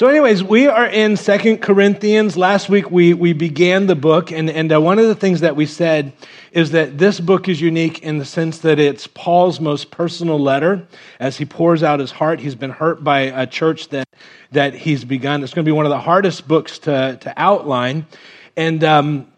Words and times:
So, 0.00 0.06
anyways, 0.06 0.42
we 0.42 0.66
are 0.66 0.86
in 0.86 1.18
Second 1.18 1.58
Corinthians. 1.58 2.34
Last 2.34 2.70
week 2.70 2.90
we, 2.90 3.12
we 3.12 3.34
began 3.34 3.86
the 3.86 3.94
book, 3.94 4.32
and, 4.32 4.48
and 4.48 4.72
uh, 4.72 4.80
one 4.80 4.98
of 4.98 5.04
the 5.04 5.14
things 5.14 5.40
that 5.42 5.56
we 5.56 5.66
said 5.66 6.14
is 6.52 6.70
that 6.70 6.96
this 6.96 7.20
book 7.20 7.50
is 7.50 7.60
unique 7.60 7.98
in 7.98 8.16
the 8.16 8.24
sense 8.24 8.60
that 8.60 8.78
it's 8.78 9.06
Paul's 9.08 9.60
most 9.60 9.90
personal 9.90 10.38
letter 10.40 10.86
as 11.18 11.36
he 11.36 11.44
pours 11.44 11.82
out 11.82 12.00
his 12.00 12.12
heart. 12.12 12.40
He's 12.40 12.54
been 12.54 12.70
hurt 12.70 13.04
by 13.04 13.20
a 13.20 13.46
church 13.46 13.90
that, 13.90 14.08
that 14.52 14.72
he's 14.72 15.04
begun. 15.04 15.44
It's 15.44 15.52
going 15.52 15.66
to 15.66 15.68
be 15.68 15.76
one 15.76 15.84
of 15.84 15.90
the 15.90 16.00
hardest 16.00 16.48
books 16.48 16.78
to, 16.78 17.18
to 17.20 17.34
outline. 17.36 18.06
And 18.56 18.82
um, 18.82 19.30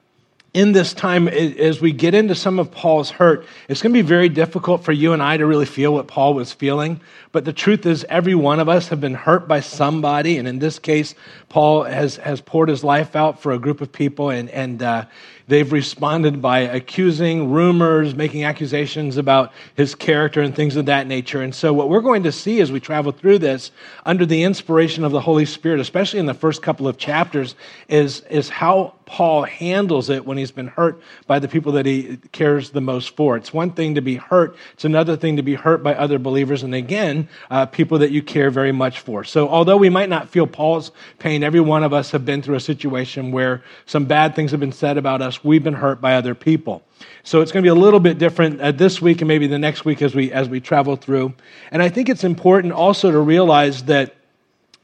in 0.54 0.72
this 0.72 0.92
time, 0.92 1.29
as 1.29 1.80
we 1.80 1.92
get 1.92 2.14
into 2.14 2.34
some 2.34 2.58
of 2.58 2.70
Paul's 2.70 3.10
hurt, 3.10 3.46
it's 3.68 3.80
going 3.80 3.92
to 3.92 3.98
be 4.00 4.06
very 4.06 4.29
difficult 4.29 4.84
for 4.84 4.92
you 4.92 5.12
and 5.12 5.22
I 5.22 5.38
to 5.38 5.46
really 5.46 5.66
feel 5.66 5.94
what 5.94 6.06
Paul 6.06 6.34
was 6.34 6.52
feeling. 6.52 7.00
But 7.33 7.46
the 7.46 7.53
truth 7.53 7.87
is, 7.87 8.05
every 8.11 8.35
one 8.35 8.61
of 8.61 8.69
us 8.69 8.89
have 8.89 9.01
been 9.01 9.14
hurt 9.14 9.49
by 9.49 9.61
somebody. 9.61 10.37
And 10.37 10.46
in 10.46 10.59
this 10.59 10.79
case, 10.79 11.14
Paul 11.49 11.85
has, 11.85 12.17
has 12.17 12.43
poured 12.43 12.68
his 12.68 12.85
life 12.85 13.17
out 13.17 13.40
for 13.40 13.53
a 13.53 13.59
group 13.59 13.81
of 13.81 13.90
people, 13.90 14.29
and, 14.29 14.50
and 14.50 14.82
uh, 14.82 15.07
they've 15.49 15.73
responded 15.73 16.43
by 16.43 16.61
accusing, 16.61 17.50
rumors, 17.50 18.14
making 18.14 18.45
accusations 18.45 19.17
about 19.17 19.53
his 19.75 19.95
character 19.95 20.43
and 20.43 20.54
things 20.54 20.76
of 20.76 20.87
that 20.87 21.07
nature. 21.07 21.40
And 21.40 21.54
so, 21.54 21.73
what 21.73 21.89
we're 21.89 22.03
going 22.03 22.23
to 22.25 22.32
see 22.32 22.61
as 22.61 22.71
we 22.71 22.81
travel 22.81 23.13
through 23.13 23.39
this, 23.39 23.71
under 24.04 24.26
the 24.26 24.43
inspiration 24.43 25.03
of 25.03 25.12
the 25.12 25.21
Holy 25.21 25.46
Spirit, 25.46 25.81
especially 25.81 26.21
in 26.21 26.26
the 26.26 26.35
first 26.35 26.62
couple 26.62 26.87
of 26.87 26.99
chapters, 26.99 27.54
is, 27.89 28.21
is 28.31 28.51
how 28.51 28.95
Paul 29.07 29.43
handles 29.43 30.09
it 30.09 30.25
when 30.25 30.39
he's 30.39 30.51
been 30.51 30.68
hurt 30.68 31.03
by 31.26 31.39
the 31.39 31.49
people 31.49 31.73
that 31.73 31.85
he 31.85 32.19
cares 32.33 32.70
the 32.70 32.81
most 32.81 33.14
for. 33.14 33.37
It's 33.37 33.53
one 33.53 33.73
thing 33.73 33.95
to 33.97 34.01
be 34.01 34.17
hurt, 34.17 34.56
it's 34.73 34.87
another 34.87 35.17
thing 35.17 35.37
to 35.37 35.42
be 35.42 35.55
hurt 35.55 35.83
by 35.83 35.95
other 35.95 36.19
believers, 36.19 36.62
and 36.62 36.75
again, 36.75 37.22
uh, 37.50 37.67
people 37.67 37.98
that 37.98 38.11
you 38.11 38.22
care 38.22 38.50
very 38.50 38.72
much 38.72 39.00
for. 39.00 39.25
So, 39.25 39.48
although 39.48 39.77
we 39.77 39.89
might 39.89 40.08
not 40.08 40.28
feel 40.28 40.47
Paul's 40.47 40.91
pain, 41.19 41.42
every 41.42 41.61
one 41.61 41.84
of 41.84 41.92
us 41.92 42.11
have 42.11 42.25
been 42.25 42.42
through 42.42 42.56
a 42.56 42.61
situation 42.61 43.33
where 43.33 43.62
some 43.86 44.05
bad 44.05 44.34
things 44.34 44.51
have 44.51 44.61
been 44.61 44.73
said 44.73 44.98
about 44.98 45.23
us, 45.23 45.45
we've 45.45 45.65
been 45.65 45.75
hurt 45.75 46.00
by 46.00 46.15
other 46.15 46.34
people. 46.34 46.83
So 47.25 47.41
it's 47.41 47.53
going 47.53 47.62
to 47.62 47.67
be 47.67 47.70
a 47.70 47.81
little 47.81 48.00
bit 48.00 48.19
different 48.19 48.61
uh, 48.61 48.73
this 48.73 49.00
week 49.00 49.20
and 49.20 49.28
maybe 49.28 49.47
the 49.47 49.59
next 49.59 49.84
week 49.84 50.03
as 50.03 50.15
we 50.15 50.33
as 50.33 50.48
we 50.48 50.61
travel 50.61 50.97
through. 50.97 51.34
And 51.70 51.83
I 51.83 51.89
think 51.89 52.09
it's 52.09 52.25
important 52.25 52.73
also 52.73 53.11
to 53.11 53.19
realize 53.19 53.84
that 53.84 54.15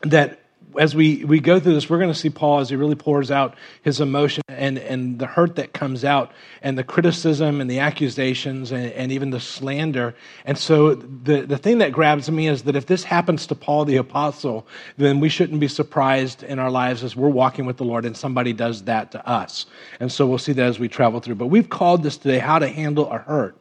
that 0.02 0.37
as 0.78 0.94
we, 0.94 1.24
we 1.24 1.40
go 1.40 1.58
through 1.58 1.74
this, 1.74 1.90
we're 1.90 1.98
going 1.98 2.12
to 2.12 2.18
see 2.18 2.30
Paul 2.30 2.60
as 2.60 2.70
he 2.70 2.76
really 2.76 2.94
pours 2.94 3.30
out 3.30 3.56
his 3.82 4.00
emotion 4.00 4.42
and, 4.48 4.78
and 4.78 5.18
the 5.18 5.26
hurt 5.26 5.56
that 5.56 5.72
comes 5.72 6.04
out, 6.04 6.32
and 6.62 6.78
the 6.78 6.84
criticism 6.84 7.60
and 7.60 7.70
the 7.70 7.80
accusations 7.80 8.72
and, 8.72 8.92
and 8.92 9.12
even 9.12 9.30
the 9.30 9.40
slander. 9.40 10.14
And 10.44 10.56
so, 10.56 10.94
the, 10.94 11.42
the 11.42 11.58
thing 11.58 11.78
that 11.78 11.92
grabs 11.92 12.30
me 12.30 12.48
is 12.48 12.62
that 12.62 12.76
if 12.76 12.86
this 12.86 13.04
happens 13.04 13.46
to 13.48 13.54
Paul 13.54 13.84
the 13.84 13.96
Apostle, 13.96 14.66
then 14.96 15.20
we 15.20 15.28
shouldn't 15.28 15.60
be 15.60 15.68
surprised 15.68 16.42
in 16.42 16.58
our 16.58 16.70
lives 16.70 17.04
as 17.04 17.16
we're 17.16 17.28
walking 17.28 17.66
with 17.66 17.76
the 17.76 17.84
Lord 17.84 18.04
and 18.04 18.16
somebody 18.16 18.52
does 18.52 18.84
that 18.84 19.12
to 19.12 19.28
us. 19.28 19.66
And 20.00 20.10
so, 20.10 20.26
we'll 20.26 20.38
see 20.38 20.52
that 20.52 20.66
as 20.66 20.78
we 20.78 20.88
travel 20.88 21.20
through. 21.20 21.36
But 21.36 21.46
we've 21.46 21.68
called 21.68 22.02
this 22.02 22.16
today 22.16 22.38
How 22.38 22.58
to 22.58 22.68
Handle 22.68 23.10
a 23.10 23.18
Hurt. 23.18 23.56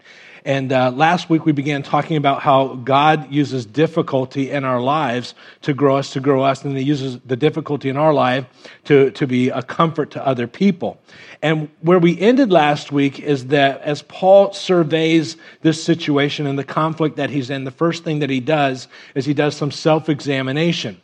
And 0.47 0.71
uh, 0.71 0.91
last 0.91 1.29
week 1.29 1.45
we 1.45 1.51
began 1.51 1.83
talking 1.83 2.15
about 2.15 2.41
how 2.41 2.75
God 2.75 3.29
uses 3.29 3.65
difficulty 3.65 4.49
in 4.49 4.63
our 4.63 4.79
lives 4.79 5.35
to 5.63 5.73
grow 5.73 5.97
us, 5.97 6.13
to 6.13 6.21
grow 6.21 6.41
us, 6.41 6.63
and 6.63 6.77
He 6.77 6.85
uses 6.85 7.19
the 7.25 7.35
difficulty 7.35 7.89
in 7.89 7.97
our 7.97 8.13
life 8.13 8.45
to, 8.85 9.11
to 9.11 9.27
be 9.27 9.49
a 9.49 9.61
comfort 9.61 10.11
to 10.11 10.25
other 10.25 10.47
people. 10.47 11.01
And 11.41 11.67
where 11.81 11.99
we 11.99 12.17
ended 12.17 12.49
last 12.49 12.93
week 12.93 13.19
is 13.19 13.47
that 13.47 13.81
as 13.81 14.03
Paul 14.03 14.53
surveys 14.53 15.35
this 15.63 15.83
situation 15.83 16.47
and 16.47 16.57
the 16.57 16.63
conflict 16.63 17.17
that 17.17 17.29
he's 17.29 17.49
in, 17.49 17.65
the 17.65 17.69
first 17.71 18.05
thing 18.05 18.19
that 18.19 18.29
he 18.29 18.39
does 18.39 18.87
is 19.15 19.25
he 19.25 19.33
does 19.33 19.53
some 19.53 19.69
self 19.69 20.07
examination. 20.07 21.01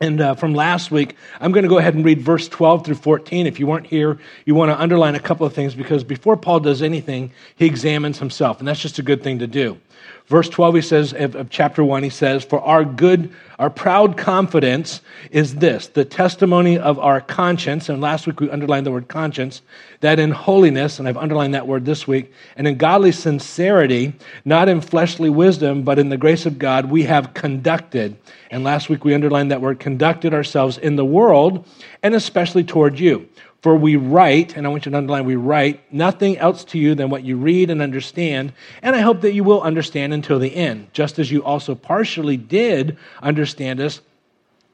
And 0.00 0.20
uh, 0.20 0.34
from 0.34 0.54
last 0.54 0.90
week, 0.92 1.16
I'm 1.40 1.50
going 1.50 1.64
to 1.64 1.68
go 1.68 1.78
ahead 1.78 1.94
and 1.94 2.04
read 2.04 2.20
verse 2.20 2.48
12 2.48 2.84
through 2.84 2.94
14. 2.94 3.46
If 3.46 3.58
you 3.58 3.66
weren't 3.66 3.86
here, 3.86 4.18
you 4.44 4.54
want 4.54 4.70
to 4.70 4.80
underline 4.80 5.16
a 5.16 5.20
couple 5.20 5.44
of 5.44 5.52
things 5.52 5.74
because 5.74 6.04
before 6.04 6.36
Paul 6.36 6.60
does 6.60 6.82
anything, 6.82 7.32
he 7.56 7.66
examines 7.66 8.18
himself, 8.18 8.60
and 8.60 8.68
that's 8.68 8.80
just 8.80 8.98
a 8.98 9.02
good 9.02 9.22
thing 9.22 9.40
to 9.40 9.48
do. 9.48 9.78
Verse 10.28 10.50
12, 10.50 10.74
he 10.74 10.82
says, 10.82 11.14
of, 11.14 11.48
chapter 11.48 11.82
1, 11.82 12.02
he 12.02 12.10
says, 12.10 12.44
For 12.44 12.60
our 12.60 12.84
good, 12.84 13.32
our 13.58 13.70
proud 13.70 14.18
confidence 14.18 15.00
is 15.30 15.54
this, 15.54 15.86
the 15.86 16.04
testimony 16.04 16.76
of 16.78 16.98
our 16.98 17.22
conscience. 17.22 17.88
And 17.88 18.02
last 18.02 18.26
week 18.26 18.38
we 18.38 18.50
underlined 18.50 18.84
the 18.84 18.92
word 18.92 19.08
conscience, 19.08 19.62
that 20.00 20.18
in 20.18 20.30
holiness, 20.30 20.98
and 20.98 21.08
I've 21.08 21.16
underlined 21.16 21.54
that 21.54 21.66
word 21.66 21.86
this 21.86 22.06
week, 22.06 22.30
and 22.56 22.68
in 22.68 22.76
godly 22.76 23.10
sincerity, 23.10 24.12
not 24.44 24.68
in 24.68 24.82
fleshly 24.82 25.30
wisdom, 25.30 25.82
but 25.82 25.98
in 25.98 26.10
the 26.10 26.18
grace 26.18 26.44
of 26.44 26.58
God, 26.58 26.90
we 26.90 27.04
have 27.04 27.32
conducted. 27.32 28.14
And 28.50 28.64
last 28.64 28.90
week 28.90 29.06
we 29.06 29.14
underlined 29.14 29.50
that 29.50 29.62
word 29.62 29.80
conducted 29.80 30.34
ourselves 30.34 30.76
in 30.76 30.96
the 30.96 31.06
world, 31.06 31.66
and 32.02 32.14
especially 32.14 32.64
toward 32.64 32.98
you. 32.98 33.30
For 33.60 33.74
we 33.74 33.96
write, 33.96 34.56
and 34.56 34.66
I 34.66 34.70
want 34.70 34.86
you 34.86 34.92
to 34.92 34.98
underline, 34.98 35.24
we 35.24 35.34
write 35.34 35.92
nothing 35.92 36.38
else 36.38 36.62
to 36.66 36.78
you 36.78 36.94
than 36.94 37.10
what 37.10 37.24
you 37.24 37.36
read 37.36 37.70
and 37.70 37.82
understand, 37.82 38.52
and 38.82 38.94
I 38.94 39.00
hope 39.00 39.20
that 39.22 39.32
you 39.32 39.42
will 39.42 39.62
understand 39.62 40.14
until 40.14 40.38
the 40.38 40.54
end, 40.54 40.88
just 40.92 41.18
as 41.18 41.30
you 41.30 41.42
also 41.42 41.74
partially 41.74 42.36
did 42.36 42.96
understand 43.20 43.80
us 43.80 44.00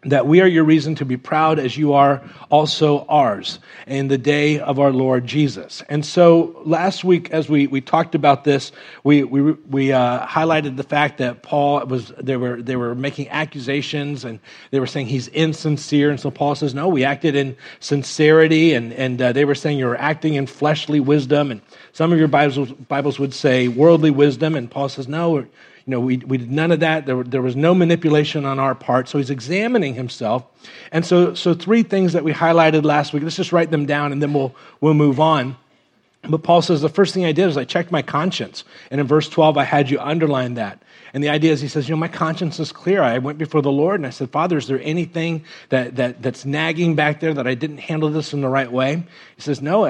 that 0.04 0.26
we 0.26 0.40
are 0.40 0.46
your 0.46 0.64
reason 0.64 0.94
to 0.96 1.04
be 1.04 1.16
proud 1.16 1.58
as 1.58 1.76
you 1.76 1.94
are 1.94 2.22
also 2.50 3.04
ours 3.06 3.58
in 3.86 4.08
the 4.08 4.18
day 4.18 4.58
of 4.58 4.78
our 4.78 4.92
Lord 4.92 5.26
Jesus. 5.26 5.82
And 5.88 6.04
so 6.04 6.60
last 6.64 7.04
week, 7.04 7.30
as 7.30 7.48
we, 7.48 7.66
we 7.66 7.80
talked 7.80 8.14
about 8.14 8.44
this, 8.44 8.72
we, 9.02 9.24
we, 9.24 9.52
we 9.52 9.92
uh, 9.92 10.26
highlighted 10.26 10.76
the 10.76 10.82
fact 10.82 11.18
that 11.18 11.42
Paul 11.42 11.84
was, 11.86 12.12
they 12.20 12.36
were, 12.36 12.60
they 12.60 12.76
were 12.76 12.94
making 12.94 13.28
accusations 13.30 14.24
and 14.24 14.40
they 14.70 14.80
were 14.80 14.86
saying 14.86 15.06
he's 15.06 15.28
insincere. 15.28 16.10
And 16.10 16.20
so 16.20 16.30
Paul 16.30 16.54
says, 16.54 16.74
no, 16.74 16.88
we 16.88 17.04
acted 17.04 17.34
in 17.34 17.56
sincerity. 17.80 18.74
And, 18.74 18.92
and 18.92 19.20
uh, 19.20 19.32
they 19.32 19.44
were 19.44 19.54
saying 19.54 19.78
you're 19.78 19.96
acting 19.96 20.34
in 20.34 20.46
fleshly 20.46 21.00
wisdom. 21.00 21.50
And 21.50 21.60
some 21.92 22.12
of 22.12 22.18
your 22.18 22.28
Bibles, 22.28 22.70
Bibles 22.72 23.18
would 23.18 23.34
say 23.34 23.68
worldly 23.68 24.10
wisdom. 24.10 24.54
And 24.54 24.70
Paul 24.70 24.88
says, 24.88 25.08
no, 25.08 25.46
you 25.86 25.90
know, 25.90 26.00
we, 26.00 26.16
we 26.18 26.38
did 26.38 26.50
none 26.50 26.72
of 26.72 26.80
that. 26.80 27.04
There, 27.04 27.22
there 27.22 27.42
was 27.42 27.56
no 27.56 27.74
manipulation 27.74 28.46
on 28.46 28.58
our 28.58 28.74
part. 28.74 29.08
So 29.08 29.18
he's 29.18 29.30
examining 29.30 29.94
himself. 29.94 30.44
And 30.90 31.04
so, 31.04 31.34
so 31.34 31.52
three 31.52 31.82
things 31.82 32.14
that 32.14 32.24
we 32.24 32.32
highlighted 32.32 32.84
last 32.84 33.12
week. 33.12 33.22
Let's 33.22 33.36
just 33.36 33.52
write 33.52 33.70
them 33.70 33.84
down 33.84 34.10
and 34.10 34.22
then 34.22 34.32
we'll, 34.32 34.54
we'll 34.80 34.94
move 34.94 35.20
on. 35.20 35.56
But 36.26 36.42
Paul 36.42 36.62
says 36.62 36.80
the 36.80 36.88
first 36.88 37.12
thing 37.12 37.26
I 37.26 37.32
did 37.32 37.48
is 37.48 37.58
I 37.58 37.64
checked 37.64 37.92
my 37.92 38.00
conscience. 38.00 38.64
And 38.90 38.98
in 38.98 39.06
verse 39.06 39.28
12, 39.28 39.58
I 39.58 39.64
had 39.64 39.90
you 39.90 40.00
underline 40.00 40.54
that. 40.54 40.82
And 41.12 41.22
the 41.22 41.28
idea 41.28 41.52
is 41.52 41.60
he 41.60 41.68
says, 41.68 41.86
you 41.88 41.94
know, 41.94 42.00
my 42.00 42.08
conscience 42.08 42.58
is 42.58 42.72
clear. 42.72 43.02
I 43.02 43.18
went 43.18 43.36
before 43.36 43.60
the 43.60 43.70
Lord 43.70 44.00
and 44.00 44.06
I 44.06 44.10
said, 44.10 44.30
Father, 44.30 44.56
is 44.56 44.66
there 44.66 44.80
anything 44.82 45.44
that, 45.68 45.96
that, 45.96 46.22
that's 46.22 46.46
nagging 46.46 46.96
back 46.96 47.20
there 47.20 47.34
that 47.34 47.46
I 47.46 47.54
didn't 47.54 47.78
handle 47.78 48.08
this 48.08 48.32
in 48.32 48.40
the 48.40 48.48
right 48.48 48.72
way? 48.72 49.04
He 49.36 49.42
says, 49.42 49.60
no, 49.60 49.84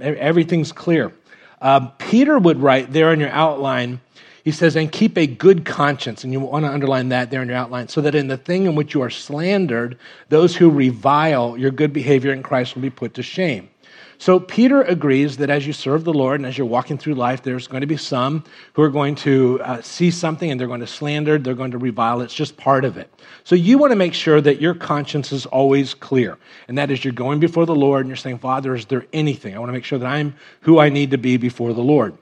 everything's 0.00 0.70
clear. 0.70 1.12
Uh, 1.60 1.88
Peter 1.98 2.38
would 2.38 2.58
write 2.58 2.92
there 2.92 3.12
in 3.12 3.20
your 3.20 3.30
outline, 3.30 4.00
he 4.44 4.52
says, 4.52 4.76
and 4.76 4.92
keep 4.92 5.16
a 5.16 5.26
good 5.26 5.64
conscience. 5.64 6.22
And 6.22 6.32
you 6.32 6.38
want 6.38 6.66
to 6.66 6.70
underline 6.70 7.08
that 7.08 7.30
there 7.30 7.42
in 7.42 7.48
your 7.48 7.56
outline, 7.56 7.88
so 7.88 8.02
that 8.02 8.14
in 8.14 8.28
the 8.28 8.36
thing 8.36 8.66
in 8.66 8.74
which 8.74 8.92
you 8.92 9.00
are 9.00 9.10
slandered, 9.10 9.98
those 10.28 10.54
who 10.54 10.70
revile 10.70 11.56
your 11.56 11.70
good 11.70 11.94
behavior 11.94 12.30
in 12.30 12.42
Christ 12.42 12.74
will 12.74 12.82
be 12.82 12.90
put 12.90 13.14
to 13.14 13.22
shame. 13.22 13.70
So 14.18 14.38
Peter 14.38 14.82
agrees 14.82 15.38
that 15.38 15.50
as 15.50 15.66
you 15.66 15.72
serve 15.72 16.04
the 16.04 16.12
Lord 16.12 16.40
and 16.40 16.46
as 16.46 16.56
you're 16.56 16.66
walking 16.66 16.98
through 16.98 17.14
life, 17.14 17.42
there's 17.42 17.66
going 17.66 17.80
to 17.80 17.86
be 17.86 17.96
some 17.96 18.44
who 18.74 18.82
are 18.82 18.90
going 18.90 19.14
to 19.16 19.60
uh, 19.62 19.82
see 19.82 20.10
something 20.10 20.50
and 20.50 20.60
they're 20.60 20.68
going 20.68 20.80
to 20.80 20.86
slander, 20.86 21.38
they're 21.38 21.54
going 21.54 21.72
to 21.72 21.78
revile. 21.78 22.20
It's 22.20 22.34
just 22.34 22.56
part 22.56 22.84
of 22.84 22.96
it. 22.96 23.10
So 23.44 23.54
you 23.54 23.76
want 23.78 23.92
to 23.92 23.96
make 23.96 24.14
sure 24.14 24.40
that 24.40 24.60
your 24.60 24.74
conscience 24.74 25.32
is 25.32 25.46
always 25.46 25.94
clear. 25.94 26.38
And 26.68 26.78
that 26.78 26.90
is 26.90 27.04
you're 27.04 27.12
going 27.12 27.40
before 27.40 27.66
the 27.66 27.74
Lord 27.74 28.00
and 28.00 28.08
you're 28.08 28.16
saying, 28.16 28.38
Father, 28.38 28.74
is 28.74 28.86
there 28.86 29.06
anything? 29.12 29.54
I 29.54 29.58
want 29.58 29.70
to 29.70 29.74
make 29.74 29.84
sure 29.84 29.98
that 29.98 30.06
I'm 30.06 30.34
who 30.60 30.78
I 30.78 30.90
need 30.90 31.10
to 31.10 31.18
be 31.18 31.36
before 31.36 31.72
the 31.72 31.82
Lord. 31.82 32.16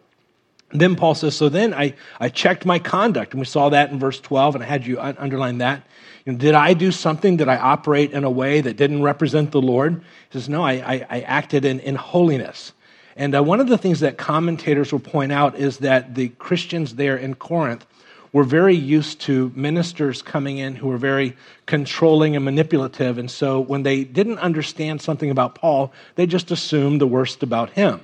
Then 0.73 0.97
Paul 0.97 1.15
says, 1.15 1.37
So 1.37 1.49
then 1.49 1.75
I, 1.75 1.95
I 2.19 2.29
checked 2.29 2.65
my 2.65 2.79
conduct. 2.79 3.33
And 3.33 3.41
we 3.41 3.47
saw 3.47 3.69
that 3.69 3.91
in 3.91 3.99
verse 3.99 4.21
12, 4.21 4.57
and 4.57 4.65
I 4.65 4.67
had 4.67 4.87
you 4.87 5.01
underline 5.01 5.59
that. 5.59 5.87
You 6.25 6.33
know, 6.33 6.39
did 6.39 6.55
I 6.55 6.75
do 6.75 6.93
something? 6.93 7.37
Did 7.37 7.49
I 7.49 7.57
operate 7.57 8.13
in 8.13 8.25
a 8.25 8.31
way 8.31 8.61
that 8.61 8.77
didn't 8.77 9.03
represent 9.03 9.51
the 9.51 9.61
Lord? 9.61 10.03
He 10.31 10.39
says, 10.39 10.49
No, 10.49 10.65
I, 10.65 10.73
I, 10.73 11.07
I 11.11 11.21
acted 11.23 11.65
in, 11.65 11.81
in 11.81 11.97
holiness. 11.97 12.73
And 13.17 13.35
uh, 13.35 13.43
one 13.43 13.61
of 13.61 13.69
the 13.69 13.77
things 13.77 14.01
that 14.01 14.17
commentators 14.17 14.93
will 14.93 15.01
point 15.01 15.33
out 15.33 15.57
is 15.57 15.79
that 15.79 16.15
the 16.15 16.31
Christians 16.31 16.95
there 16.95 17.17
in 17.17 17.35
Corinth 17.35 17.87
were 18.33 18.45
very 18.45 18.75
used 18.75 19.21
to 19.21 19.53
ministers 19.55 20.23
coming 20.23 20.57
in 20.57 20.75
who 20.75 20.89
were 20.89 20.97
very 20.97 21.37
controlling 21.67 22.35
and 22.35 22.45
manipulative. 22.45 23.19
And 23.19 23.31
so 23.31 23.61
when 23.61 23.83
they 23.83 24.05
didn't 24.05 24.39
understand 24.39 25.03
something 25.03 25.31
about 25.31 25.55
Paul, 25.55 25.93
they 26.15 26.27
just 26.27 26.51
assumed 26.51 27.01
the 27.01 27.07
worst 27.07 27.43
about 27.43 27.71
him. 27.71 28.01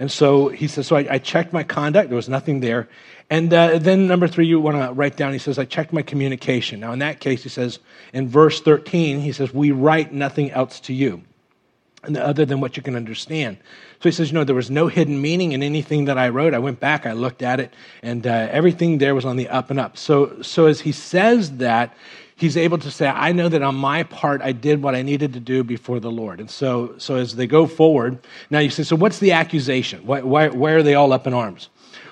And 0.00 0.10
so 0.10 0.48
he 0.48 0.66
says, 0.66 0.86
So 0.86 0.96
I, 0.96 1.06
I 1.08 1.18
checked 1.18 1.52
my 1.52 1.62
conduct, 1.62 2.08
there 2.08 2.16
was 2.16 2.28
nothing 2.28 2.60
there. 2.60 2.88
And 3.28 3.52
uh, 3.54 3.78
then 3.78 4.08
number 4.08 4.26
three, 4.26 4.46
you 4.46 4.58
want 4.58 4.78
to 4.78 4.92
write 4.92 5.16
down, 5.16 5.32
he 5.32 5.38
says, 5.38 5.58
I 5.58 5.66
checked 5.66 5.92
my 5.92 6.02
communication. 6.02 6.80
Now, 6.80 6.92
in 6.92 6.98
that 6.98 7.20
case, 7.20 7.44
he 7.44 7.48
says, 7.48 7.78
in 8.12 8.26
verse 8.26 8.60
13, 8.60 9.20
he 9.20 9.30
says, 9.30 9.54
We 9.54 9.70
write 9.70 10.12
nothing 10.12 10.50
else 10.50 10.80
to 10.80 10.94
you 10.94 11.22
other 12.02 12.46
than 12.46 12.60
what 12.60 12.78
you 12.78 12.82
can 12.82 12.96
understand. 12.96 13.58
So 14.00 14.08
he 14.08 14.12
says, 14.12 14.28
you 14.28 14.34
know, 14.34 14.44
there 14.44 14.56
was 14.56 14.70
no 14.70 14.88
hidden 14.88 15.20
meaning 15.20 15.52
in 15.52 15.62
anything 15.62 16.06
that 16.06 16.16
I 16.16 16.30
wrote. 16.30 16.54
I 16.54 16.58
went 16.58 16.80
back, 16.80 17.04
I 17.04 17.12
looked 17.12 17.42
at 17.42 17.60
it, 17.60 17.74
and 18.02 18.26
uh, 18.26 18.48
everything 18.50 18.96
there 18.96 19.14
was 19.14 19.26
on 19.26 19.36
the 19.36 19.48
up 19.50 19.70
and 19.70 19.78
up. 19.78 19.98
So, 19.98 20.40
so 20.40 20.64
as 20.64 20.80
he 20.80 20.92
says 20.92 21.58
that, 21.58 21.94
he's 22.40 22.56
able 22.56 22.78
to 22.78 22.90
say, 22.90 23.06
I 23.06 23.32
know 23.32 23.48
that 23.48 23.62
on 23.62 23.74
my 23.74 24.02
part, 24.02 24.40
I 24.40 24.52
did 24.52 24.82
what 24.82 24.94
I 24.94 25.02
needed 25.02 25.34
to 25.34 25.40
do 25.40 25.62
before 25.62 26.00
the 26.00 26.10
Lord. 26.10 26.40
And 26.40 26.50
so, 26.50 26.94
so 26.96 27.16
as 27.16 27.36
they 27.36 27.46
go 27.46 27.66
forward, 27.66 28.18
now 28.48 28.60
you 28.60 28.70
say, 28.70 28.82
so 28.82 28.96
what's 28.96 29.18
the 29.18 29.32
accusation? 29.32 30.06
Why, 30.06 30.22
why, 30.22 30.48
why 30.48 30.70
are 30.72 30.82
they 30.82 30.94
all 30.94 31.12
up 31.12 31.26
in 31.26 31.34
arms? 31.34 31.68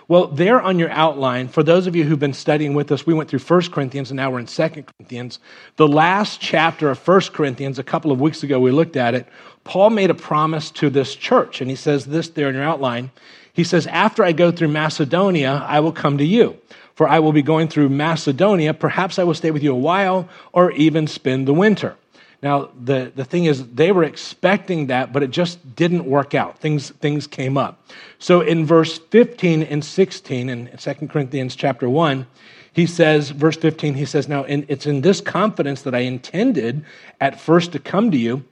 Well, 0.06 0.26
there 0.26 0.60
on 0.60 0.78
your 0.78 0.90
outline, 0.90 1.48
for 1.48 1.62
those 1.62 1.86
of 1.86 1.96
you 1.96 2.04
who've 2.04 2.18
been 2.18 2.34
studying 2.34 2.74
with 2.74 2.92
us, 2.92 3.06
we 3.06 3.14
went 3.14 3.30
through 3.30 3.40
1 3.40 3.70
Corinthians 3.70 4.10
and 4.10 4.16
now 4.16 4.30
we're 4.30 4.40
in 4.40 4.46
2 4.46 4.68
Corinthians. 4.68 5.38
The 5.76 5.88
last 5.88 6.40
chapter 6.40 6.90
of 6.90 7.06
1 7.06 7.20
Corinthians, 7.32 7.78
a 7.78 7.82
couple 7.82 8.12
of 8.12 8.20
weeks 8.20 8.42
ago, 8.42 8.60
we 8.60 8.70
looked 8.70 8.96
at 8.96 9.14
it. 9.14 9.26
Paul 9.64 9.90
made 9.90 10.10
a 10.10 10.14
promise 10.14 10.70
to 10.72 10.88
this 10.88 11.14
church, 11.14 11.60
and 11.60 11.68
he 11.68 11.76
says 11.76 12.06
this 12.06 12.28
there 12.30 12.48
in 12.48 12.54
your 12.54 12.64
outline. 12.64 13.10
He 13.52 13.64
says, 13.64 13.86
After 13.86 14.24
I 14.24 14.32
go 14.32 14.50
through 14.50 14.68
Macedonia, 14.68 15.64
I 15.66 15.80
will 15.80 15.92
come 15.92 16.16
to 16.18 16.24
you 16.24 16.58
for 16.98 17.08
I 17.08 17.20
will 17.20 17.30
be 17.30 17.42
going 17.42 17.68
through 17.68 17.90
Macedonia. 17.90 18.74
Perhaps 18.74 19.20
I 19.20 19.22
will 19.22 19.32
stay 19.32 19.52
with 19.52 19.62
you 19.62 19.72
a 19.72 19.78
while 19.78 20.28
or 20.52 20.72
even 20.72 21.06
spend 21.06 21.46
the 21.46 21.54
winter. 21.54 21.94
Now, 22.42 22.70
the, 22.76 23.12
the 23.14 23.24
thing 23.24 23.44
is, 23.44 23.68
they 23.68 23.92
were 23.92 24.02
expecting 24.02 24.88
that, 24.88 25.12
but 25.12 25.22
it 25.22 25.30
just 25.30 25.76
didn't 25.76 26.06
work 26.06 26.34
out. 26.34 26.58
Things, 26.58 26.90
things 26.90 27.28
came 27.28 27.56
up. 27.56 27.88
So 28.18 28.40
in 28.40 28.66
verse 28.66 28.98
15 28.98 29.62
and 29.62 29.84
16 29.84 30.48
in 30.48 30.76
2 30.76 30.94
Corinthians 31.06 31.54
chapter 31.54 31.88
1, 31.88 32.26
he 32.72 32.84
says, 32.84 33.30
verse 33.30 33.56
15, 33.56 33.94
he 33.94 34.04
says, 34.04 34.26
Now, 34.26 34.42
in, 34.42 34.66
it's 34.66 34.86
in 34.86 35.02
this 35.02 35.20
confidence 35.20 35.82
that 35.82 35.94
I 35.94 36.00
intended 36.00 36.84
at 37.20 37.40
first 37.40 37.70
to 37.72 37.78
come 37.78 38.10
to 38.10 38.18
you 38.18 38.42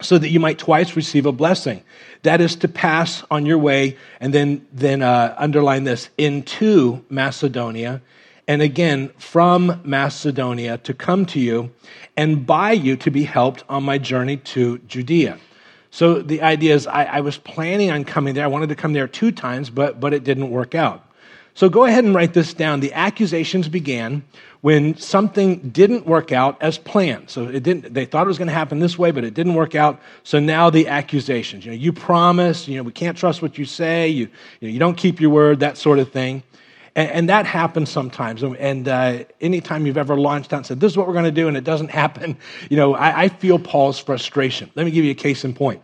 so 0.00 0.18
that 0.18 0.28
you 0.28 0.40
might 0.40 0.58
twice 0.58 0.96
receive 0.96 1.26
a 1.26 1.32
blessing. 1.32 1.82
That 2.22 2.40
is 2.40 2.56
to 2.56 2.68
pass 2.68 3.22
on 3.30 3.46
your 3.46 3.58
way, 3.58 3.96
and 4.20 4.32
then, 4.32 4.66
then 4.72 5.02
uh, 5.02 5.34
underline 5.38 5.84
this 5.84 6.10
into 6.18 7.04
Macedonia, 7.08 8.00
and 8.48 8.60
again 8.60 9.10
from 9.18 9.80
Macedonia 9.84 10.78
to 10.78 10.94
come 10.94 11.26
to 11.26 11.40
you, 11.40 11.70
and 12.16 12.46
by 12.46 12.72
you 12.72 12.96
to 12.96 13.10
be 13.10 13.24
helped 13.24 13.64
on 13.68 13.82
my 13.82 13.98
journey 13.98 14.38
to 14.38 14.78
Judea. 14.78 15.38
So 15.90 16.20
the 16.20 16.42
idea 16.42 16.74
is, 16.74 16.88
I, 16.88 17.04
I 17.04 17.20
was 17.20 17.38
planning 17.38 17.92
on 17.92 18.04
coming 18.04 18.34
there. 18.34 18.44
I 18.44 18.48
wanted 18.48 18.68
to 18.70 18.74
come 18.74 18.94
there 18.94 19.06
two 19.06 19.30
times, 19.30 19.70
but, 19.70 20.00
but 20.00 20.12
it 20.12 20.24
didn't 20.24 20.50
work 20.50 20.74
out. 20.74 21.06
So 21.54 21.68
go 21.68 21.84
ahead 21.84 22.04
and 22.04 22.16
write 22.16 22.34
this 22.34 22.52
down. 22.52 22.80
The 22.80 22.92
accusations 22.92 23.68
began 23.68 24.24
when 24.64 24.96
something 24.96 25.58
didn't 25.58 26.06
work 26.06 26.32
out 26.32 26.56
as 26.62 26.78
planned. 26.78 27.28
So 27.28 27.46
it 27.48 27.62
didn't, 27.62 27.92
they 27.92 28.06
thought 28.06 28.24
it 28.24 28.28
was 28.28 28.38
going 28.38 28.48
to 28.48 28.54
happen 28.54 28.78
this 28.78 28.98
way, 28.98 29.10
but 29.10 29.22
it 29.22 29.34
didn't 29.34 29.52
work 29.52 29.74
out. 29.74 30.00
So 30.22 30.40
now 30.40 30.70
the 30.70 30.88
accusations, 30.88 31.66
you 31.66 31.70
know, 31.70 31.76
you 31.76 31.92
promise, 31.92 32.66
you 32.66 32.78
know, 32.78 32.82
we 32.82 32.90
can't 32.90 33.14
trust 33.14 33.42
what 33.42 33.58
you 33.58 33.66
say, 33.66 34.08
you, 34.08 34.26
you, 34.60 34.68
know, 34.68 34.72
you 34.72 34.78
don't 34.78 34.96
keep 34.96 35.20
your 35.20 35.28
word, 35.28 35.60
that 35.60 35.76
sort 35.76 35.98
of 35.98 36.12
thing. 36.12 36.44
And, 36.96 37.10
and 37.10 37.28
that 37.28 37.44
happens 37.44 37.90
sometimes. 37.90 38.42
And 38.42 38.88
uh, 38.88 39.24
anytime 39.38 39.84
you've 39.84 39.98
ever 39.98 40.18
launched 40.18 40.54
out 40.54 40.60
and 40.60 40.66
said, 40.66 40.80
this 40.80 40.92
is 40.92 40.96
what 40.96 41.08
we're 41.08 41.12
going 41.12 41.26
to 41.26 41.30
do, 41.30 41.46
and 41.46 41.58
it 41.58 41.64
doesn't 41.64 41.90
happen, 42.02 42.34
you 42.70 42.78
know, 42.78 42.94
I, 42.94 43.24
I 43.24 43.28
feel 43.28 43.58
Paul's 43.58 43.98
frustration. 43.98 44.70
Let 44.76 44.86
me 44.86 44.92
give 44.92 45.04
you 45.04 45.10
a 45.10 45.14
case 45.14 45.44
in 45.44 45.52
point. 45.52 45.82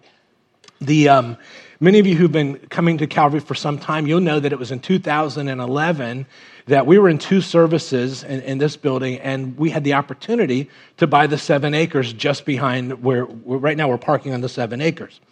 The, 0.81 1.09
um, 1.09 1.37
Many 1.83 1.99
of 1.99 2.07
you 2.07 2.15
who've 2.15 2.31
been 2.31 2.59
coming 2.69 2.99
to 2.99 3.07
Calvary 3.07 3.41
for 3.41 3.55
some 3.55 3.79
time, 3.79 4.07
you'll 4.07 4.21
know 4.21 4.39
that 4.39 4.53
it 4.53 4.59
was 4.59 4.71
in 4.71 4.81
2011 4.81 6.27
that 6.67 6.87
we 6.87 6.99
were 6.99 7.09
in 7.09 7.17
two 7.17 7.41
services 7.41 8.23
in, 8.23 8.43
in 8.43 8.59
this 8.59 8.77
building, 8.77 9.19
and 9.21 9.57
we 9.57 9.71
had 9.71 9.83
the 9.83 9.95
opportunity 9.95 10.69
to 10.99 11.07
buy 11.07 11.27
the 11.27 11.39
seven 11.39 11.73
acres 11.73 12.13
just 12.13 12.45
behind 12.45 13.03
where, 13.03 13.25
right 13.25 13.79
now 13.79 13.89
we're 13.89 13.97
parking 13.97 14.35
on 14.35 14.43
the 14.43 14.49
seven 14.49 14.83
acres. 14.83 15.23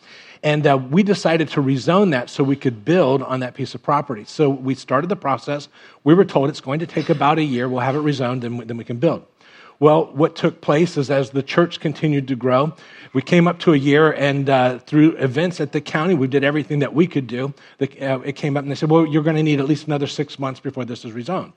And 0.42 0.66
uh, 0.66 0.78
we 0.90 1.02
decided 1.02 1.48
to 1.48 1.60
rezone 1.60 2.12
that 2.12 2.30
so 2.30 2.42
we 2.42 2.56
could 2.56 2.82
build 2.82 3.22
on 3.22 3.40
that 3.40 3.52
piece 3.52 3.74
of 3.74 3.82
property. 3.82 4.24
So 4.24 4.48
we 4.48 4.74
started 4.74 5.10
the 5.10 5.16
process. 5.16 5.68
We 6.02 6.14
were 6.14 6.24
told 6.24 6.48
it's 6.48 6.62
going 6.62 6.80
to 6.80 6.86
take 6.86 7.10
about 7.10 7.36
a 7.36 7.44
year. 7.44 7.68
We'll 7.68 7.80
have 7.80 7.94
it 7.94 7.98
rezoned, 7.98 8.42
and 8.44 8.60
then 8.62 8.78
we 8.78 8.84
can 8.84 8.96
build. 8.96 9.26
Well, 9.80 10.06
what 10.06 10.34
took 10.34 10.60
place 10.60 10.96
is 10.96 11.08
as 11.08 11.30
the 11.30 11.42
church 11.42 11.78
continued 11.78 12.26
to 12.28 12.36
grow, 12.36 12.74
we 13.12 13.22
came 13.22 13.46
up 13.46 13.60
to 13.60 13.72
a 13.72 13.76
year, 13.76 14.12
and 14.12 14.50
uh, 14.50 14.78
through 14.80 15.16
events 15.16 15.60
at 15.60 15.72
the 15.72 15.80
county, 15.80 16.14
we 16.14 16.26
did 16.26 16.42
everything 16.42 16.80
that 16.80 16.92
we 16.92 17.06
could 17.06 17.26
do. 17.26 17.54
The, 17.78 17.88
uh, 18.00 18.18
it 18.18 18.32
came 18.32 18.56
up, 18.56 18.64
and 18.64 18.70
they 18.70 18.74
said, 18.74 18.90
Well, 18.90 19.06
you're 19.06 19.22
going 19.22 19.36
to 19.36 19.42
need 19.42 19.60
at 19.60 19.66
least 19.66 19.86
another 19.86 20.06
six 20.06 20.38
months 20.38 20.60
before 20.60 20.84
this 20.84 21.04
is 21.04 21.12
rezoned. 21.12 21.52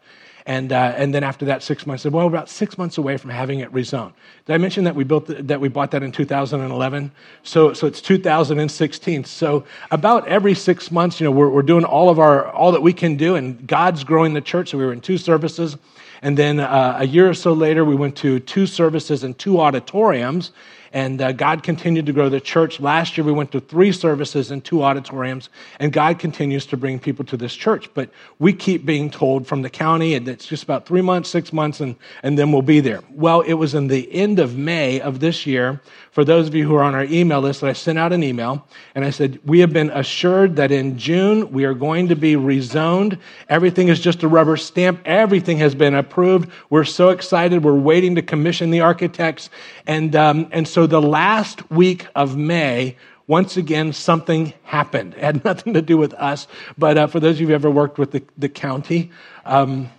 And, 0.46 0.72
uh, 0.72 0.94
and 0.98 1.14
then 1.14 1.24
after 1.24 1.46
that 1.46 1.62
six 1.62 1.86
months, 1.86 2.02
I 2.02 2.04
said, 2.04 2.14
well, 2.14 2.26
we're 2.26 2.36
about 2.36 2.50
six 2.50 2.78
months 2.78 2.98
away 2.98 3.18
from 3.18 3.30
having 3.30 3.60
it 3.60 3.72
rezoned. 3.72 4.14
Did 4.46 4.54
I 4.54 4.58
mention 4.58 4.84
that 4.86 4.96
we 4.96 5.04
built 5.04 5.28
the, 5.28 5.36
that 5.44 5.62
we 5.62 5.68
bought 5.68 5.92
that 5.92 6.02
in 6.02 6.12
2011? 6.12 7.12
So, 7.44 7.74
so 7.74 7.86
it's 7.86 8.02
2016. 8.02 9.24
So 9.26 9.64
about 9.92 10.28
every 10.28 10.56
six 10.56 10.92
months, 10.92 11.20
you 11.20 11.26
know, 11.26 11.32
we're, 11.32 11.50
we're 11.50 11.62
doing 11.62 11.86
all 11.86 12.10
of 12.10 12.20
our 12.20 12.48
all 12.48 12.72
that 12.72 12.82
we 12.82 12.94
can 12.94 13.18
do, 13.18 13.36
and 13.36 13.68
God's 13.68 14.04
growing 14.04 14.34
the 14.34 14.42
church. 14.42 14.72
So 14.72 14.78
we 14.78 14.86
were 14.86 14.94
in 14.94 15.02
two 15.02 15.18
services. 15.18 15.78
And 16.22 16.38
then 16.38 16.60
uh, 16.60 16.98
a 17.00 17.08
year 17.08 17.30
or 17.30 17.34
so 17.34 17.54
later, 17.54 17.84
we 17.84 17.96
went 17.96 18.16
to 18.18 18.40
two 18.40 18.68
services 18.68 19.24
and 19.24 19.38
two 19.38 19.60
auditoriums. 19.60 20.52
And 20.94 21.22
uh, 21.22 21.32
God 21.32 21.64
continued 21.64 22.06
to 22.08 22.14
grow 22.14 22.28
the 22.28 22.42
church. 22.42 22.82
Last 22.82 23.18
year, 23.18 23.24
we 23.24 23.32
went 23.32 23.52
to 23.54 23.62
three 23.62 23.94
services 23.94 24.52
and 24.52 24.64
two 24.64 24.84
auditoriums, 24.84 25.50
and 25.80 25.94
God 25.94 26.20
continues 26.20 26.66
to 26.66 26.76
bring 26.76 27.00
people 27.00 27.24
to 27.26 27.38
this 27.38 27.56
church. 27.56 27.90
But 27.94 28.10
we 28.40 28.52
keep 28.52 28.86
being 28.86 29.10
told 29.10 29.48
from 29.48 29.62
the 29.62 29.70
county, 29.70 30.16
and 30.16 30.28
it's 30.28 30.46
just 30.46 30.64
about 30.64 30.86
three 30.86 31.02
months, 31.02 31.30
six 31.30 31.54
months, 31.54 31.80
and, 31.80 31.96
and 32.24 32.38
then 32.38 32.52
we'll 32.52 32.62
be 32.62 32.82
there. 32.82 33.02
Well, 33.12 33.40
it 33.40 33.54
was 33.54 33.74
in 33.74 33.88
the 33.88 34.12
end 34.14 34.40
of 34.40 34.58
May 34.58 35.00
of 35.00 35.22
this 35.22 35.46
year 35.46 35.80
for 36.12 36.26
those 36.26 36.48
of 36.48 36.56
you 36.56 36.68
who 36.68 36.76
are 36.76 36.84
on 36.84 36.94
our 36.94 37.06
email 37.06 37.40
list, 37.40 37.64
I 37.64 37.72
sent 37.72 37.98
out 37.98 38.12
an 38.12 38.22
email 38.22 38.68
and 38.96 39.06
I 39.06 39.12
said, 39.12 39.40
We 39.46 39.60
have 39.60 39.72
been 39.72 39.90
assured 39.92 40.58
that 40.58 40.70
in 40.70 40.98
June 40.98 41.50
we 41.54 41.64
are 41.64 41.74
going 41.74 42.10
to 42.10 42.18
be 42.18 42.36
rezoned. 42.36 43.18
Everything 43.48 43.88
is 43.88 44.02
just 44.02 44.22
a 44.22 44.28
rubber 44.28 44.58
stamp. 44.58 45.02
Everything 45.06 45.58
has 45.60 45.74
been 45.74 45.96
approved. 45.96 46.52
We're 46.70 46.84
so 46.84 47.10
excited. 47.10 47.64
We're 47.64 47.76
waiting 47.76 48.16
to 48.16 48.22
commission 48.22 48.72
the 48.72 48.82
architects. 48.82 49.50
And, 49.88 50.14
um, 50.14 50.50
and 50.52 50.68
so 50.68 50.86
the 50.86 51.02
last 51.02 51.72
week 51.72 52.08
of 52.14 52.36
May, 52.36 52.98
once 53.28 53.56
again, 53.56 53.94
something 53.94 54.52
happened. 54.64 55.14
It 55.14 55.22
had 55.22 55.46
nothing 55.46 55.74
to 55.76 55.82
do 55.82 55.98
with 55.98 56.14
us, 56.16 56.46
but 56.78 56.98
uh, 56.98 57.08
for 57.08 57.22
those 57.22 57.36
of 57.36 57.42
you 57.42 57.48
who've 57.48 57.54
ever 57.54 57.72
worked 57.72 57.98
with 57.98 58.12
the, 58.12 58.24
the 58.38 58.50
county, 58.50 59.12
um, 59.46 59.90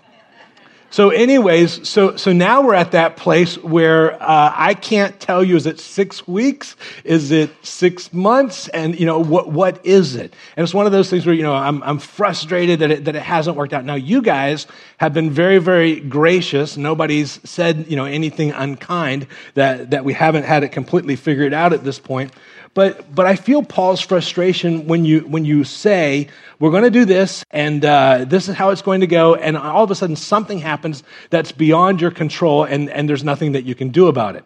so, 0.92 1.08
anyways, 1.08 1.88
so 1.88 2.16
so 2.16 2.34
now 2.34 2.60
we're 2.60 2.74
at 2.74 2.90
that 2.90 3.16
place 3.16 3.56
where 3.56 4.22
uh, 4.22 4.52
I 4.54 4.74
can't 4.74 5.18
tell 5.18 5.42
you: 5.42 5.56
is 5.56 5.64
it 5.64 5.80
six 5.80 6.28
weeks? 6.28 6.76
Is 7.02 7.30
it 7.30 7.50
six 7.64 8.12
months? 8.12 8.68
And 8.68 9.00
you 9.00 9.06
know 9.06 9.18
what 9.18 9.50
what 9.50 9.86
is 9.86 10.16
it? 10.16 10.34
And 10.54 10.62
it's 10.62 10.74
one 10.74 10.84
of 10.84 10.92
those 10.92 11.08
things 11.08 11.24
where 11.24 11.34
you 11.34 11.44
know 11.44 11.54
I'm 11.54 11.82
I'm 11.82 11.98
frustrated 11.98 12.80
that 12.80 12.90
it, 12.90 13.04
that 13.06 13.16
it 13.16 13.22
hasn't 13.22 13.56
worked 13.56 13.72
out. 13.72 13.86
Now 13.86 13.94
you 13.94 14.20
guys 14.20 14.66
have 14.98 15.14
been 15.14 15.30
very 15.30 15.56
very 15.56 15.98
gracious. 15.98 16.76
Nobody's 16.76 17.40
said 17.42 17.86
you 17.88 17.96
know 17.96 18.04
anything 18.04 18.52
unkind 18.52 19.26
that 19.54 19.92
that 19.92 20.04
we 20.04 20.12
haven't 20.12 20.44
had 20.44 20.62
it 20.62 20.72
completely 20.72 21.16
figured 21.16 21.54
out 21.54 21.72
at 21.72 21.84
this 21.84 21.98
point. 21.98 22.34
But, 22.74 23.14
but 23.14 23.26
I 23.26 23.36
feel 23.36 23.62
Paul's 23.62 24.00
frustration 24.00 24.86
when 24.86 25.04
you, 25.04 25.20
when 25.20 25.44
you 25.44 25.62
say, 25.62 26.28
we're 26.58 26.70
going 26.70 26.84
to 26.84 26.90
do 26.90 27.04
this, 27.04 27.44
and 27.50 27.84
uh, 27.84 28.24
this 28.26 28.48
is 28.48 28.54
how 28.54 28.70
it's 28.70 28.80
going 28.80 29.02
to 29.02 29.06
go, 29.06 29.34
and 29.34 29.58
all 29.58 29.84
of 29.84 29.90
a 29.90 29.94
sudden 29.94 30.16
something 30.16 30.58
happens 30.58 31.02
that's 31.28 31.52
beyond 31.52 32.00
your 32.00 32.10
control, 32.10 32.64
and, 32.64 32.88
and 32.88 33.08
there's 33.08 33.24
nothing 33.24 33.52
that 33.52 33.64
you 33.64 33.74
can 33.74 33.90
do 33.90 34.06
about 34.06 34.36
it. 34.36 34.44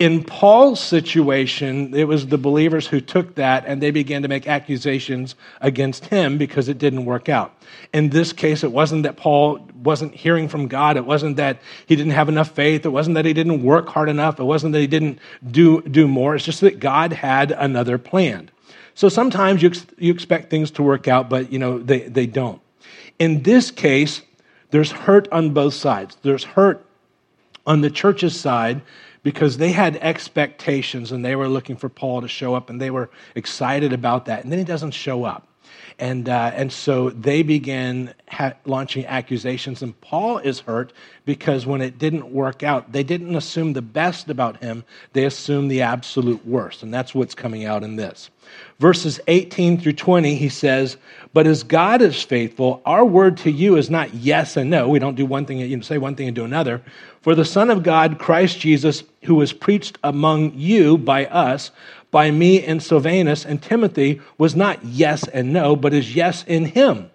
In 0.00 0.24
Paul's 0.24 0.80
situation, 0.80 1.94
it 1.94 2.08
was 2.08 2.28
the 2.28 2.38
believers 2.38 2.86
who 2.86 3.02
took 3.02 3.34
that 3.34 3.64
and 3.66 3.82
they 3.82 3.90
began 3.90 4.22
to 4.22 4.28
make 4.28 4.48
accusations 4.48 5.34
against 5.60 6.06
him 6.06 6.38
because 6.38 6.70
it 6.70 6.78
didn't 6.78 7.04
work 7.04 7.28
out. 7.28 7.54
In 7.92 8.08
this 8.08 8.32
case, 8.32 8.64
it 8.64 8.72
wasn't 8.72 9.02
that 9.02 9.18
Paul 9.18 9.58
wasn't 9.82 10.14
hearing 10.14 10.48
from 10.48 10.68
God. 10.68 10.96
It 10.96 11.04
wasn't 11.04 11.36
that 11.36 11.60
he 11.84 11.96
didn't 11.96 12.12
have 12.12 12.30
enough 12.30 12.52
faith. 12.52 12.86
It 12.86 12.88
wasn't 12.88 13.16
that 13.16 13.26
he 13.26 13.34
didn't 13.34 13.62
work 13.62 13.90
hard 13.90 14.08
enough. 14.08 14.40
It 14.40 14.44
wasn't 14.44 14.72
that 14.72 14.80
he 14.80 14.86
didn't 14.86 15.18
do, 15.50 15.82
do 15.82 16.08
more. 16.08 16.34
It's 16.34 16.46
just 16.46 16.62
that 16.62 16.80
God 16.80 17.12
had 17.12 17.50
another 17.50 17.98
plan. 17.98 18.50
So 18.94 19.10
sometimes 19.10 19.60
you, 19.60 19.68
ex- 19.68 19.86
you 19.98 20.14
expect 20.14 20.48
things 20.48 20.70
to 20.72 20.82
work 20.82 21.08
out, 21.08 21.28
but 21.28 21.52
you 21.52 21.58
know, 21.58 21.78
they, 21.78 22.00
they 22.08 22.26
don't. 22.26 22.62
In 23.18 23.42
this 23.42 23.70
case, 23.70 24.22
there's 24.70 24.92
hurt 24.92 25.28
on 25.30 25.50
both 25.50 25.74
sides. 25.74 26.16
There's 26.22 26.44
hurt 26.44 26.86
on 27.66 27.82
the 27.82 27.90
church's 27.90 28.38
side 28.38 28.80
because 29.22 29.58
they 29.58 29.72
had 29.72 29.96
expectations 29.96 31.12
and 31.12 31.24
they 31.24 31.36
were 31.36 31.48
looking 31.48 31.76
for 31.76 31.88
Paul 31.88 32.22
to 32.22 32.28
show 32.28 32.54
up 32.54 32.70
and 32.70 32.80
they 32.80 32.90
were 32.90 33.10
excited 33.34 33.92
about 33.92 34.26
that. 34.26 34.42
And 34.42 34.52
then 34.52 34.58
he 34.58 34.64
doesn't 34.64 34.92
show 34.92 35.24
up. 35.24 35.46
And, 35.98 36.30
uh, 36.30 36.50
and 36.54 36.72
so 36.72 37.10
they 37.10 37.42
began 37.42 38.14
ha- 38.26 38.54
launching 38.64 39.04
accusations. 39.04 39.82
And 39.82 39.98
Paul 40.00 40.38
is 40.38 40.60
hurt 40.60 40.94
because 41.26 41.66
when 41.66 41.82
it 41.82 41.98
didn't 41.98 42.32
work 42.32 42.62
out, 42.62 42.90
they 42.90 43.02
didn't 43.02 43.36
assume 43.36 43.74
the 43.74 43.82
best 43.82 44.30
about 44.30 44.62
him, 44.62 44.82
they 45.12 45.26
assumed 45.26 45.70
the 45.70 45.82
absolute 45.82 46.44
worst. 46.46 46.82
And 46.82 46.92
that's 46.92 47.14
what's 47.14 47.34
coming 47.34 47.66
out 47.66 47.82
in 47.82 47.96
this. 47.96 48.30
Verses 48.78 49.20
18 49.28 49.78
through 49.78 49.92
20, 49.92 50.34
he 50.36 50.48
says, 50.48 50.96
But 51.34 51.46
as 51.46 51.62
God 51.62 52.00
is 52.00 52.22
faithful, 52.22 52.80
our 52.86 53.04
word 53.04 53.36
to 53.38 53.50
you 53.50 53.76
is 53.76 53.90
not 53.90 54.14
yes 54.14 54.56
and 54.56 54.70
no. 54.70 54.88
We 54.88 54.98
don't 54.98 55.16
do 55.16 55.26
one 55.26 55.44
thing, 55.44 55.58
you 55.58 55.76
know, 55.76 55.82
say 55.82 55.98
one 55.98 56.16
thing 56.16 56.28
and 56.28 56.34
do 56.34 56.46
another. 56.46 56.82
For 57.20 57.34
the 57.34 57.44
Son 57.44 57.70
of 57.70 57.82
God, 57.82 58.18
Christ 58.18 58.58
Jesus, 58.60 59.04
who 59.24 59.34
was 59.34 59.52
preached 59.52 59.98
among 60.02 60.54
you 60.54 60.96
by 60.96 61.26
us, 61.26 61.70
by 62.10 62.30
me 62.30 62.64
and 62.64 62.82
Silvanus 62.82 63.44
and 63.44 63.62
Timothy, 63.62 64.20
was 64.38 64.56
not 64.56 64.84
yes 64.84 65.28
and 65.28 65.52
no, 65.52 65.76
but 65.76 65.92
is 65.92 66.16
yes 66.16 66.44
in 66.46 66.64
him. 66.64 67.10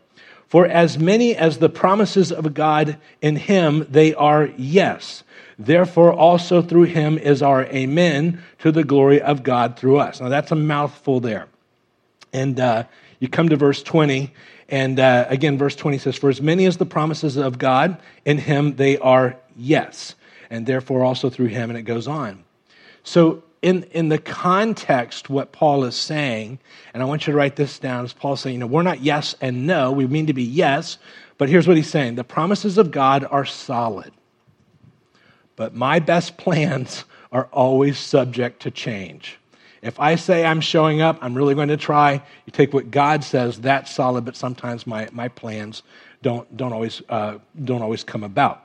For 0.47 0.67
as 0.67 1.00
many 1.00 1.35
as 1.35 1.57
the 1.57 1.69
promises 1.69 2.31
of 2.31 2.53
God 2.53 2.97
in 3.21 3.35
him, 3.35 3.85
they 3.89 4.13
are 4.13 4.51
yes. 4.57 5.24
Therefore, 5.57 6.13
also 6.13 6.62
through 6.62 6.83
him 6.83 7.17
is 7.17 7.41
our 7.41 7.65
amen 7.65 8.43
to 8.59 8.71
the 8.71 8.83
glory 8.83 9.21
of 9.21 9.41
God 9.41 9.77
through 9.77 9.97
us. 9.97 10.21
Now, 10.21 10.29
that's 10.29 10.51
a 10.51 10.55
mouthful 10.55 11.19
there. 11.19 11.47
And 12.31 12.59
uh, 12.59 12.83
you 13.19 13.27
come 13.27 13.50
to 13.50 13.55
verse 13.55 13.81
20, 13.81 14.31
and 14.69 15.00
uh, 15.00 15.25
again, 15.29 15.57
verse 15.57 15.75
20 15.75 15.97
says, 15.97 16.15
For 16.15 16.29
as 16.29 16.41
many 16.41 16.65
as 16.65 16.77
the 16.77 16.85
promises 16.85 17.38
of 17.38 17.57
God, 17.57 17.97
in 18.25 18.38
him 18.38 18.75
they 18.75 18.97
are 18.97 19.38
yes, 19.55 20.15
and 20.50 20.65
therefore 20.65 21.03
also 21.03 21.29
through 21.29 21.47
him, 21.47 21.69
and 21.69 21.77
it 21.77 21.83
goes 21.83 22.07
on. 22.07 22.43
So, 23.03 23.43
in, 23.62 23.83
in 23.91 24.09
the 24.09 24.19
context, 24.19 25.29
what 25.29 25.51
Paul 25.51 25.85
is 25.85 25.95
saying, 25.95 26.59
and 26.93 27.01
I 27.01 27.05
want 27.07 27.25
you 27.25 27.33
to 27.33 27.38
write 27.38 27.55
this 27.55 27.79
down, 27.79 28.05
is 28.05 28.13
Paul 28.13 28.35
saying, 28.35 28.53
you 28.53 28.59
know, 28.59 28.67
we're 28.67 28.83
not 28.83 29.01
yes 29.01 29.35
and 29.41 29.65
no. 29.65 29.91
We 29.91 30.05
mean 30.05 30.27
to 30.27 30.33
be 30.33 30.43
yes, 30.43 31.00
but 31.39 31.50
here's 31.50 31.67
what 31.67 31.75
he's 31.75 31.89
saying 31.89 32.15
the 32.15 32.24
promises 32.24 32.77
of 32.77 32.91
God 32.91 33.25
are 33.29 33.45
solid. 33.45 34.12
But 35.55 35.74
my 35.74 36.00
best 36.00 36.38
plans 36.38 37.05
are 37.31 37.50
always 37.51 37.97
subject 37.97 38.62
to 38.63 38.71
change. 38.71 39.39
If 39.81 40.00
I 40.00 40.15
say 40.15 40.45
I'm 40.45 40.62
showing 40.62 41.01
up, 41.01 41.19
I'm 41.21 41.35
really 41.35 41.53
going 41.53 41.67
to 41.67 41.77
try. 41.77 42.13
You 42.13 42.51
take 42.51 42.74
what 42.74 42.89
God 42.89 43.24
says, 43.24 43.59
that's 43.62 43.93
solid, 43.93 44.25
but 44.25 44.35
sometimes 44.35 44.88
my, 44.88 45.07
my 45.12 45.27
plans 45.27 45.83
don't, 46.24 46.57
don't, 46.57 46.74
always, 46.74 47.03
uh, 47.07 47.38
don't 47.63 47.83
always 47.83 48.03
come 48.03 48.24
about. 48.24 48.64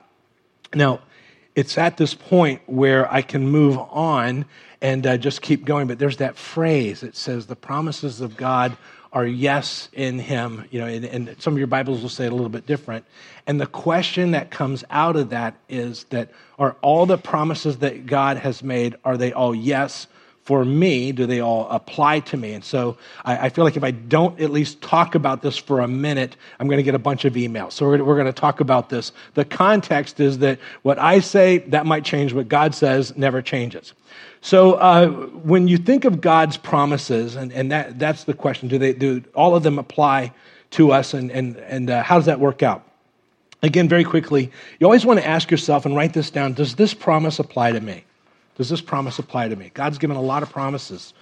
Now, 0.73 1.01
it's 1.55 1.77
at 1.77 1.97
this 1.97 2.13
point 2.13 2.61
where 2.65 3.11
I 3.11 3.21
can 3.21 3.47
move 3.47 3.77
on 3.77 4.45
and 4.81 5.05
uh, 5.05 5.17
just 5.17 5.41
keep 5.41 5.65
going, 5.65 5.87
but 5.87 5.99
there's 5.99 6.17
that 6.17 6.37
phrase 6.37 7.01
that 7.01 7.15
says, 7.15 7.47
The 7.47 7.55
promises 7.55 8.21
of 8.21 8.37
God 8.37 8.77
are 9.13 9.25
yes 9.25 9.89
in 9.91 10.19
him 10.19 10.65
you 10.71 10.79
know 10.79 10.87
and, 10.87 11.03
and, 11.03 11.35
some 11.41 11.53
of 11.53 11.57
your 11.57 11.67
bibles 11.67 12.01
will 12.01 12.09
say 12.09 12.25
it 12.25 12.31
a 12.31 12.35
little 12.35 12.49
bit 12.49 12.65
different. 12.65 13.05
And 13.45 13.59
the 13.59 13.67
question 13.67 14.31
that 14.31 14.51
comes 14.51 14.83
out 14.89 15.15
of 15.15 15.31
that 15.31 15.55
is 15.67 16.05
that 16.05 16.29
are 16.57 16.77
all 16.81 17.05
the 17.05 17.17
promises 17.17 17.79
that 17.79 18.05
god 18.05 18.37
has 18.37 18.63
made 18.63 18.95
are 19.03 19.17
they 19.17 19.33
all 19.33 19.53
yes 19.53 20.07
for 20.43 20.65
me 20.65 21.11
do 21.11 21.25
they 21.25 21.39
all 21.39 21.67
apply 21.69 22.19
to 22.19 22.37
me? 22.37 22.53
And 22.53 22.63
so 22.63 22.97
I, 23.25 23.45
I, 23.45 23.49
feel 23.49 23.63
like 23.63 23.77
if 23.77 23.83
i 23.83 23.91
don't 23.91 24.39
at 24.39 24.49
least 24.49 24.81
talk 24.81 25.15
about 25.15 25.41
this 25.41 25.57
for 25.57 25.81
a 25.81 25.87
minute 25.87 26.35
i'm 26.59 26.67
going 26.67 26.77
to 26.77 26.83
get 26.83 26.95
a 26.95 26.99
bunch 26.99 27.25
of 27.25 27.33
emails. 27.33 27.73
So 27.73 27.87
we're, 27.87 28.03
we're 28.03 28.15
going 28.15 28.25
to 28.25 28.33
talk 28.33 28.59
about 28.59 28.89
this. 28.89 29.11
The 29.35 29.45
context 29.45 30.19
is 30.19 30.39
that 30.39 30.59
what 30.81 30.97
i 30.99 31.19
say 31.19 31.59
that 31.59 31.85
might 31.85 32.03
change. 32.03 32.33
What 32.33 32.47
god 32.47 32.73
says 32.73 33.15
never 33.15 33.41
changes. 33.41 33.93
So 34.41 34.73
uh, 34.73 35.07
when 35.09 35.67
you 35.67 35.77
think 35.77 36.05
of 36.05 36.21
god's 36.21 36.57
promises 36.57 37.35
and, 37.35 37.51
and 37.53 37.71
that, 37.71 37.99
that's 37.99 38.23
the 38.23 38.33
question. 38.33 38.67
Do 38.67 38.79
they 38.79 38.93
do 38.93 39.23
all 39.35 39.55
of 39.55 39.63
them 39.63 39.77
apply 39.77 40.33
to 40.71 40.91
us? 40.91 41.13
And, 41.13 41.31
and, 41.31 41.57
and 41.57 41.89
uh, 41.89 42.01
how 42.01 42.15
does 42.15 42.25
that 42.25 42.39
work 42.39 42.63
out? 42.63 42.83
Again 43.63 43.87
very 43.87 44.03
quickly 44.03 44.51
you 44.79 44.87
always 44.87 45.05
want 45.05 45.19
to 45.19 45.27
ask 45.27 45.51
yourself 45.51 45.85
and 45.85 45.95
write 45.95 46.13
this 46.13 46.31
down. 46.31 46.53
Does 46.53 46.75
this 46.75 46.95
promise 46.95 47.37
apply 47.37 47.73
to 47.73 47.79
me 47.81 48.05
does 48.55 48.69
this 48.69 48.81
promise 48.81 49.19
apply 49.19 49.49
to 49.49 49.55
me? 49.55 49.71
God's 49.73 49.97
given 49.97 50.17
a 50.17 50.21
lot 50.21 50.43
of 50.43 50.51
promises. 50.51 51.13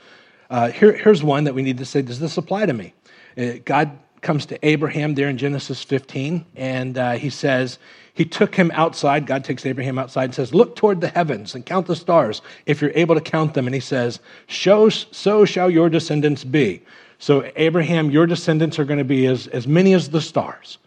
Uh, 0.50 0.71
here, 0.71 0.93
here's 0.93 1.24
one 1.24 1.43
that 1.43 1.53
we 1.53 1.62
need 1.62 1.77
to 1.77 1.86
say 1.86 2.01
Does 2.01 2.19
this 2.19 2.38
apply 2.38 2.65
to 2.65 2.74
me? 2.74 2.93
Uh, 3.38 3.53
God 3.65 3.98
comes 4.21 4.45
to 4.48 4.67
Abraham 4.67 5.15
there 5.15 5.29
in 5.29 5.38
Genesis 5.38 5.83
15, 5.83 6.45
and 6.55 6.98
uh, 6.98 7.12
he 7.13 7.29
says, 7.29 7.79
He 8.13 8.25
took 8.25 8.55
him 8.55 8.71
outside. 8.74 9.25
God 9.25 9.43
takes 9.43 9.65
Abraham 9.65 9.98
outside 9.98 10.25
and 10.25 10.36
says, 10.36 10.53
Look 10.53 10.75
toward 10.75 11.01
the 11.01 11.07
heavens 11.07 11.55
and 11.55 11.65
count 11.65 11.88
the 11.88 11.95
stars 11.95 12.41
if 12.65 12.81
you're 12.81 12.91
able 12.95 13.15
to 13.15 13.21
count 13.21 13.53
them. 13.53 13.67
And 13.67 13.75
he 13.75 13.81
says, 13.81 14.19
Show, 14.48 14.89
So 14.89 15.45
shall 15.45 15.69
your 15.69 15.89
descendants 15.89 16.43
be. 16.43 16.81
So, 17.21 17.51
Abraham, 17.57 18.12
your 18.12 18.25
descendants 18.25 18.79
are 18.79 18.86
going 18.86 19.00
to 19.00 19.03
be 19.03 19.25
as, 19.25 19.48
as 19.48 19.67
many 19.67 19.93
as 19.93 20.09
the 20.09 20.21
stars. 20.21 20.77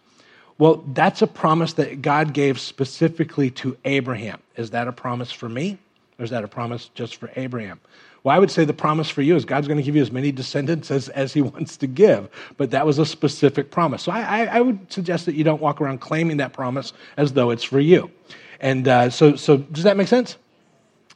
Well, 0.58 0.82
that's 0.92 1.20
a 1.20 1.26
promise 1.26 1.74
that 1.74 2.02
God 2.02 2.32
gave 2.32 2.58
specifically 2.58 3.50
to 3.50 3.76
Abraham. 3.84 4.40
Is 4.56 4.70
that 4.70 4.88
a 4.88 4.92
promise 4.92 5.30
for 5.30 5.48
me? 5.48 5.78
Or 6.22 6.24
is 6.24 6.30
that 6.30 6.44
a 6.44 6.48
promise 6.48 6.88
just 6.94 7.16
for 7.16 7.32
Abraham? 7.34 7.80
Well, 8.22 8.32
I 8.32 8.38
would 8.38 8.52
say 8.52 8.64
the 8.64 8.72
promise 8.72 9.10
for 9.10 9.22
you 9.22 9.34
is 9.34 9.44
God's 9.44 9.66
going 9.66 9.78
to 9.78 9.82
give 9.82 9.96
you 9.96 10.02
as 10.02 10.12
many 10.12 10.30
descendants 10.30 10.88
as, 10.92 11.08
as 11.08 11.32
He 11.32 11.42
wants 11.42 11.76
to 11.78 11.88
give. 11.88 12.28
But 12.56 12.70
that 12.70 12.86
was 12.86 13.00
a 13.00 13.04
specific 13.04 13.72
promise. 13.72 14.04
So 14.04 14.12
I, 14.12 14.20
I, 14.20 14.44
I 14.44 14.60
would 14.60 14.92
suggest 14.92 15.26
that 15.26 15.34
you 15.34 15.42
don't 15.42 15.60
walk 15.60 15.80
around 15.80 16.00
claiming 16.00 16.36
that 16.36 16.52
promise 16.52 16.92
as 17.16 17.32
though 17.32 17.50
it's 17.50 17.64
for 17.64 17.80
you. 17.80 18.08
And 18.60 18.86
uh, 18.86 19.10
so, 19.10 19.34
so, 19.34 19.56
does 19.56 19.82
that 19.82 19.96
make 19.96 20.06
sense? 20.06 20.36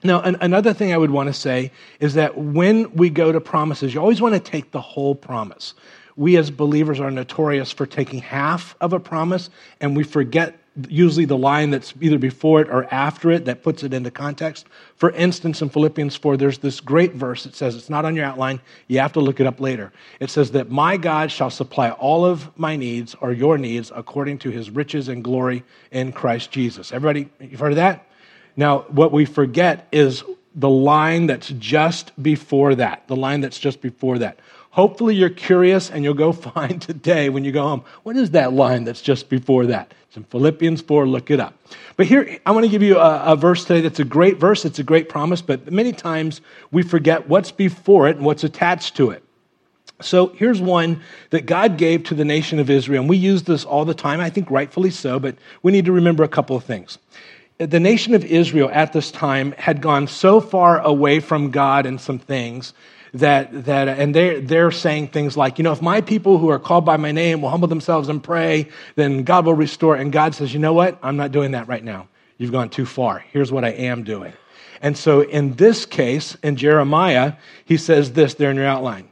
Now, 0.02 0.22
an, 0.22 0.38
another 0.40 0.72
thing 0.72 0.92
I 0.92 0.98
would 0.98 1.12
want 1.12 1.28
to 1.28 1.32
say 1.32 1.70
is 2.00 2.14
that 2.14 2.36
when 2.36 2.92
we 2.92 3.08
go 3.08 3.30
to 3.30 3.40
promises, 3.40 3.94
you 3.94 4.00
always 4.00 4.20
want 4.20 4.34
to 4.34 4.40
take 4.40 4.72
the 4.72 4.80
whole 4.80 5.14
promise. 5.14 5.75
We 6.16 6.36
as 6.36 6.50
believers 6.50 6.98
are 6.98 7.12
notorious 7.12 7.70
for 7.70 7.86
taking 7.86 8.18
half 8.18 8.75
of 8.80 8.92
a 8.92 8.98
promise 8.98 9.50
and 9.80 9.96
we 9.96 10.02
forget 10.02 10.58
usually 10.88 11.25
the 11.25 11.37
line 11.37 11.71
that's 11.71 11.95
either 12.00 12.18
before 12.18 12.61
it 12.61 12.68
or 12.68 12.92
after 12.92 13.30
it 13.30 13.45
that 13.47 13.62
puts 13.62 13.83
it 13.83 13.95
into 13.95 14.11
context. 14.11 14.66
For 14.97 15.11
instance, 15.12 15.62
in 15.62 15.68
Philippians 15.68 16.16
4, 16.16 16.37
there's 16.37 16.59
this 16.59 16.80
great 16.80 17.14
verse. 17.14 17.45
that 17.45 17.54
says, 17.54 17.75
it's 17.75 17.90
not 17.90 18.04
on 18.04 18.14
your 18.14 18.25
outline, 18.25 18.61
you 18.88 18.99
have 18.99 19.12
to 19.14 19.21
look 19.21 19.40
it 19.40 19.47
up 19.47 19.61
later. 19.61 19.92
It 20.21 20.30
says 20.30 20.50
that 20.52 20.71
my 20.71 20.97
God 20.97 21.30
shall 21.30 21.50
supply 21.50 21.90
all 21.90 22.25
of 22.25 22.56
my 22.59 22.76
needs 22.76 23.14
or 23.21 23.33
your 23.33 23.59
needs 23.59 23.90
according 23.95 24.38
to 24.38 24.50
his 24.50 24.71
riches 24.71 25.09
and 25.09 25.25
glory 25.25 25.64
in 25.90 26.12
Christ 26.12 26.50
Jesus. 26.50 26.92
Everybody, 26.92 27.28
you've 27.40 27.61
heard 27.61 27.73
of 27.73 27.76
that? 27.76 28.06
Now, 28.56 28.80
what 28.88 29.12
we 29.12 29.25
forget 29.25 29.88
is 29.92 30.25
the 30.54 30.68
line 30.68 31.26
that's 31.26 31.49
just 31.59 32.21
before 32.23 32.75
that, 32.75 33.06
the 33.09 33.16
line 33.16 33.42
that's 33.42 33.59
just 33.59 33.83
before 33.83 34.18
that. 34.18 34.38
Hopefully, 34.76 35.14
you're 35.14 35.30
curious 35.30 35.90
and 35.90 36.04
you'll 36.04 36.12
go 36.12 36.33
find 36.52 36.83
today 36.83 37.30
when 37.30 37.45
you 37.45 37.50
go 37.50 37.62
home 37.62 37.83
what 38.02 38.14
is 38.14 38.33
that 38.33 38.52
line 38.52 38.85
that's 38.85 39.00
just 39.00 39.30
before 39.30 39.64
that? 39.64 39.95
It's 40.09 40.18
in 40.18 40.25
Philippians 40.25 40.83
4, 40.83 41.09
look 41.09 41.30
it 41.30 41.40
up. 41.40 41.54
But 41.97 42.04
here, 42.04 42.38
I 42.45 42.50
want 42.50 42.66
to 42.66 42.71
give 42.71 42.83
you 42.83 42.99
a, 42.99 43.33
a, 43.33 43.37
verse 43.37 43.64
today 43.64 43.80
that's 43.80 44.00
a 44.00 44.04
great 44.04 44.37
verse, 44.37 44.66
it's 44.66 44.78
a 44.78 44.83
great 44.83 45.09
promise, 45.09 45.40
but 45.40 45.73
many 45.73 45.92
times 45.92 46.42
we 46.73 46.83
forget 46.83 47.26
what's 47.26 47.50
before 47.50 48.06
it 48.06 48.16
and 48.16 48.26
what's 48.26 48.45
attached 48.45 48.95
to 48.97 49.12
it. 49.12 49.25
So 50.02 50.26
here's 50.37 50.61
one 50.61 51.00
that 51.30 51.47
God 51.47 51.78
gave 51.78 52.04
to 52.04 52.14
the 52.14 52.26
nation 52.26 52.59
of 52.59 52.68
Israel, 52.68 53.00
and 53.00 53.09
we 53.09 53.16
use 53.16 53.45
this 53.45 53.64
all 53.64 53.87
the 53.87 53.95
time, 53.95 54.21
I 54.21 54.28
think 54.28 54.50
rightfully 54.50 54.90
so, 54.90 55.18
but 55.18 55.37
we 55.62 55.73
need 55.73 55.87
to 55.87 55.92
remember 55.92 56.23
a 56.23 56.28
couple 56.28 56.54
of 56.54 56.64
things. 56.64 56.99
The 57.56 57.80
nation 57.80 58.14
of 58.14 58.26
Israel 58.26 58.68
at 58.71 58.92
this 58.92 59.11
time 59.11 59.52
had 59.52 59.80
gone 59.80 60.06
so 60.06 60.38
far 60.38 60.80
away 60.80 61.21
from 61.21 61.50
God 61.50 61.87
and 61.87 61.99
some 61.99 62.18
things 62.18 62.75
that, 63.14 63.64
that 63.64 63.88
and 63.88 64.14
they're, 64.14 64.40
they're 64.40 64.70
saying 64.70 65.08
things 65.08 65.36
like, 65.36 65.58
you 65.58 65.64
know, 65.64 65.72
if 65.72 65.82
my 65.82 66.00
people 66.00 66.38
who 66.38 66.48
are 66.50 66.58
called 66.58 66.84
by 66.84 66.96
my 66.96 67.12
name 67.12 67.40
will 67.40 67.50
humble 67.50 67.68
themselves 67.68 68.08
and 68.08 68.22
pray, 68.22 68.68
then 68.94 69.22
God 69.22 69.46
will 69.46 69.54
restore. 69.54 69.96
And 69.96 70.12
God 70.12 70.34
says, 70.34 70.52
you 70.52 70.60
know 70.60 70.72
what? 70.72 70.98
I'm 71.02 71.16
not 71.16 71.32
doing 71.32 71.52
that 71.52 71.68
right 71.68 71.84
now. 71.84 72.08
You've 72.38 72.52
gone 72.52 72.68
too 72.68 72.86
far. 72.86 73.25
Here's 73.30 73.50
what 73.50 73.64
I 73.64 73.70
am 73.70 74.02
doing. 74.02 74.32
And 74.82 74.96
so 74.96 75.22
in 75.22 75.54
this 75.54 75.86
case, 75.86 76.36
in 76.42 76.56
Jeremiah, 76.56 77.34
he 77.64 77.76
says 77.76 78.12
this 78.12 78.34
there 78.34 78.50
in 78.50 78.56
your 78.56 78.66
outline. 78.66 79.08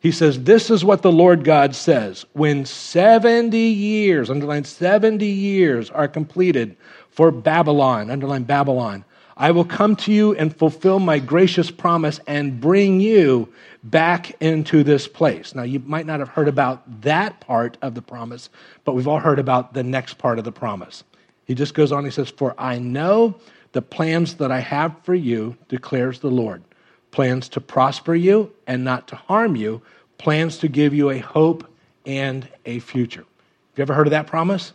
He 0.00 0.12
says, 0.12 0.44
This 0.44 0.70
is 0.70 0.84
what 0.84 1.02
the 1.02 1.10
Lord 1.10 1.44
God 1.44 1.74
says. 1.74 2.24
When 2.32 2.64
70 2.64 3.58
years, 3.58 4.30
underline 4.30 4.64
70 4.64 5.26
years, 5.26 5.90
are 5.90 6.06
completed 6.06 6.76
for 7.10 7.32
Babylon, 7.32 8.10
underline 8.10 8.44
Babylon, 8.44 9.04
I 9.40 9.52
will 9.52 9.64
come 9.64 9.94
to 9.96 10.12
you 10.12 10.34
and 10.34 10.54
fulfill 10.54 10.98
my 10.98 11.20
gracious 11.20 11.70
promise 11.70 12.18
and 12.26 12.60
bring 12.60 13.00
you 13.00 13.52
back 13.84 14.32
into 14.42 14.82
this 14.82 15.06
place. 15.06 15.54
Now, 15.54 15.62
you 15.62 15.78
might 15.78 16.06
not 16.06 16.18
have 16.18 16.28
heard 16.28 16.48
about 16.48 17.02
that 17.02 17.38
part 17.38 17.78
of 17.80 17.94
the 17.94 18.02
promise, 18.02 18.50
but 18.84 18.94
we've 18.94 19.06
all 19.06 19.20
heard 19.20 19.38
about 19.38 19.74
the 19.74 19.84
next 19.84 20.14
part 20.18 20.40
of 20.40 20.44
the 20.44 20.50
promise. 20.50 21.04
He 21.44 21.54
just 21.54 21.72
goes 21.72 21.92
on, 21.92 22.04
he 22.04 22.10
says, 22.10 22.30
For 22.30 22.52
I 22.58 22.80
know 22.80 23.36
the 23.72 23.80
plans 23.80 24.34
that 24.34 24.50
I 24.50 24.58
have 24.58 24.96
for 25.04 25.14
you, 25.14 25.56
declares 25.68 26.18
the 26.18 26.30
Lord 26.30 26.62
plans 27.10 27.48
to 27.48 27.60
prosper 27.60 28.14
you 28.14 28.52
and 28.66 28.84
not 28.84 29.08
to 29.08 29.16
harm 29.16 29.56
you, 29.56 29.80
plans 30.18 30.58
to 30.58 30.68
give 30.68 30.92
you 30.92 31.10
a 31.10 31.18
hope 31.18 31.66
and 32.04 32.46
a 32.66 32.80
future. 32.80 33.22
Have 33.22 33.78
you 33.78 33.82
ever 33.82 33.94
heard 33.94 34.06
of 34.06 34.10
that 34.10 34.26
promise? 34.26 34.72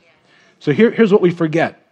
So 0.60 0.72
here, 0.72 0.90
here's 0.90 1.12
what 1.12 1.22
we 1.22 1.32
forget 1.32 1.83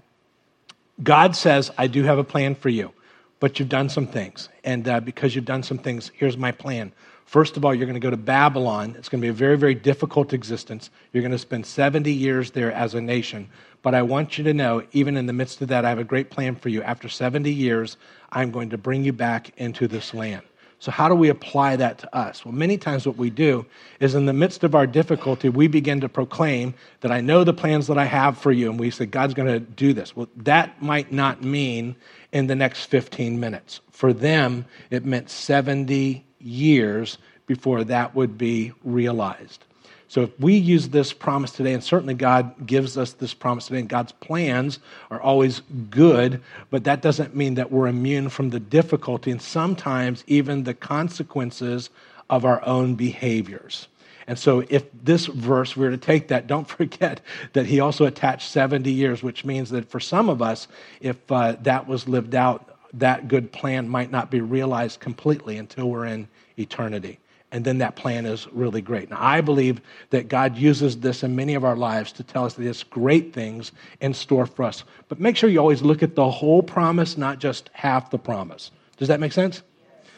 God 1.03 1.35
says, 1.35 1.71
I 1.77 1.87
do 1.87 2.03
have 2.03 2.17
a 2.17 2.23
plan 2.23 2.55
for 2.55 2.69
you, 2.69 2.91
but 3.39 3.59
you've 3.59 3.69
done 3.69 3.89
some 3.89 4.07
things. 4.07 4.49
And 4.63 4.87
uh, 4.87 4.99
because 4.99 5.35
you've 5.35 5.45
done 5.45 5.63
some 5.63 5.77
things, 5.77 6.11
here's 6.15 6.37
my 6.37 6.51
plan. 6.51 6.91
First 7.25 7.55
of 7.55 7.63
all, 7.63 7.73
you're 7.73 7.85
going 7.85 7.93
to 7.93 8.01
go 8.01 8.09
to 8.09 8.17
Babylon. 8.17 8.95
It's 8.97 9.07
going 9.07 9.21
to 9.21 9.25
be 9.25 9.29
a 9.29 9.33
very, 9.33 9.57
very 9.57 9.73
difficult 9.73 10.33
existence. 10.33 10.89
You're 11.13 11.21
going 11.21 11.31
to 11.31 11.37
spend 11.37 11.65
70 11.65 12.11
years 12.11 12.51
there 12.51 12.73
as 12.73 12.93
a 12.93 12.99
nation. 12.99 13.49
But 13.81 13.95
I 13.95 14.01
want 14.01 14.37
you 14.37 14.43
to 14.43 14.53
know, 14.53 14.83
even 14.91 15.15
in 15.15 15.27
the 15.27 15.33
midst 15.33 15.61
of 15.61 15.69
that, 15.69 15.85
I 15.85 15.89
have 15.89 15.97
a 15.97 16.03
great 16.03 16.29
plan 16.29 16.55
for 16.55 16.69
you. 16.69 16.83
After 16.83 17.07
70 17.07 17.49
years, 17.49 17.95
I'm 18.31 18.51
going 18.51 18.69
to 18.71 18.77
bring 18.77 19.03
you 19.03 19.13
back 19.13 19.57
into 19.57 19.87
this 19.87 20.13
land. 20.13 20.43
So, 20.81 20.89
how 20.89 21.07
do 21.09 21.13
we 21.13 21.29
apply 21.29 21.75
that 21.75 21.99
to 21.99 22.15
us? 22.15 22.43
Well, 22.43 22.55
many 22.55 22.75
times 22.75 23.05
what 23.05 23.15
we 23.15 23.29
do 23.29 23.67
is 23.99 24.15
in 24.15 24.25
the 24.25 24.33
midst 24.33 24.63
of 24.63 24.73
our 24.73 24.87
difficulty, 24.87 25.47
we 25.47 25.67
begin 25.67 26.01
to 26.01 26.09
proclaim 26.09 26.73
that 27.01 27.11
I 27.11 27.21
know 27.21 27.43
the 27.43 27.53
plans 27.53 27.85
that 27.85 27.99
I 27.99 28.05
have 28.05 28.35
for 28.35 28.51
you, 28.51 28.67
and 28.67 28.79
we 28.79 28.89
say, 28.89 29.05
God's 29.05 29.35
going 29.35 29.47
to 29.47 29.59
do 29.59 29.93
this. 29.93 30.15
Well, 30.15 30.27
that 30.37 30.81
might 30.81 31.11
not 31.11 31.43
mean 31.43 31.95
in 32.31 32.47
the 32.47 32.55
next 32.55 32.85
15 32.85 33.39
minutes. 33.39 33.81
For 33.91 34.11
them, 34.11 34.65
it 34.89 35.05
meant 35.05 35.29
70 35.29 36.25
years 36.39 37.19
before 37.45 37.83
that 37.83 38.15
would 38.15 38.35
be 38.39 38.73
realized. 38.83 39.63
So 40.11 40.23
if 40.23 40.37
we 40.41 40.55
use 40.55 40.89
this 40.89 41.13
promise 41.13 41.51
today, 41.51 41.73
and 41.73 41.81
certainly 41.81 42.15
God 42.15 42.67
gives 42.67 42.97
us 42.97 43.13
this 43.13 43.33
promise 43.33 43.67
today, 43.67 43.79
and 43.79 43.87
God's 43.87 44.11
plans 44.11 44.79
are 45.09 45.21
always 45.21 45.61
good, 45.89 46.41
but 46.69 46.83
that 46.83 47.01
doesn't 47.01 47.33
mean 47.33 47.53
that 47.53 47.71
we're 47.71 47.87
immune 47.87 48.27
from 48.27 48.49
the 48.49 48.59
difficulty 48.59 49.31
and 49.31 49.41
sometimes 49.41 50.25
even 50.27 50.65
the 50.65 50.73
consequences 50.73 51.89
of 52.29 52.43
our 52.43 52.61
own 52.65 52.95
behaviors. 52.95 53.87
And 54.27 54.37
so, 54.37 54.65
if 54.67 54.83
this 55.01 55.27
verse 55.27 55.77
we 55.77 55.85
were 55.85 55.91
to 55.91 55.97
take 55.97 56.27
that, 56.27 56.45
don't 56.45 56.67
forget 56.77 57.21
that 57.53 57.67
he 57.67 57.79
also 57.79 58.03
attached 58.03 58.49
70 58.51 58.91
years, 58.91 59.23
which 59.23 59.45
means 59.45 59.69
that 59.69 59.89
for 59.89 60.01
some 60.01 60.27
of 60.27 60.41
us, 60.41 60.67
if 60.99 61.31
uh, 61.31 61.55
that 61.61 61.87
was 61.87 62.09
lived 62.09 62.35
out, 62.35 62.77
that 62.91 63.29
good 63.29 63.53
plan 63.53 63.87
might 63.87 64.11
not 64.11 64.29
be 64.29 64.41
realized 64.41 64.99
completely 64.99 65.55
until 65.55 65.89
we're 65.89 66.05
in 66.05 66.27
eternity 66.57 67.17
and 67.51 67.65
then 67.65 67.79
that 67.79 67.95
plan 67.95 68.25
is 68.25 68.47
really 68.51 68.81
great. 68.81 69.09
Now, 69.09 69.17
I 69.19 69.41
believe 69.41 69.81
that 70.11 70.29
God 70.29 70.57
uses 70.57 70.99
this 70.99 71.23
in 71.23 71.35
many 71.35 71.53
of 71.53 71.65
our 71.65 71.75
lives 71.75 72.11
to 72.13 72.23
tell 72.23 72.45
us 72.45 72.53
that 72.53 72.63
there's 72.63 72.83
great 72.83 73.33
things 73.33 73.71
in 73.99 74.13
store 74.13 74.45
for 74.45 74.63
us. 74.63 74.83
But 75.09 75.19
make 75.19 75.35
sure 75.35 75.49
you 75.49 75.59
always 75.59 75.81
look 75.81 76.01
at 76.01 76.15
the 76.15 76.29
whole 76.29 76.63
promise, 76.63 77.17
not 77.17 77.39
just 77.39 77.69
half 77.73 78.09
the 78.09 78.17
promise. 78.17 78.71
Does 78.97 79.09
that 79.09 79.19
make 79.19 79.33
sense? 79.33 79.63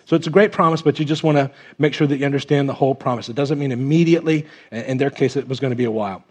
So 0.05 0.15
it's 0.15 0.27
a 0.27 0.31
great 0.31 0.51
promise, 0.51 0.81
but 0.81 0.99
you 0.99 1.05
just 1.05 1.23
want 1.23 1.37
to 1.37 1.49
make 1.79 1.93
sure 1.93 2.05
that 2.05 2.17
you 2.17 2.25
understand 2.25 2.67
the 2.67 2.73
whole 2.73 2.93
promise. 2.93 3.29
It 3.29 3.35
doesn't 3.35 3.57
mean 3.57 3.71
immediately. 3.71 4.45
In 4.71 4.97
their 4.97 5.09
case, 5.09 5.35
it 5.35 5.47
was 5.47 5.59
going 5.59 5.71
to 5.71 5.77
be 5.77 5.85
a 5.85 5.91
while. 5.91 6.23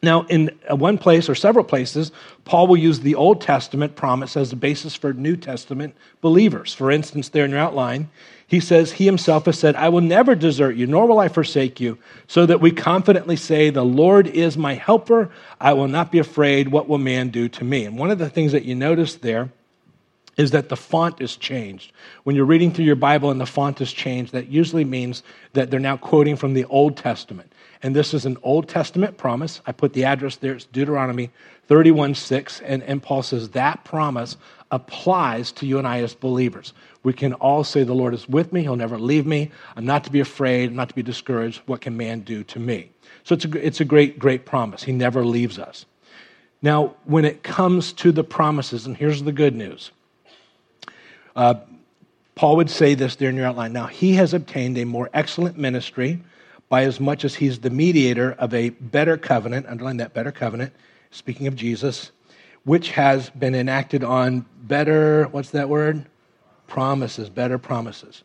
Now, 0.00 0.22
in 0.26 0.56
one 0.70 0.96
place 0.96 1.28
or 1.28 1.34
several 1.34 1.64
places, 1.64 2.12
Paul 2.44 2.68
will 2.68 2.76
use 2.76 3.00
the 3.00 3.16
Old 3.16 3.40
Testament 3.40 3.96
promise 3.96 4.36
as 4.36 4.50
the 4.50 4.56
basis 4.56 4.94
for 4.94 5.12
New 5.12 5.36
Testament 5.36 5.96
believers. 6.20 6.72
For 6.72 6.90
instance, 6.92 7.30
there 7.30 7.44
in 7.44 7.50
your 7.50 7.58
outline, 7.58 8.08
he 8.46 8.60
says, 8.60 8.92
He 8.92 9.06
himself 9.06 9.46
has 9.46 9.58
said, 9.58 9.74
I 9.74 9.88
will 9.88 10.00
never 10.00 10.36
desert 10.36 10.76
you, 10.76 10.86
nor 10.86 11.06
will 11.06 11.18
I 11.18 11.28
forsake 11.28 11.80
you, 11.80 11.98
so 12.28 12.46
that 12.46 12.60
we 12.60 12.70
confidently 12.70 13.34
say, 13.36 13.70
The 13.70 13.84
Lord 13.84 14.28
is 14.28 14.56
my 14.56 14.74
helper. 14.74 15.30
I 15.60 15.72
will 15.72 15.88
not 15.88 16.12
be 16.12 16.20
afraid. 16.20 16.68
What 16.68 16.88
will 16.88 16.98
man 16.98 17.30
do 17.30 17.48
to 17.48 17.64
me? 17.64 17.84
And 17.84 17.98
one 17.98 18.12
of 18.12 18.18
the 18.18 18.30
things 18.30 18.52
that 18.52 18.64
you 18.64 18.76
notice 18.76 19.16
there 19.16 19.50
is 20.38 20.52
that 20.52 20.68
the 20.68 20.76
font 20.76 21.20
is 21.20 21.36
changed. 21.36 21.92
When 22.22 22.36
you're 22.36 22.44
reading 22.44 22.72
through 22.72 22.84
your 22.84 22.94
Bible 22.94 23.30
and 23.30 23.40
the 23.40 23.46
font 23.46 23.80
is 23.80 23.92
changed, 23.92 24.32
that 24.32 24.48
usually 24.48 24.84
means 24.84 25.24
that 25.52 25.70
they're 25.70 25.80
now 25.80 25.96
quoting 25.96 26.36
from 26.36 26.54
the 26.54 26.64
Old 26.66 26.96
Testament. 26.96 27.52
And 27.82 27.94
this 27.94 28.12
is 28.12 28.26
an 28.26 28.36
Old 28.42 28.68
Testament 28.68 29.16
promise. 29.16 29.60
I 29.66 29.72
put 29.72 29.92
the 29.92 30.04
address 30.04 30.36
there. 30.36 30.54
It's 30.54 30.64
Deuteronomy 30.64 31.30
31 31.68 32.14
6. 32.14 32.60
And, 32.62 32.82
and 32.82 33.02
Paul 33.02 33.22
says 33.22 33.50
that 33.50 33.84
promise 33.84 34.36
applies 34.70 35.52
to 35.52 35.66
you 35.66 35.78
and 35.78 35.86
I 35.86 36.00
as 36.02 36.14
believers. 36.14 36.72
We 37.02 37.12
can 37.12 37.32
all 37.34 37.64
say, 37.64 37.84
The 37.84 37.94
Lord 37.94 38.14
is 38.14 38.28
with 38.28 38.52
me. 38.52 38.62
He'll 38.62 38.76
never 38.76 38.98
leave 38.98 39.26
me. 39.26 39.50
I'm 39.76 39.86
not 39.86 40.04
to 40.04 40.10
be 40.10 40.20
afraid, 40.20 40.70
I'm 40.70 40.76
not 40.76 40.88
to 40.88 40.94
be 40.94 41.02
discouraged. 41.02 41.62
What 41.66 41.80
can 41.80 41.96
man 41.96 42.20
do 42.20 42.42
to 42.44 42.58
me? 42.58 42.90
So 43.24 43.34
it's 43.34 43.44
a, 43.44 43.66
it's 43.66 43.80
a 43.80 43.84
great, 43.84 44.18
great 44.18 44.44
promise. 44.44 44.82
He 44.82 44.92
never 44.92 45.24
leaves 45.24 45.58
us. 45.58 45.86
Now, 46.60 46.96
when 47.04 47.24
it 47.24 47.42
comes 47.42 47.92
to 47.94 48.10
the 48.10 48.24
promises, 48.24 48.86
and 48.86 48.96
here's 48.96 49.22
the 49.22 49.32
good 49.32 49.54
news 49.54 49.90
uh, 51.36 51.54
Paul 52.34 52.56
would 52.56 52.70
say 52.70 52.94
this 52.94 53.16
there 53.16 53.30
in 53.30 53.36
your 53.36 53.46
outline. 53.46 53.72
Now, 53.72 53.86
he 53.86 54.14
has 54.14 54.34
obtained 54.34 54.78
a 54.78 54.84
more 54.84 55.10
excellent 55.12 55.56
ministry 55.58 56.20
by 56.68 56.84
as 56.84 57.00
much 57.00 57.24
as 57.24 57.36
he's 57.36 57.60
the 57.60 57.70
mediator 57.70 58.32
of 58.32 58.52
a 58.52 58.70
better 58.70 59.16
covenant, 59.16 59.66
underline 59.66 59.96
that 59.98 60.14
better 60.14 60.32
covenant, 60.32 60.72
speaking 61.10 61.46
of 61.46 61.56
Jesus, 61.56 62.12
which 62.64 62.90
has 62.90 63.30
been 63.30 63.54
enacted 63.54 64.04
on 64.04 64.44
better, 64.62 65.24
what's 65.28 65.50
that 65.50 65.68
word? 65.68 66.06
Promises, 66.66 67.30
better 67.30 67.56
promises. 67.58 68.22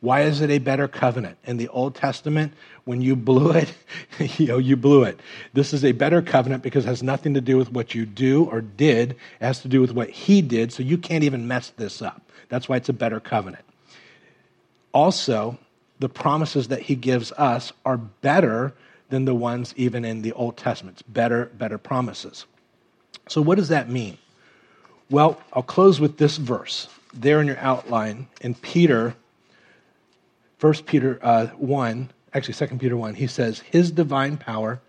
Why 0.00 0.22
is 0.22 0.42
it 0.42 0.50
a 0.50 0.58
better 0.58 0.86
covenant? 0.86 1.38
In 1.44 1.56
the 1.56 1.68
Old 1.68 1.94
Testament, 1.94 2.52
when 2.84 3.00
you 3.00 3.16
blew 3.16 3.52
it, 3.52 3.72
you 4.38 4.46
know, 4.46 4.58
you 4.58 4.76
blew 4.76 5.04
it. 5.04 5.18
This 5.54 5.72
is 5.72 5.82
a 5.82 5.92
better 5.92 6.20
covenant 6.20 6.62
because 6.62 6.84
it 6.84 6.88
has 6.88 7.02
nothing 7.02 7.32
to 7.34 7.40
do 7.40 7.56
with 7.56 7.72
what 7.72 7.94
you 7.94 8.04
do 8.04 8.44
or 8.44 8.60
did. 8.60 9.12
It 9.12 9.16
has 9.40 9.60
to 9.60 9.68
do 9.68 9.80
with 9.80 9.92
what 9.92 10.10
he 10.10 10.42
did, 10.42 10.72
so 10.72 10.82
you 10.82 10.98
can't 10.98 11.24
even 11.24 11.48
mess 11.48 11.70
this 11.70 12.02
up. 12.02 12.20
That's 12.50 12.68
why 12.68 12.76
it's 12.76 12.90
a 12.90 12.92
better 12.92 13.18
covenant. 13.18 13.64
Also, 14.92 15.58
the 15.98 16.08
promises 16.08 16.68
that 16.68 16.82
he 16.82 16.94
gives 16.94 17.32
us 17.32 17.72
are 17.84 17.96
better 17.96 18.74
than 19.10 19.24
the 19.24 19.34
ones 19.34 19.74
even 19.76 20.04
in 20.04 20.22
the 20.22 20.32
Old 20.32 20.56
Testament. 20.56 21.02
Better, 21.12 21.46
better 21.56 21.78
promises. 21.78 22.46
So, 23.28 23.40
what 23.40 23.56
does 23.56 23.68
that 23.68 23.88
mean? 23.88 24.18
Well, 25.10 25.40
I'll 25.52 25.62
close 25.62 26.00
with 26.00 26.18
this 26.18 26.36
verse 26.36 26.88
there 27.14 27.40
in 27.40 27.46
your 27.46 27.58
outline 27.58 28.26
in 28.40 28.54
Peter, 28.54 29.14
1 30.60 30.74
Peter 30.86 31.18
uh, 31.22 31.46
1, 31.48 32.10
actually 32.32 32.54
2 32.54 32.78
Peter 32.78 32.96
1, 32.96 33.14
he 33.14 33.26
says, 33.26 33.60
His 33.60 33.90
divine 33.90 34.36
power 34.36 34.80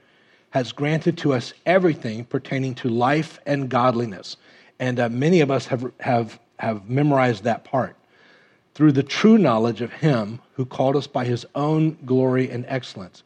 has 0.52 0.72
granted 0.72 1.18
to 1.20 1.34
us 1.34 1.54
everything 1.66 2.26
pertaining 2.26 2.76
to 2.76 2.90
life 2.90 3.40
and 3.46 3.70
godliness. 3.70 4.38
And 4.80 5.00
uh, 5.00 5.10
many 5.10 5.42
of 5.42 5.52
us 5.52 5.66
have, 5.68 5.92
have, 6.00 6.40
have 6.60 6.90
memorized 6.90 7.44
that 7.44 7.64
part. 7.64 7.96
Through 8.76 8.92
the 8.92 9.04
true 9.04 9.38
knowledge 9.38 9.82
of 9.82 9.92
Him 9.94 10.42
who 10.54 10.66
called 10.66 10.98
us 10.98 11.08
by 11.08 11.26
His 11.26 11.46
own 11.56 11.98
glory 12.06 12.52
and 12.52 12.66
excellence. 12.68 13.24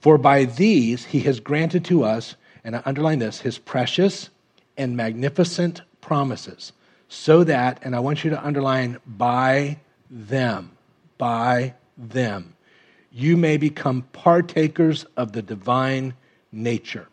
For 0.00 0.18
by 0.18 0.44
these 0.44 1.04
He 1.06 1.20
has 1.20 1.40
granted 1.40 1.84
to 1.86 2.02
us, 2.02 2.34
and 2.64 2.76
I 2.76 2.82
underline 2.84 3.20
this, 3.20 3.40
His 3.40 3.58
precious 3.58 4.28
and 4.76 4.96
magnificent 4.96 5.82
promises, 6.00 6.72
so 7.08 7.44
that, 7.44 7.78
and 7.82 7.94
I 7.94 8.00
want 8.00 8.24
you 8.24 8.30
to 8.30 8.44
underline, 8.44 8.98
by 9.06 9.78
them, 10.10 10.72
by 11.16 11.74
them, 11.96 12.56
you 13.12 13.36
may 13.36 13.58
become 13.58 14.02
partakers 14.12 15.04
of 15.16 15.32
the 15.32 15.42
divine 15.42 16.14
nature. 16.50 17.06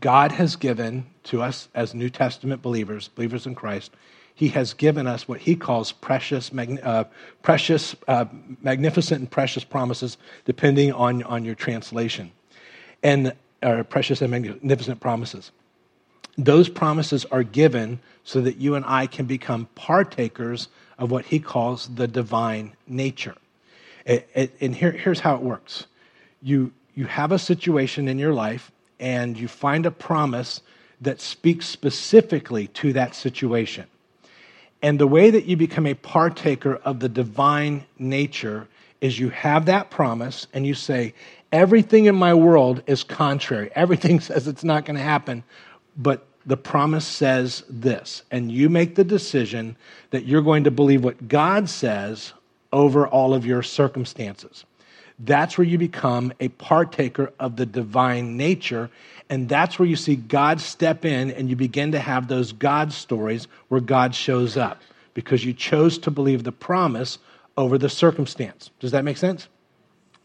God 0.00 0.32
has 0.32 0.56
given 0.56 1.06
to 1.24 1.42
us 1.42 1.68
as 1.74 1.94
New 1.94 2.10
Testament 2.10 2.60
believers, 2.60 3.08
believers 3.08 3.46
in 3.46 3.54
Christ, 3.54 3.92
He 4.34 4.48
has 4.48 4.74
given 4.74 5.06
us 5.06 5.28
what 5.28 5.40
He 5.40 5.54
calls 5.54 5.92
precious, 5.92 6.50
uh, 6.52 7.04
precious, 7.42 7.94
uh, 8.08 8.24
magnificent, 8.62 9.20
and 9.20 9.30
precious 9.30 9.64
promises, 9.64 10.18
depending 10.44 10.92
on, 10.92 11.22
on 11.22 11.44
your 11.44 11.54
translation, 11.54 12.32
and 13.02 13.32
precious 13.88 14.20
and 14.20 14.30
magnificent 14.30 15.00
promises. 15.00 15.52
Those 16.36 16.68
promises 16.68 17.24
are 17.26 17.44
given 17.44 18.00
so 18.24 18.40
that 18.40 18.56
you 18.56 18.74
and 18.74 18.84
I 18.86 19.06
can 19.06 19.26
become 19.26 19.68
partakers 19.74 20.68
of 20.98 21.10
what 21.10 21.26
he 21.26 21.38
calls 21.38 21.88
the 21.94 22.08
divine 22.08 22.74
nature. 22.86 23.36
It, 24.04 24.28
it, 24.34 24.56
and 24.60 24.74
here, 24.74 24.92
here's 24.92 25.20
how 25.20 25.36
it 25.36 25.42
works 25.42 25.86
you, 26.42 26.72
you 26.94 27.06
have 27.06 27.32
a 27.32 27.38
situation 27.38 28.08
in 28.08 28.18
your 28.18 28.34
life, 28.34 28.70
and 29.00 29.38
you 29.38 29.48
find 29.48 29.86
a 29.86 29.90
promise 29.90 30.60
that 31.00 31.20
speaks 31.20 31.66
specifically 31.66 32.66
to 32.68 32.92
that 32.92 33.14
situation. 33.14 33.86
And 34.84 35.00
the 35.00 35.06
way 35.06 35.30
that 35.30 35.46
you 35.46 35.56
become 35.56 35.86
a 35.86 35.94
partaker 35.94 36.76
of 36.84 37.00
the 37.00 37.08
divine 37.08 37.86
nature 37.98 38.68
is 39.00 39.18
you 39.18 39.30
have 39.30 39.66
that 39.66 39.90
promise 39.90 40.46
and 40.52 40.66
you 40.66 40.74
say, 40.74 41.14
Everything 41.52 42.04
in 42.04 42.14
my 42.14 42.34
world 42.34 42.82
is 42.86 43.02
contrary. 43.02 43.70
Everything 43.74 44.20
says 44.20 44.46
it's 44.46 44.62
not 44.62 44.84
going 44.84 44.96
to 44.96 45.02
happen 45.02 45.42
but 45.96 46.26
the 46.46 46.56
promise 46.56 47.06
says 47.06 47.64
this, 47.68 48.22
and 48.30 48.52
you 48.52 48.68
make 48.68 48.94
the 48.94 49.04
decision 49.04 49.76
that 50.10 50.26
you're 50.26 50.42
going 50.42 50.64
to 50.64 50.70
believe 50.70 51.04
what 51.04 51.28
God 51.28 51.68
says 51.68 52.32
over 52.72 53.06
all 53.06 53.32
of 53.32 53.46
your 53.46 53.62
circumstances. 53.62 54.64
That's 55.18 55.56
where 55.56 55.66
you 55.66 55.78
become 55.78 56.32
a 56.40 56.48
partaker 56.48 57.32
of 57.38 57.56
the 57.56 57.66
divine 57.66 58.36
nature. 58.36 58.90
And 59.30 59.48
that's 59.48 59.78
where 59.78 59.88
you 59.88 59.96
see 59.96 60.16
God 60.16 60.60
step 60.60 61.04
in 61.04 61.30
and 61.30 61.48
you 61.48 61.56
begin 61.56 61.92
to 61.92 62.00
have 62.00 62.28
those 62.28 62.52
God 62.52 62.92
stories 62.92 63.46
where 63.68 63.80
God 63.80 64.14
shows 64.14 64.56
up 64.56 64.82
because 65.14 65.44
you 65.44 65.52
chose 65.52 65.98
to 65.98 66.10
believe 66.10 66.42
the 66.42 66.52
promise 66.52 67.18
over 67.56 67.78
the 67.78 67.88
circumstance. 67.88 68.70
Does 68.80 68.90
that 68.90 69.04
make 69.04 69.16
sense? 69.16 69.48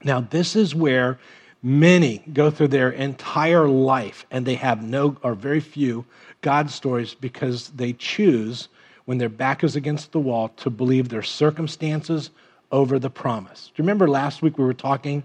Now, 0.03 0.21
this 0.21 0.55
is 0.55 0.73
where 0.73 1.19
Many 1.61 2.19
go 2.31 2.49
through 2.49 2.69
their 2.69 2.89
entire 2.89 3.67
life 3.67 4.25
and 4.31 4.45
they 4.45 4.55
have 4.55 4.81
no 4.81 5.17
or 5.23 5.33
very 5.33 5.59
few 5.59 6.05
God 6.41 6.69
stories 6.69 7.13
because 7.13 7.69
they 7.69 7.91
choose, 7.91 8.69
when 9.03 9.17
their 9.17 9.27
back 9.27 9.61
is 9.63 9.75
against 9.75 10.13
the 10.13 10.21
wall, 10.21 10.49
to 10.57 10.69
believe 10.69 11.09
their 11.09 11.23
circumstances 11.23 12.29
over 12.71 12.99
the 12.99 13.09
promise. 13.09 13.67
Do 13.67 13.81
you 13.81 13.83
remember 13.83 14.07
last 14.07 14.41
week 14.41 14.57
we 14.57 14.63
were 14.63 14.73
talking? 14.73 15.23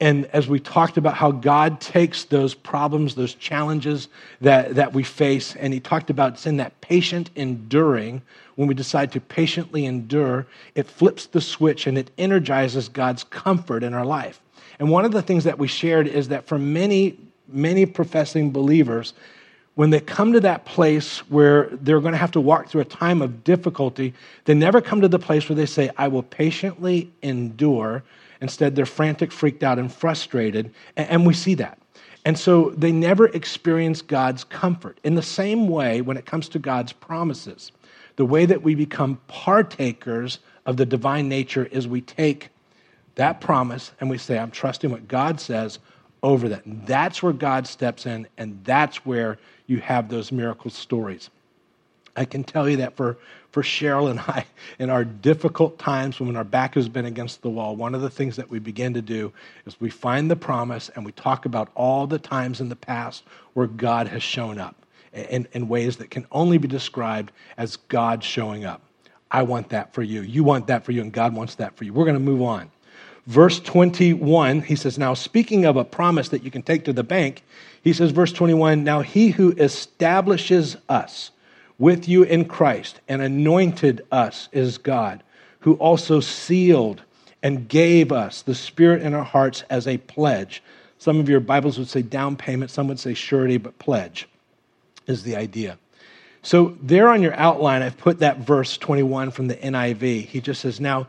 And 0.00 0.26
as 0.26 0.48
we 0.48 0.58
talked 0.58 0.96
about 0.96 1.14
how 1.14 1.30
God 1.30 1.80
takes 1.80 2.24
those 2.24 2.54
problems, 2.54 3.14
those 3.14 3.34
challenges 3.34 4.08
that, 4.40 4.74
that 4.74 4.92
we 4.92 5.04
face, 5.04 5.54
and 5.54 5.72
He 5.72 5.78
talked 5.78 6.10
about 6.10 6.32
it's 6.32 6.46
in 6.46 6.56
that 6.56 6.80
patient 6.80 7.30
enduring, 7.36 8.22
when 8.56 8.66
we 8.66 8.74
decide 8.74 9.12
to 9.12 9.20
patiently 9.20 9.86
endure, 9.86 10.46
it 10.74 10.88
flips 10.88 11.26
the 11.26 11.40
switch 11.40 11.86
and 11.86 11.96
it 11.96 12.10
energizes 12.18 12.88
God's 12.88 13.24
comfort 13.24 13.82
in 13.84 13.94
our 13.94 14.04
life. 14.04 14.40
And 14.78 14.90
one 14.90 15.04
of 15.04 15.12
the 15.12 15.22
things 15.22 15.44
that 15.44 15.58
we 15.58 15.68
shared 15.68 16.08
is 16.08 16.28
that 16.28 16.46
for 16.46 16.58
many, 16.58 17.16
many 17.46 17.86
professing 17.86 18.50
believers, 18.50 19.14
when 19.74 19.90
they 19.90 20.00
come 20.00 20.32
to 20.32 20.40
that 20.40 20.64
place 20.64 21.18
where 21.30 21.68
they're 21.70 22.00
going 22.00 22.12
to 22.12 22.18
have 22.18 22.32
to 22.32 22.40
walk 22.40 22.68
through 22.68 22.82
a 22.82 22.86
time 22.86 23.22
of 23.22 23.42
difficulty, 23.42 24.12
they 24.44 24.54
never 24.54 24.80
come 24.80 25.00
to 25.00 25.08
the 25.08 25.18
place 25.18 25.48
where 25.48 25.56
they 25.56 25.66
say, 25.66 25.90
I 25.96 26.08
will 26.08 26.22
patiently 26.22 27.10
endure 27.22 28.02
Instead, 28.42 28.74
they're 28.74 28.84
frantic, 28.84 29.30
freaked 29.30 29.62
out, 29.62 29.78
and 29.78 29.90
frustrated. 29.90 30.74
And 30.96 31.24
we 31.24 31.32
see 31.32 31.54
that. 31.54 31.78
And 32.24 32.36
so 32.36 32.70
they 32.70 32.90
never 32.90 33.28
experience 33.28 34.02
God's 34.02 34.42
comfort. 34.42 34.98
In 35.04 35.14
the 35.14 35.22
same 35.22 35.68
way, 35.68 36.00
when 36.00 36.16
it 36.16 36.26
comes 36.26 36.48
to 36.50 36.58
God's 36.58 36.92
promises, 36.92 37.70
the 38.16 38.26
way 38.26 38.44
that 38.44 38.62
we 38.62 38.74
become 38.74 39.20
partakers 39.28 40.40
of 40.66 40.76
the 40.76 40.84
divine 40.84 41.28
nature 41.28 41.66
is 41.66 41.86
we 41.86 42.00
take 42.00 42.48
that 43.14 43.40
promise 43.40 43.92
and 44.00 44.10
we 44.10 44.18
say, 44.18 44.38
I'm 44.38 44.50
trusting 44.50 44.90
what 44.90 45.06
God 45.06 45.40
says 45.40 45.78
over 46.22 46.48
that. 46.48 46.64
And 46.66 46.86
that's 46.86 47.22
where 47.22 47.32
God 47.32 47.66
steps 47.66 48.06
in, 48.06 48.26
and 48.38 48.60
that's 48.64 49.04
where 49.04 49.38
you 49.66 49.78
have 49.80 50.08
those 50.08 50.32
miracle 50.32 50.70
stories. 50.70 51.30
I 52.14 52.24
can 52.24 52.44
tell 52.44 52.68
you 52.68 52.76
that 52.78 52.96
for, 52.96 53.16
for 53.50 53.62
Cheryl 53.62 54.10
and 54.10 54.20
I, 54.20 54.44
in 54.78 54.90
our 54.90 55.04
difficult 55.04 55.78
times 55.78 56.20
when 56.20 56.36
our 56.36 56.44
back 56.44 56.74
has 56.74 56.88
been 56.88 57.06
against 57.06 57.42
the 57.42 57.48
wall, 57.48 57.74
one 57.74 57.94
of 57.94 58.02
the 58.02 58.10
things 58.10 58.36
that 58.36 58.50
we 58.50 58.58
begin 58.58 58.94
to 58.94 59.02
do 59.02 59.32
is 59.66 59.80
we 59.80 59.90
find 59.90 60.30
the 60.30 60.36
promise 60.36 60.90
and 60.90 61.04
we 61.04 61.12
talk 61.12 61.46
about 61.46 61.70
all 61.74 62.06
the 62.06 62.18
times 62.18 62.60
in 62.60 62.68
the 62.68 62.76
past 62.76 63.24
where 63.54 63.66
God 63.66 64.08
has 64.08 64.22
shown 64.22 64.58
up 64.58 64.76
in, 65.12 65.48
in 65.52 65.68
ways 65.68 65.96
that 65.98 66.10
can 66.10 66.26
only 66.32 66.58
be 66.58 66.68
described 66.68 67.32
as 67.56 67.76
God 67.76 68.22
showing 68.22 68.64
up. 68.64 68.82
I 69.30 69.42
want 69.42 69.70
that 69.70 69.94
for 69.94 70.02
you. 70.02 70.20
You 70.20 70.44
want 70.44 70.66
that 70.66 70.84
for 70.84 70.92
you, 70.92 71.00
and 71.00 71.10
God 71.10 71.34
wants 71.34 71.54
that 71.56 71.76
for 71.76 71.84
you. 71.84 71.94
We're 71.94 72.04
going 72.04 72.16
to 72.16 72.20
move 72.20 72.42
on. 72.42 72.70
Verse 73.26 73.60
21, 73.60 74.62
he 74.62 74.74
says, 74.74 74.98
Now, 74.98 75.14
speaking 75.14 75.64
of 75.64 75.76
a 75.76 75.84
promise 75.84 76.28
that 76.30 76.42
you 76.42 76.50
can 76.50 76.62
take 76.62 76.84
to 76.84 76.92
the 76.92 77.04
bank, 77.04 77.44
he 77.82 77.92
says, 77.92 78.10
verse 78.10 78.32
21, 78.32 78.82
Now 78.82 79.00
he 79.00 79.30
who 79.30 79.52
establishes 79.52 80.76
us 80.88 81.30
with 81.78 82.08
you 82.08 82.24
in 82.24 82.44
Christ 82.44 83.00
and 83.08 83.22
anointed 83.22 84.04
us 84.10 84.48
is 84.52 84.78
God, 84.78 85.22
who 85.60 85.74
also 85.74 86.20
sealed 86.20 87.02
and 87.42 87.68
gave 87.68 88.12
us 88.12 88.42
the 88.42 88.54
Spirit 88.54 89.02
in 89.02 89.14
our 89.14 89.24
hearts 89.24 89.64
as 89.70 89.86
a 89.86 89.98
pledge. 89.98 90.62
Some 90.98 91.18
of 91.18 91.28
your 91.28 91.40
Bibles 91.40 91.78
would 91.78 91.88
say 91.88 92.02
down 92.02 92.36
payment, 92.36 92.70
some 92.70 92.88
would 92.88 93.00
say 93.00 93.14
surety, 93.14 93.56
but 93.56 93.78
pledge 93.78 94.28
is 95.06 95.24
the 95.24 95.36
idea. 95.36 95.78
So, 96.44 96.76
there 96.82 97.08
on 97.08 97.22
your 97.22 97.34
outline, 97.34 97.82
I've 97.82 97.98
put 97.98 98.18
that 98.18 98.38
verse 98.38 98.76
21 98.76 99.30
from 99.30 99.46
the 99.46 99.54
NIV. 99.54 100.26
He 100.26 100.40
just 100.40 100.60
says, 100.60 100.80
Now 100.80 101.06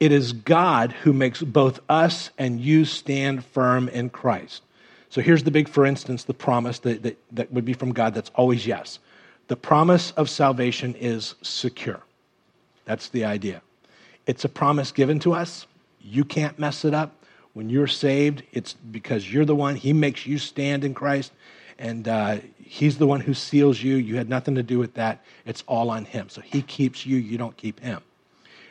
it 0.00 0.12
is 0.12 0.32
God 0.32 0.92
who 0.92 1.12
makes 1.12 1.42
both 1.42 1.80
us 1.88 2.30
and 2.38 2.60
you 2.60 2.84
stand 2.84 3.44
firm 3.44 3.88
in 3.88 4.10
Christ. 4.10 4.62
So, 5.08 5.20
here's 5.20 5.44
the 5.44 5.50
big, 5.50 5.68
for 5.68 5.86
instance, 5.86 6.24
the 6.24 6.34
promise 6.34 6.80
that, 6.80 7.02
that, 7.04 7.18
that 7.32 7.52
would 7.52 7.64
be 7.64 7.72
from 7.72 7.92
God 7.92 8.14
that's 8.14 8.30
always 8.34 8.66
yes. 8.66 8.98
The 9.46 9.56
promise 9.56 10.10
of 10.12 10.28
salvation 10.28 10.94
is 10.96 11.34
secure. 11.42 12.00
That's 12.84 13.08
the 13.08 13.24
idea. 13.24 13.62
It's 14.26 14.44
a 14.44 14.48
promise 14.48 14.90
given 14.90 15.18
to 15.20 15.34
us. 15.34 15.66
You 16.00 16.24
can't 16.24 16.58
mess 16.58 16.84
it 16.84 16.94
up. 16.94 17.24
When 17.52 17.70
you're 17.70 17.86
saved, 17.86 18.42
it's 18.52 18.72
because 18.72 19.32
you're 19.32 19.44
the 19.44 19.54
one. 19.54 19.76
He 19.76 19.92
makes 19.92 20.26
you 20.26 20.38
stand 20.38 20.84
in 20.84 20.94
Christ 20.94 21.32
and 21.78 22.08
uh, 22.08 22.38
he's 22.58 22.98
the 22.98 23.06
one 23.06 23.20
who 23.20 23.34
seals 23.34 23.82
you. 23.82 23.96
You 23.96 24.16
had 24.16 24.28
nothing 24.28 24.54
to 24.56 24.62
do 24.62 24.78
with 24.78 24.94
that. 24.94 25.24
It's 25.46 25.62
all 25.66 25.90
on 25.90 26.04
him. 26.04 26.28
So 26.28 26.40
he 26.40 26.62
keeps 26.62 27.06
you, 27.06 27.16
you 27.16 27.38
don't 27.38 27.56
keep 27.56 27.80
him. 27.80 28.02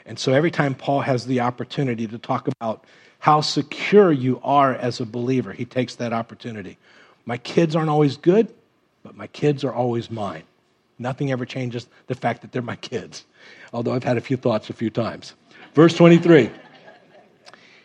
And 0.05 0.19
so 0.19 0.33
every 0.33 0.51
time 0.51 0.75
Paul 0.75 1.01
has 1.01 1.25
the 1.25 1.41
opportunity 1.41 2.07
to 2.07 2.17
talk 2.17 2.47
about 2.47 2.83
how 3.19 3.41
secure 3.41 4.11
you 4.11 4.39
are 4.43 4.73
as 4.73 4.99
a 4.99 5.05
believer, 5.05 5.53
he 5.53 5.65
takes 5.65 5.95
that 5.95 6.11
opportunity. 6.11 6.77
My 7.25 7.37
kids 7.37 7.75
aren't 7.75 7.89
always 7.89 8.17
good, 8.17 8.53
but 9.01 9.15
my 9.15 9.27
kids 9.27 9.63
are 9.63 9.73
always 9.73 10.11
mine. 10.11 10.43
Nothing 10.99 11.31
ever 11.31 11.45
changes 11.45 11.87
the 12.07 12.15
fact 12.15 12.41
that 12.41 12.51
they're 12.51 12.61
my 12.61 12.75
kids, 12.75 13.25
although 13.71 13.93
I've 13.93 14.03
had 14.03 14.17
a 14.17 14.21
few 14.21 14.37
thoughts 14.37 14.69
a 14.69 14.73
few 14.73 14.89
times. 14.89 15.33
Verse 15.73 15.93
23. 15.93 16.49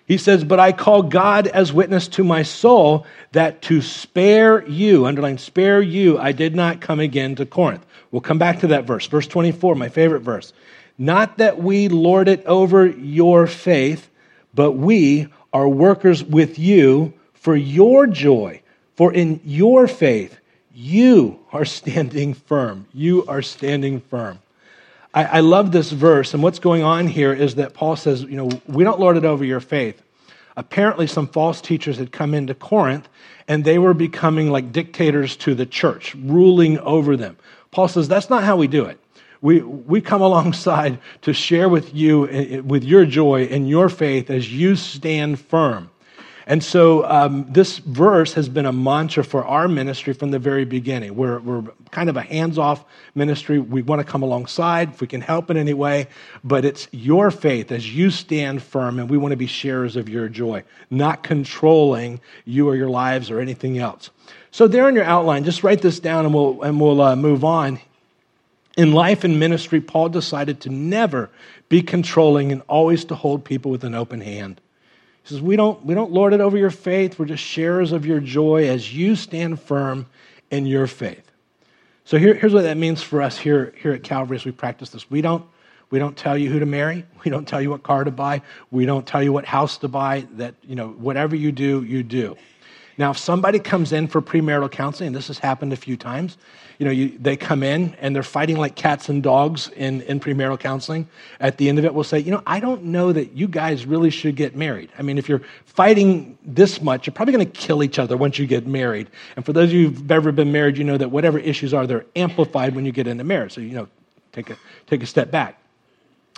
He 0.07 0.17
says, 0.17 0.43
But 0.43 0.59
I 0.59 0.73
call 0.73 1.03
God 1.03 1.47
as 1.47 1.73
witness 1.73 2.09
to 2.09 2.25
my 2.25 2.43
soul 2.43 3.07
that 3.33 3.61
to 3.63 3.83
spare 3.83 4.67
you, 4.67 5.07
underline, 5.07 5.39
spare 5.39 5.83
you, 5.83 6.19
I 6.19 6.33
did 6.33 6.57
not 6.57 6.81
come 6.81 6.99
again 6.99 7.35
to 7.37 7.47
Corinth. 7.47 7.85
We'll 8.11 8.23
come 8.23 8.39
back 8.39 8.61
to 8.61 8.69
that 8.69 8.85
verse. 8.85 9.07
Verse 9.07 9.27
24, 9.27 9.75
my 9.75 9.91
favorite 9.91 10.23
verse. 10.23 10.55
Not 10.99 11.39
that 11.39 11.63
we 11.63 11.89
lord 11.89 12.29
it 12.29 12.45
over 12.45 12.87
your 12.87 13.47
faith, 13.47 14.11
but 14.53 14.73
we 14.73 15.29
are 15.53 15.69
workers 15.69 16.25
with 16.25 16.59
you 16.59 17.15
for 17.35 17.55
your 17.55 18.07
joy. 18.07 18.61
For 18.97 19.13
in 19.13 19.41
your 19.45 19.87
faith, 19.87 20.39
you 20.75 21.39
are 21.53 21.65
standing 21.65 22.35
firm. 22.35 22.87
You 22.93 23.25
are 23.27 23.43
standing 23.43 24.01
firm. 24.01 24.41
I, 25.15 25.25
I 25.25 25.41
love 25.41 25.73
this 25.73 25.91
verse, 25.91 26.35
and 26.35 26.43
what's 26.43 26.59
going 26.59 26.83
on 26.83 27.07
here 27.07 27.33
is 27.33 27.55
that 27.55 27.75
Paul 27.75 27.97
says, 27.97 28.23
you 28.23 28.37
know, 28.37 28.51
we 28.67 28.85
don't 28.85 29.01
lord 29.01 29.17
it 29.17 29.25
over 29.25 29.45
your 29.45 29.61
faith. 29.61 30.03
Apparently, 30.57 31.07
some 31.07 31.29
false 31.29 31.61
teachers 31.61 31.99
had 31.99 32.11
come 32.11 32.35
into 32.35 32.55
Corinth, 32.55 33.09
and 33.47 33.65
they 33.65 33.79
were 33.79 33.95
becoming 33.95 34.51
like 34.51 34.73
dictators 34.73 35.37
to 35.37 35.55
the 35.55 35.65
church, 35.65 36.15
ruling 36.17 36.79
over 36.81 37.17
them. 37.17 37.37
Paul 37.71 37.89
says, 37.89 38.09
that's 38.09 38.29
not 38.29 38.43
how 38.43 38.57
we 38.57 38.67
do 38.67 38.85
it. 38.85 38.99
We, 39.41 39.61
we 39.61 40.01
come 40.01 40.21
alongside 40.21 40.99
to 41.23 41.33
share 41.33 41.69
with 41.69 41.95
you, 41.95 42.29
eh, 42.29 42.47
eh, 42.51 42.59
with 42.61 42.85
your 42.85 43.07
joy 43.07 43.45
and 43.45 43.69
your 43.69 43.89
faith 43.89 44.31
as 44.31 44.53
you 44.53 44.77
stand 44.77 45.39
firm. 45.39 45.91
And 46.49 46.65
so 46.65 47.05
um, 47.05 47.45
this 47.47 47.77
verse 47.77 48.33
has 48.33 48.49
been 48.49 48.65
a 48.65 48.73
mantra 48.73 49.23
for 49.23 49.45
our 49.45 49.69
ministry 49.69 50.15
from 50.15 50.31
the 50.31 50.39
very 50.39 50.65
beginning. 50.65 51.15
We're, 51.15 51.41
we're 51.41 51.63
kind 51.91 52.09
of 52.09 52.17
a 52.17 52.23
hands 52.23 52.57
off 52.57 52.87
ministry. 53.15 53.59
We 53.59 53.83
want 53.83 54.01
to 54.01 54.11
come 54.11 54.23
alongside 54.23 54.89
if 54.89 55.03
we 55.03 55.07
can 55.07 55.21
help 55.21 55.51
in 55.51 55.59
any 55.59 55.75
way, 55.75 56.09
but 56.43 56.65
it's 56.65 56.89
your 56.91 57.31
faith 57.31 57.71
as 57.71 57.95
you 57.95 58.11
stand 58.11 58.63
firm, 58.63 58.99
and 58.99 59.11
we 59.11 59.19
want 59.19 59.33
to 59.33 59.37
be 59.37 59.47
sharers 59.47 59.95
of 59.95 60.09
your 60.09 60.27
joy, 60.31 60.65
not 60.89 61.23
controlling 61.23 62.19
you 62.47 62.67
or 62.67 62.77
your 62.77 62.89
lives 62.89 63.31
or 63.31 63.41
anything 63.41 63.77
else. 63.77 64.09
So, 64.51 64.67
there 64.67 64.89
in 64.89 64.95
your 64.95 65.05
outline, 65.05 65.45
just 65.45 65.63
write 65.63 65.83
this 65.83 66.01
down 66.01 66.25
and 66.25 66.33
we'll, 66.33 66.63
and 66.63 66.81
we'll 66.81 67.03
uh, 67.03 67.15
move 67.15 67.45
on. 67.45 67.79
In 68.79 68.93
life 68.93 69.25
and 69.25 69.41
ministry, 69.41 69.81
Paul 69.81 70.09
decided 70.09 70.61
to 70.61 70.71
never 70.71 71.31
be 71.69 71.83
controlling 71.83 72.53
and 72.53 72.63
always 72.69 73.05
to 73.07 73.17
hold 73.17 73.45
people 73.45 73.73
with 73.73 73.83
an 73.83 73.93
open 73.93 74.21
hand. 74.21 74.61
He 75.25 75.31
says, 75.31 75.43
we 75.43 75.57
don't, 75.57 75.85
we 75.85 75.95
don't 75.95 76.13
lord 76.13 76.33
it 76.33 76.41
over 76.41 76.57
your 76.57 76.71
faith. 76.71 77.19
We're 77.19 77.25
just 77.25 77.43
sharers 77.43 77.91
of 77.91 78.07
your 78.07 78.21
joy 78.21 78.69
as 78.69 78.95
you 78.95 79.17
stand 79.17 79.61
firm 79.61 80.07
in 80.53 80.65
your 80.65 80.87
faith. 80.87 81.29
So 82.05 82.19
here, 82.19 82.35
here's 82.35 82.55
what 82.55 82.63
that 82.63 82.77
means 82.77 83.03
for 83.03 83.21
us 83.21 83.37
here, 83.37 83.75
here 83.83 83.93
at 83.93 84.05
Calvary 84.05 84.37
as 84.37 84.45
we 84.45 84.53
practice 84.53 84.91
this. 84.91 85.11
We 85.11 85.23
don't, 85.23 85.45
we 85.91 85.99
don't 85.99 86.17
tell 86.17 86.39
you 86.39 86.49
who 86.49 86.61
to 86.61 86.67
marry. 86.67 87.05
We 87.25 87.33
don't 87.33 87.49
tell 87.49 87.61
you 87.61 87.71
what 87.71 87.83
car 87.83 88.05
to 88.05 88.13
buy. 88.13 88.43
We 88.71 88.87
don't 88.87 89.05
tell 89.05 89.25
you 89.25 89.33
what 89.33 89.45
house 89.45 89.77
to 89.79 89.89
buy. 89.89 90.29
That, 90.35 90.55
you 90.63 90.77
know, 90.77 90.91
whatever 90.91 91.35
you 91.35 91.51
do, 91.51 91.83
you 91.83 92.05
do. 92.05 92.37
Now, 92.97 93.11
if 93.11 93.19
somebody 93.19 93.59
comes 93.59 93.93
in 93.93 94.07
for 94.07 94.23
premarital 94.23 94.71
counseling, 94.71 95.09
and 95.09 95.17
this 95.17 95.27
has 95.27 95.39
happened 95.39 95.73
a 95.73 95.77
few 95.77 95.97
times, 95.97 96.39
you 96.79 96.85
know, 96.85 96.93
you, 96.93 97.19
they 97.19 97.37
come 97.37 97.65
in 97.65 97.95
and 98.01 98.15
they're 98.15 98.23
fighting 98.23 98.57
like 98.57 98.77
cats 98.77 99.09
and 99.09 99.21
dogs 99.21 99.69
in, 99.75 100.01
in 100.03 100.21
premarital 100.21 100.61
counseling. 100.61 101.09
At 101.41 101.57
the 101.59 101.69
end 101.69 101.81
of 101.81 101.85
it, 101.85 101.93
we'll 101.93 102.05
say, 102.05 102.21
you 102.21 102.31
know, 102.31 102.43
I 102.47 102.61
don't 102.61 102.85
know 102.85 103.13
that 103.13 103.33
you 103.33 103.49
guys 103.49 103.85
really 103.85 104.11
should 104.11 104.37
get 104.37 104.55
married. 104.55 104.91
I 104.97 105.03
mean, 105.03 105.19
if 105.19 105.29
you're 105.29 105.43
fighting 105.65 106.39
this 106.45 106.81
much, 106.81 107.07
you're 107.07 107.15
probably 107.15 107.35
going 107.35 107.51
to 107.51 107.53
kill 107.53 107.83
each 107.83 107.99
other 107.99 108.17
once 108.17 108.39
you 108.39 108.47
get 108.47 108.65
married. 108.65 109.09
And 109.35 109.45
for 109.45 109.53
those 109.53 109.71
of 109.71 109.75
you 109.75 109.91
who've 109.91 110.11
ever 110.11 110.31
been 110.31 110.53
married, 110.53 110.79
you 110.79 110.85
know 110.85 110.97
that 110.97 111.11
whatever 111.11 111.41
issues 111.41 111.75
are, 111.75 111.85
they're 111.85 112.07
amplified 112.15 112.77
when 112.77 112.85
you 112.85 112.93
get 112.93 113.09
into 113.09 113.25
marriage. 113.25 113.55
So, 113.55 113.61
you 113.61 113.73
know, 113.73 113.89
take 114.31 114.49
a, 114.51 114.57
take 114.87 115.03
a 115.03 115.07
step 115.07 115.33
back. 115.33 115.61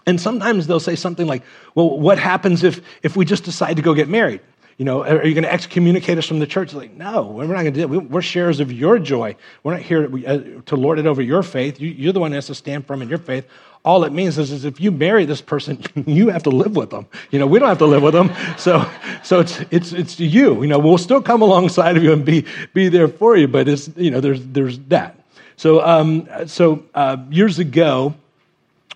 And 0.06 0.18
sometimes 0.18 0.66
they'll 0.66 0.80
say 0.80 0.96
something 0.96 1.26
like, 1.26 1.42
well, 1.74 1.98
what 1.98 2.18
happens 2.18 2.64
if, 2.64 2.80
if 3.02 3.14
we 3.14 3.26
just 3.26 3.44
decide 3.44 3.76
to 3.76 3.82
go 3.82 3.92
get 3.92 4.08
married? 4.08 4.40
You 4.80 4.86
know, 4.86 5.04
are 5.04 5.26
you 5.26 5.34
going 5.34 5.44
to 5.44 5.52
excommunicate 5.52 6.16
us 6.16 6.24
from 6.24 6.38
the 6.38 6.46
church? 6.46 6.72
Like, 6.72 6.94
no, 6.94 7.24
we're 7.24 7.44
not 7.44 7.64
going 7.64 7.66
to 7.66 7.70
do 7.72 7.80
that. 7.86 7.88
We're 8.08 8.22
sharers 8.22 8.60
of 8.60 8.72
your 8.72 8.98
joy. 8.98 9.36
We're 9.62 9.74
not 9.74 9.82
here 9.82 10.04
uh, 10.26 10.38
to 10.64 10.74
lord 10.74 10.98
it 10.98 11.04
over 11.04 11.20
your 11.20 11.42
faith. 11.42 11.78
You're 11.78 12.14
the 12.14 12.20
one 12.20 12.30
that 12.30 12.38
has 12.38 12.46
to 12.46 12.54
stand 12.54 12.86
firm 12.86 13.02
in 13.02 13.10
your 13.10 13.18
faith. 13.18 13.46
All 13.84 14.04
it 14.04 14.12
means 14.14 14.38
is, 14.38 14.50
is 14.50 14.64
if 14.64 14.80
you 14.80 14.90
marry 14.90 15.26
this 15.26 15.42
person, 15.42 15.82
you 16.06 16.30
have 16.30 16.44
to 16.44 16.48
live 16.48 16.76
with 16.76 16.88
them. 16.88 17.06
You 17.30 17.38
know, 17.38 17.46
we 17.46 17.58
don't 17.58 17.68
have 17.68 17.76
to 17.76 17.84
live 17.84 18.02
with 18.02 18.14
them. 18.14 18.32
So, 18.56 18.90
so 19.22 19.40
it's, 19.40 19.60
it's, 19.70 19.92
it's 19.92 20.18
you. 20.18 20.62
You 20.62 20.68
know, 20.68 20.78
we'll 20.78 20.96
still 20.96 21.20
come 21.20 21.42
alongside 21.42 21.98
of 21.98 22.02
you 22.02 22.14
and 22.14 22.24
be, 22.24 22.46
be 22.72 22.88
there 22.88 23.08
for 23.08 23.36
you, 23.36 23.48
but 23.48 23.68
it's, 23.68 23.90
you 23.98 24.10
know, 24.10 24.20
there's, 24.20 24.42
there's 24.46 24.78
that. 24.88 25.14
So, 25.58 25.84
um, 25.84 26.26
so 26.46 26.86
uh, 26.94 27.18
years 27.28 27.58
ago, 27.58 28.14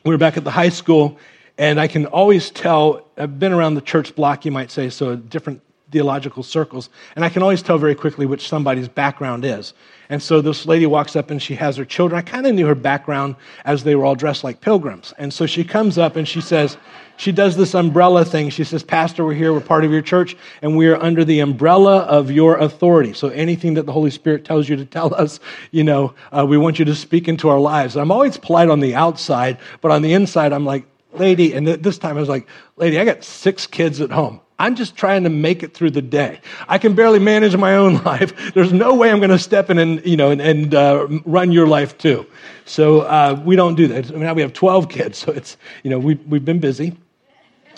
we 0.02 0.14
were 0.14 0.18
back 0.18 0.38
at 0.38 0.44
the 0.44 0.50
high 0.50 0.70
school, 0.70 1.18
and 1.58 1.78
I 1.78 1.88
can 1.88 2.06
always 2.06 2.50
tell, 2.50 3.06
I've 3.18 3.38
been 3.38 3.52
around 3.52 3.74
the 3.74 3.82
church 3.82 4.14
block, 4.14 4.46
you 4.46 4.50
might 4.50 4.70
say, 4.70 4.88
so 4.88 5.10
a 5.10 5.16
different 5.16 5.60
theological 5.94 6.42
circles, 6.42 6.90
and 7.14 7.24
I 7.24 7.28
can 7.28 7.40
always 7.40 7.62
tell 7.62 7.78
very 7.78 7.94
quickly 7.94 8.26
which 8.26 8.48
somebody's 8.48 8.88
background 8.88 9.44
is. 9.44 9.74
And 10.08 10.20
so 10.20 10.40
this 10.40 10.66
lady 10.66 10.86
walks 10.86 11.14
up 11.14 11.30
and 11.30 11.40
she 11.40 11.54
has 11.54 11.76
her 11.76 11.84
children. 11.84 12.18
I 12.18 12.22
kind 12.22 12.46
of 12.46 12.54
knew 12.54 12.66
her 12.66 12.74
background 12.74 13.36
as 13.64 13.84
they 13.84 13.94
were 13.94 14.04
all 14.04 14.16
dressed 14.16 14.42
like 14.42 14.60
pilgrims. 14.60 15.14
And 15.18 15.32
so 15.32 15.46
she 15.46 15.62
comes 15.62 15.96
up 15.96 16.16
and 16.16 16.26
she 16.26 16.40
says, 16.40 16.76
she 17.16 17.30
does 17.30 17.56
this 17.56 17.74
umbrella 17.74 18.24
thing. 18.24 18.50
She 18.50 18.64
says, 18.64 18.82
Pastor, 18.82 19.24
we're 19.24 19.34
here, 19.34 19.52
we're 19.52 19.60
part 19.60 19.84
of 19.84 19.92
your 19.92 20.02
church, 20.02 20.36
and 20.62 20.76
we 20.76 20.88
are 20.88 21.00
under 21.00 21.24
the 21.24 21.38
umbrella 21.38 21.98
of 22.00 22.28
your 22.28 22.58
authority. 22.58 23.12
So 23.12 23.28
anything 23.28 23.74
that 23.74 23.86
the 23.86 23.92
Holy 23.92 24.10
Spirit 24.10 24.44
tells 24.44 24.68
you 24.68 24.74
to 24.74 24.84
tell 24.84 25.14
us, 25.14 25.38
you 25.70 25.84
know, 25.84 26.12
uh, 26.36 26.44
we 26.44 26.58
want 26.58 26.80
you 26.80 26.84
to 26.86 26.94
speak 26.96 27.28
into 27.28 27.48
our 27.48 27.60
lives. 27.60 27.96
I'm 27.96 28.10
always 28.10 28.36
polite 28.36 28.68
on 28.68 28.80
the 28.80 28.96
outside, 28.96 29.58
but 29.80 29.92
on 29.92 30.02
the 30.02 30.12
inside, 30.12 30.52
I'm 30.52 30.66
like, 30.66 30.86
lady, 31.12 31.52
and 31.54 31.68
this 31.68 31.98
time 31.98 32.16
I 32.16 32.20
was 32.20 32.28
like, 32.28 32.48
lady, 32.76 32.98
I 32.98 33.04
got 33.04 33.22
six 33.22 33.66
kids 33.68 34.00
at 34.00 34.10
home. 34.10 34.40
I'm 34.58 34.76
just 34.76 34.94
trying 34.94 35.24
to 35.24 35.30
make 35.30 35.62
it 35.62 35.74
through 35.74 35.90
the 35.90 36.02
day. 36.02 36.40
I 36.68 36.78
can 36.78 36.94
barely 36.94 37.18
manage 37.18 37.56
my 37.56 37.76
own 37.76 37.94
life. 38.04 38.54
There's 38.54 38.72
no 38.72 38.94
way 38.94 39.10
I'm 39.10 39.18
going 39.18 39.30
to 39.30 39.38
step 39.38 39.70
in 39.70 39.78
and, 39.78 40.04
you 40.06 40.16
know, 40.16 40.30
and, 40.30 40.40
and 40.40 40.74
uh, 40.74 41.08
run 41.24 41.50
your 41.50 41.66
life 41.66 41.98
too. 41.98 42.26
So 42.64 43.00
uh, 43.00 43.40
we 43.44 43.56
don't 43.56 43.74
do 43.74 43.88
that. 43.88 44.10
Now 44.10 44.32
we 44.32 44.42
have 44.42 44.52
12 44.52 44.88
kids, 44.88 45.18
so 45.24 45.32
it's, 45.32 45.56
you 45.82 45.90
know, 45.90 45.98
we, 45.98 46.14
we've 46.14 46.44
been 46.44 46.60
busy. 46.60 46.96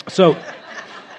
So, 0.07 0.37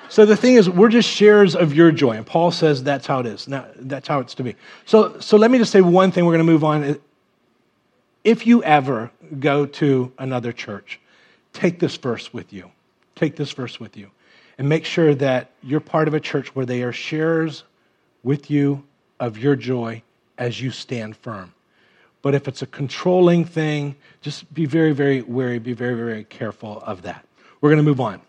so 0.08 0.24
the 0.24 0.36
thing 0.36 0.54
is, 0.54 0.70
we're 0.70 0.88
just 0.88 1.08
sharers 1.08 1.54
of 1.54 1.74
your 1.74 1.90
joy. 1.90 2.12
And 2.12 2.24
Paul 2.24 2.50
says 2.50 2.82
that's 2.82 3.06
how 3.06 3.20
it 3.20 3.26
is. 3.26 3.48
Now, 3.48 3.66
that's 3.76 4.08
how 4.08 4.20
it's 4.20 4.34
to 4.34 4.42
be. 4.42 4.56
So, 4.86 5.18
so 5.20 5.36
let 5.36 5.50
me 5.50 5.58
just 5.58 5.72
say 5.72 5.80
one 5.80 6.12
thing. 6.12 6.24
We're 6.24 6.32
going 6.32 6.46
to 6.46 6.52
move 6.52 6.64
on. 6.64 6.98
If 8.24 8.46
you 8.46 8.62
ever 8.62 9.10
go 9.38 9.66
to 9.66 10.12
another 10.18 10.52
church, 10.52 10.98
take 11.52 11.78
this 11.78 11.96
verse 11.96 12.32
with 12.32 12.52
you. 12.52 12.70
Take 13.16 13.36
this 13.36 13.50
verse 13.50 13.78
with 13.78 13.96
you 13.96 14.10
and 14.58 14.68
make 14.68 14.84
sure 14.84 15.14
that 15.14 15.52
you're 15.62 15.80
part 15.80 16.08
of 16.08 16.14
a 16.14 16.20
church 16.20 16.54
where 16.54 16.66
they 16.66 16.82
are 16.82 16.92
sharers 16.92 17.62
with 18.24 18.50
you 18.50 18.84
of 19.20 19.38
your 19.38 19.56
joy 19.56 20.02
as 20.36 20.60
you 20.60 20.70
stand 20.70 21.16
firm. 21.16 21.54
But 22.22 22.34
if 22.34 22.48
it's 22.48 22.62
a 22.62 22.66
controlling 22.66 23.44
thing, 23.44 23.94
just 24.20 24.52
be 24.52 24.66
very, 24.66 24.92
very 24.92 25.22
wary, 25.22 25.60
be 25.60 25.72
very, 25.72 25.94
very 25.94 26.24
careful 26.24 26.80
of 26.80 27.02
that. 27.02 27.24
We're 27.60 27.70
going 27.70 27.78
to 27.78 27.84
move 27.84 28.00
on. 28.00 28.20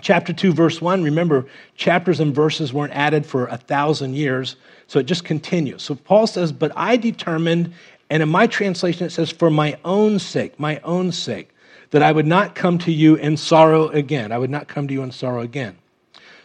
Chapter 0.00 0.32
2, 0.32 0.52
verse 0.52 0.80
1, 0.80 1.04
remember, 1.04 1.46
chapters 1.76 2.18
and 2.18 2.34
verses 2.34 2.72
weren't 2.72 2.92
added 2.92 3.24
for 3.24 3.46
a 3.46 3.56
thousand 3.56 4.14
years, 4.14 4.56
so 4.88 4.98
it 4.98 5.04
just 5.06 5.24
continues. 5.24 5.84
So 5.84 5.94
Paul 5.94 6.26
says, 6.26 6.50
But 6.50 6.72
I 6.74 6.96
determined, 6.96 7.72
and 8.10 8.20
in 8.20 8.28
my 8.28 8.48
translation 8.48 9.06
it 9.06 9.10
says, 9.10 9.30
For 9.30 9.50
my 9.50 9.78
own 9.84 10.18
sake, 10.18 10.58
my 10.58 10.80
own 10.80 11.12
sake 11.12 11.53
that 11.94 12.02
I 12.02 12.10
would 12.10 12.26
not 12.26 12.56
come 12.56 12.78
to 12.78 12.90
you 12.90 13.14
in 13.14 13.36
sorrow 13.36 13.86
again. 13.86 14.32
I 14.32 14.38
would 14.38 14.50
not 14.50 14.66
come 14.66 14.88
to 14.88 14.92
you 14.92 15.04
in 15.04 15.12
sorrow 15.12 15.42
again. 15.42 15.78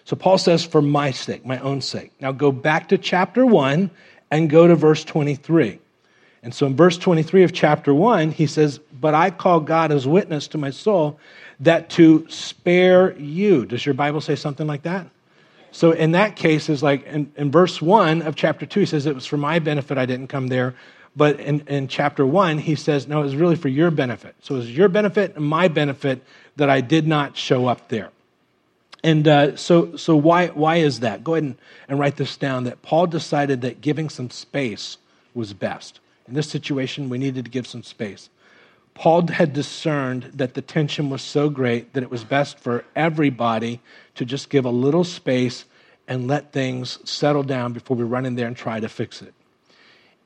So 0.05 0.15
Paul 0.15 0.37
says, 0.37 0.63
for 0.63 0.79
my 0.79 1.09
sake, 1.09 1.43
my 1.43 1.57
own 1.61 1.81
sake. 1.81 2.11
Now 2.21 2.31
go 2.31 2.51
back 2.51 2.89
to 2.89 2.99
chapter 2.99 3.43
1 3.47 3.89
and 4.29 4.47
go 4.47 4.67
to 4.67 4.75
verse 4.75 5.03
23. 5.03 5.79
And 6.43 6.53
so 6.53 6.67
in 6.67 6.75
verse 6.75 6.99
23 6.99 7.41
of 7.41 7.51
chapter 7.51 7.95
1, 7.95 8.29
he 8.29 8.45
says, 8.45 8.77
But 8.77 9.15
I 9.15 9.31
call 9.31 9.59
God 9.59 9.91
as 9.91 10.07
witness 10.07 10.47
to 10.49 10.59
my 10.59 10.69
soul 10.69 11.19
that 11.61 11.89
to 11.91 12.27
spare 12.29 13.17
you. 13.17 13.65
Does 13.65 13.83
your 13.83 13.95
Bible 13.95 14.21
say 14.21 14.35
something 14.35 14.67
like 14.67 14.83
that? 14.83 15.07
So 15.71 15.93
in 15.93 16.11
that 16.11 16.35
case, 16.35 16.69
is 16.69 16.83
like 16.83 17.07
in, 17.07 17.33
in 17.37 17.49
verse 17.49 17.81
1 17.81 18.21
of 18.21 18.35
chapter 18.35 18.67
2, 18.67 18.81
he 18.81 18.85
says, 18.85 19.07
It 19.07 19.15
was 19.15 19.25
for 19.25 19.37
my 19.37 19.57
benefit 19.57 19.97
I 19.97 20.05
didn't 20.05 20.27
come 20.27 20.49
there. 20.49 20.75
But 21.15 21.39
in, 21.39 21.61
in 21.61 21.87
chapter 21.87 22.25
one, 22.25 22.57
he 22.57 22.75
says, 22.75 23.07
no, 23.07 23.21
it 23.21 23.23
was 23.23 23.35
really 23.35 23.55
for 23.55 23.67
your 23.67 23.91
benefit. 23.91 24.35
So 24.41 24.55
it 24.55 24.59
was 24.59 24.77
your 24.77 24.89
benefit 24.89 25.35
and 25.35 25.45
my 25.45 25.67
benefit 25.67 26.23
that 26.55 26.69
I 26.69 26.81
did 26.81 27.07
not 27.07 27.35
show 27.35 27.67
up 27.67 27.89
there. 27.89 28.11
And 29.03 29.27
uh, 29.27 29.55
so, 29.55 29.95
so 29.95 30.15
why, 30.15 30.47
why 30.47 30.77
is 30.77 30.99
that? 30.99 31.23
Go 31.23 31.35
ahead 31.35 31.43
and, 31.43 31.55
and 31.87 31.99
write 31.99 32.17
this 32.17 32.35
down 32.35 32.65
that 32.65 32.81
Paul 32.81 33.07
decided 33.07 33.61
that 33.61 33.81
giving 33.81 34.09
some 34.09 34.29
space 34.29 34.97
was 35.33 35.53
best. 35.53 35.99
In 36.27 36.33
this 36.33 36.49
situation, 36.49 37.09
we 37.09 37.17
needed 37.17 37.45
to 37.45 37.51
give 37.51 37.65
some 37.65 37.83
space. 37.83 38.29
Paul 38.93 39.27
had 39.27 39.53
discerned 39.53 40.31
that 40.33 40.53
the 40.53 40.61
tension 40.61 41.09
was 41.09 41.21
so 41.21 41.49
great 41.49 41.93
that 41.93 42.03
it 42.03 42.11
was 42.11 42.25
best 42.25 42.59
for 42.59 42.83
everybody 42.95 43.79
to 44.15 44.25
just 44.25 44.49
give 44.49 44.65
a 44.65 44.69
little 44.69 45.05
space 45.05 45.63
and 46.07 46.27
let 46.27 46.51
things 46.51 46.99
settle 47.09 47.43
down 47.43 47.71
before 47.71 47.95
we 47.95 48.03
run 48.03 48.25
in 48.25 48.35
there 48.35 48.47
and 48.47 48.57
try 48.57 48.79
to 48.79 48.89
fix 48.89 49.21
it 49.21 49.33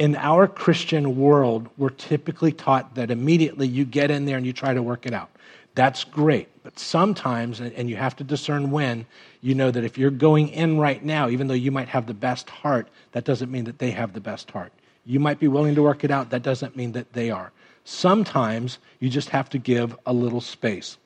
in 0.04 0.18
our 0.18 0.50
Christian 0.50 1.16
world, 1.16 1.70
we're 1.78 1.90
typically 1.90 2.52
taught 2.52 2.96
that 2.96 3.10
immediately 3.10 3.70
you 3.70 3.86
get 3.86 4.12
in 4.12 4.26
there 4.26 4.36
and 4.36 4.46
you 4.46 4.52
try 4.52 4.74
to 4.74 4.84
work 4.84 5.06
it 5.06 5.14
out. 5.14 5.30
That's 5.76 6.04
great. 6.04 6.50
But 6.62 6.78
sometimes, 6.78 7.62
and 7.62 7.90
you 7.90 7.96
have 7.96 8.14
to 8.18 8.26
discern 8.26 8.70
when, 8.70 9.06
you 9.40 9.56
know 9.56 9.72
that 9.72 9.86
if 9.86 9.98
you're 9.98 10.12
going 10.12 10.50
in 10.50 10.78
right 10.78 11.02
now, 11.02 11.30
even 11.30 11.48
though 11.48 11.54
you 11.54 11.72
might 11.72 11.88
have 11.88 12.06
the 12.06 12.14
best 12.14 12.50
heart, 12.50 12.90
that 13.14 13.24
doesn't 13.24 13.50
mean 13.50 13.64
that 13.64 13.80
they 13.80 13.92
have 13.92 14.12
the 14.12 14.20
best 14.20 14.52
heart. 14.52 14.74
You 15.06 15.22
might 15.22 15.40
be 15.40 15.48
willing 15.48 15.74
to 15.76 15.82
work 15.82 16.04
it 16.04 16.12
out, 16.12 16.32
that 16.32 16.44
doesn't 16.44 16.76
mean 16.76 16.92
that 16.92 17.14
they 17.14 17.32
are. 17.32 17.54
Sometimes 17.86 18.80
you 19.00 19.10
just 19.10 19.30
have 19.30 19.50
to 19.52 19.58
give 19.58 19.98
a 20.06 20.12
little 20.12 20.42
space. 20.42 20.98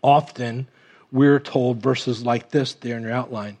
Often, 0.00 0.68
we're 1.12 1.38
told 1.38 1.82
verses 1.82 2.24
like 2.24 2.48
this 2.48 2.72
there 2.72 2.96
in 2.96 3.02
your 3.02 3.12
outline. 3.12 3.58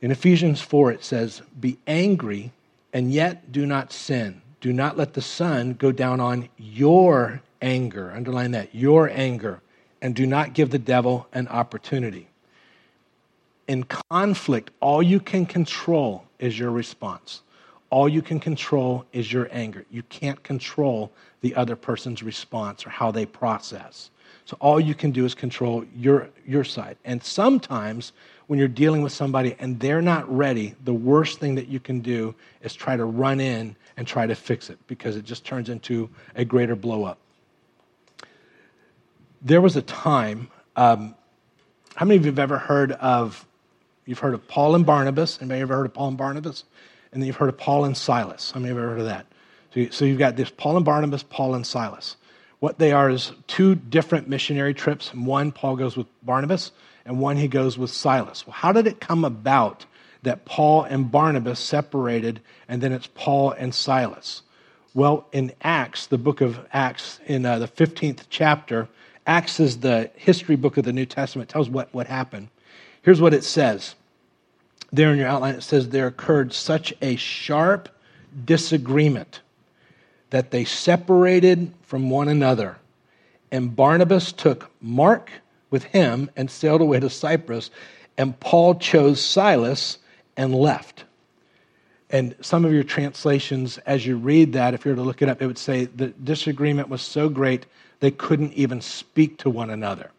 In 0.00 0.12
Ephesians 0.12 0.60
4, 0.60 0.92
it 0.92 1.02
says, 1.02 1.42
Be 1.58 1.76
angry 1.88 2.52
and 2.92 3.12
yet 3.12 3.52
do 3.52 3.66
not 3.66 3.92
sin. 3.92 4.42
Do 4.60 4.72
not 4.72 4.96
let 4.96 5.14
the 5.14 5.22
sun 5.22 5.74
go 5.74 5.92
down 5.92 6.20
on 6.20 6.48
your 6.58 7.40
anger. 7.62 8.12
Underline 8.12 8.50
that, 8.52 8.74
your 8.74 9.08
anger. 9.10 9.60
And 10.02 10.14
do 10.14 10.26
not 10.26 10.54
give 10.54 10.70
the 10.70 10.78
devil 10.78 11.26
an 11.32 11.48
opportunity. 11.48 12.28
In 13.68 13.84
conflict, 13.84 14.70
all 14.80 15.02
you 15.02 15.20
can 15.20 15.46
control 15.46 16.24
is 16.38 16.58
your 16.58 16.70
response. 16.70 17.42
All 17.90 18.08
you 18.08 18.22
can 18.22 18.40
control 18.40 19.04
is 19.12 19.32
your 19.32 19.48
anger. 19.52 19.84
You 19.90 20.02
can't 20.04 20.42
control 20.42 21.12
the 21.40 21.54
other 21.54 21.76
person's 21.76 22.22
response 22.22 22.86
or 22.86 22.90
how 22.90 23.10
they 23.10 23.26
process. 23.26 24.10
So 24.44 24.56
all 24.60 24.80
you 24.80 24.94
can 24.94 25.10
do 25.10 25.24
is 25.24 25.34
control 25.34 25.84
your, 25.94 26.28
your 26.46 26.64
side. 26.64 26.96
And 27.04 27.22
sometimes 27.22 28.12
when 28.50 28.58
you're 28.58 28.66
dealing 28.66 29.00
with 29.00 29.12
somebody 29.12 29.54
and 29.60 29.78
they're 29.78 30.02
not 30.02 30.28
ready, 30.28 30.74
the 30.82 30.92
worst 30.92 31.38
thing 31.38 31.54
that 31.54 31.68
you 31.68 31.78
can 31.78 32.00
do 32.00 32.34
is 32.62 32.74
try 32.74 32.96
to 32.96 33.04
run 33.04 33.38
in 33.38 33.76
and 33.96 34.08
try 34.08 34.26
to 34.26 34.34
fix 34.34 34.70
it 34.70 34.78
because 34.88 35.14
it 35.14 35.24
just 35.24 35.44
turns 35.44 35.68
into 35.68 36.10
a 36.34 36.44
greater 36.44 36.74
blow 36.74 37.04
up. 37.04 37.18
There 39.40 39.60
was 39.60 39.76
a 39.76 39.82
time, 39.82 40.50
um, 40.74 41.14
how 41.94 42.04
many 42.04 42.16
of 42.16 42.24
you 42.24 42.32
have 42.32 42.40
ever 42.40 42.58
heard 42.58 42.90
of, 42.90 43.46
you've 44.04 44.18
heard 44.18 44.34
of 44.34 44.48
Paul 44.48 44.74
and 44.74 44.84
Barnabas? 44.84 45.38
Anybody 45.40 45.60
ever 45.60 45.76
heard 45.76 45.86
of 45.86 45.94
Paul 45.94 46.08
and 46.08 46.18
Barnabas? 46.18 46.64
And 47.12 47.22
then 47.22 47.28
you've 47.28 47.36
heard 47.36 47.50
of 47.50 47.56
Paul 47.56 47.84
and 47.84 47.96
Silas. 47.96 48.50
How 48.50 48.58
many 48.58 48.70
have 48.70 48.78
ever 48.78 48.88
heard 48.88 48.98
of 48.98 49.06
that? 49.06 49.26
So, 49.72 49.78
you, 49.78 49.90
so 49.92 50.04
you've 50.04 50.18
got 50.18 50.34
this 50.34 50.50
Paul 50.50 50.74
and 50.74 50.84
Barnabas, 50.84 51.22
Paul 51.22 51.54
and 51.54 51.64
Silas. 51.64 52.16
What 52.58 52.80
they 52.80 52.90
are 52.90 53.10
is 53.10 53.30
two 53.46 53.76
different 53.76 54.28
missionary 54.28 54.74
trips. 54.74 55.14
One, 55.14 55.52
Paul 55.52 55.76
goes 55.76 55.96
with 55.96 56.08
Barnabas, 56.24 56.72
and 57.10 57.18
one 57.18 57.36
he 57.36 57.48
goes 57.48 57.76
with 57.76 57.90
Silas. 57.90 58.46
Well, 58.46 58.54
how 58.54 58.70
did 58.70 58.86
it 58.86 59.00
come 59.00 59.24
about 59.24 59.84
that 60.22 60.44
Paul 60.44 60.84
and 60.84 61.10
Barnabas 61.10 61.58
separated 61.58 62.40
and 62.68 62.80
then 62.80 62.92
it's 62.92 63.08
Paul 63.08 63.50
and 63.50 63.74
Silas? 63.74 64.42
Well, 64.94 65.26
in 65.32 65.50
Acts, 65.60 66.06
the 66.06 66.18
book 66.18 66.40
of 66.40 66.64
Acts, 66.72 67.18
in 67.26 67.44
uh, 67.44 67.58
the 67.58 67.66
15th 67.66 68.26
chapter, 68.30 68.86
Acts 69.26 69.58
is 69.58 69.80
the 69.80 70.12
history 70.14 70.54
book 70.54 70.76
of 70.76 70.84
the 70.84 70.92
New 70.92 71.04
Testament, 71.04 71.50
tells 71.50 71.68
what, 71.68 71.92
what 71.92 72.06
happened. 72.06 72.46
Here's 73.02 73.20
what 73.20 73.34
it 73.34 73.42
says. 73.42 73.96
There 74.92 75.10
in 75.10 75.18
your 75.18 75.26
outline, 75.26 75.56
it 75.56 75.64
says, 75.64 75.88
There 75.88 76.06
occurred 76.06 76.52
such 76.52 76.94
a 77.02 77.16
sharp 77.16 77.88
disagreement 78.44 79.40
that 80.30 80.52
they 80.52 80.64
separated 80.64 81.72
from 81.82 82.08
one 82.08 82.28
another. 82.28 82.76
And 83.50 83.74
Barnabas 83.74 84.30
took 84.30 84.70
Mark 84.80 85.32
with 85.70 85.84
him 85.84 86.30
and 86.36 86.50
sailed 86.50 86.80
away 86.80 87.00
to 87.00 87.10
Cyprus. 87.10 87.70
And 88.18 88.38
Paul 88.38 88.74
chose 88.74 89.24
Silas 89.24 89.98
and 90.36 90.54
left. 90.54 91.04
And 92.10 92.34
some 92.40 92.64
of 92.64 92.72
your 92.72 92.82
translations, 92.82 93.78
as 93.78 94.04
you 94.04 94.16
read 94.16 94.54
that, 94.54 94.74
if 94.74 94.84
you 94.84 94.90
were 94.90 94.96
to 94.96 95.02
look 95.02 95.22
it 95.22 95.28
up, 95.28 95.40
it 95.40 95.46
would 95.46 95.58
say 95.58 95.84
the 95.84 96.08
disagreement 96.08 96.88
was 96.88 97.02
so 97.02 97.28
great 97.28 97.66
they 98.00 98.10
couldn't 98.10 98.52
even 98.54 98.80
speak 98.80 99.38
to 99.38 99.50
one 99.50 99.70
another. 99.70 100.10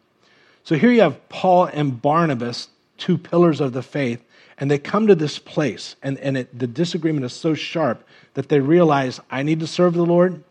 So 0.64 0.76
here 0.76 0.90
you 0.90 1.02
have 1.02 1.28
Paul 1.28 1.64
and 1.64 2.00
Barnabas, 2.00 2.68
two 2.96 3.18
pillars 3.18 3.60
of 3.60 3.72
the 3.72 3.82
faith, 3.82 4.22
and 4.58 4.70
they 4.70 4.78
come 4.78 5.08
to 5.08 5.14
this 5.14 5.38
place, 5.38 5.96
and, 6.02 6.18
and 6.18 6.36
it, 6.36 6.56
the 6.56 6.68
disagreement 6.68 7.26
is 7.26 7.32
so 7.32 7.54
sharp 7.54 8.06
that 8.34 8.48
they 8.48 8.60
realize 8.60 9.20
I 9.30 9.42
need 9.42 9.60
to 9.60 9.66
serve 9.66 9.94
the 9.94 10.06
Lord, 10.06 10.42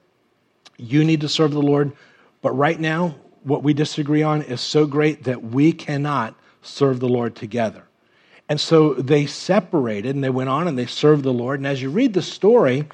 you 0.77 1.03
need 1.03 1.21
to 1.21 1.29
serve 1.29 1.51
the 1.51 1.61
Lord, 1.61 1.93
but 2.41 2.51
right 2.51 2.79
now 2.79 3.15
what 3.43 3.63
we 3.63 3.73
disagree 3.73 4.23
on 4.23 4.41
is 4.43 4.61
so 4.61 4.85
great 4.85 5.23
that 5.23 5.43
we 5.43 5.73
cannot 5.73 6.35
serve 6.61 6.99
the 6.99 7.09
Lord 7.09 7.35
together. 7.35 7.83
And 8.47 8.59
so 8.59 8.93
they 8.95 9.25
separated 9.25 10.13
and 10.13 10.23
they 10.23 10.29
went 10.29 10.49
on 10.49 10.67
and 10.67 10.77
they 10.77 10.85
served 10.85 11.23
the 11.23 11.33
Lord. 11.33 11.59
And 11.59 11.67
as 11.67 11.81
you 11.81 11.89
read 11.89 12.13
the 12.13 12.21
story, 12.21 12.85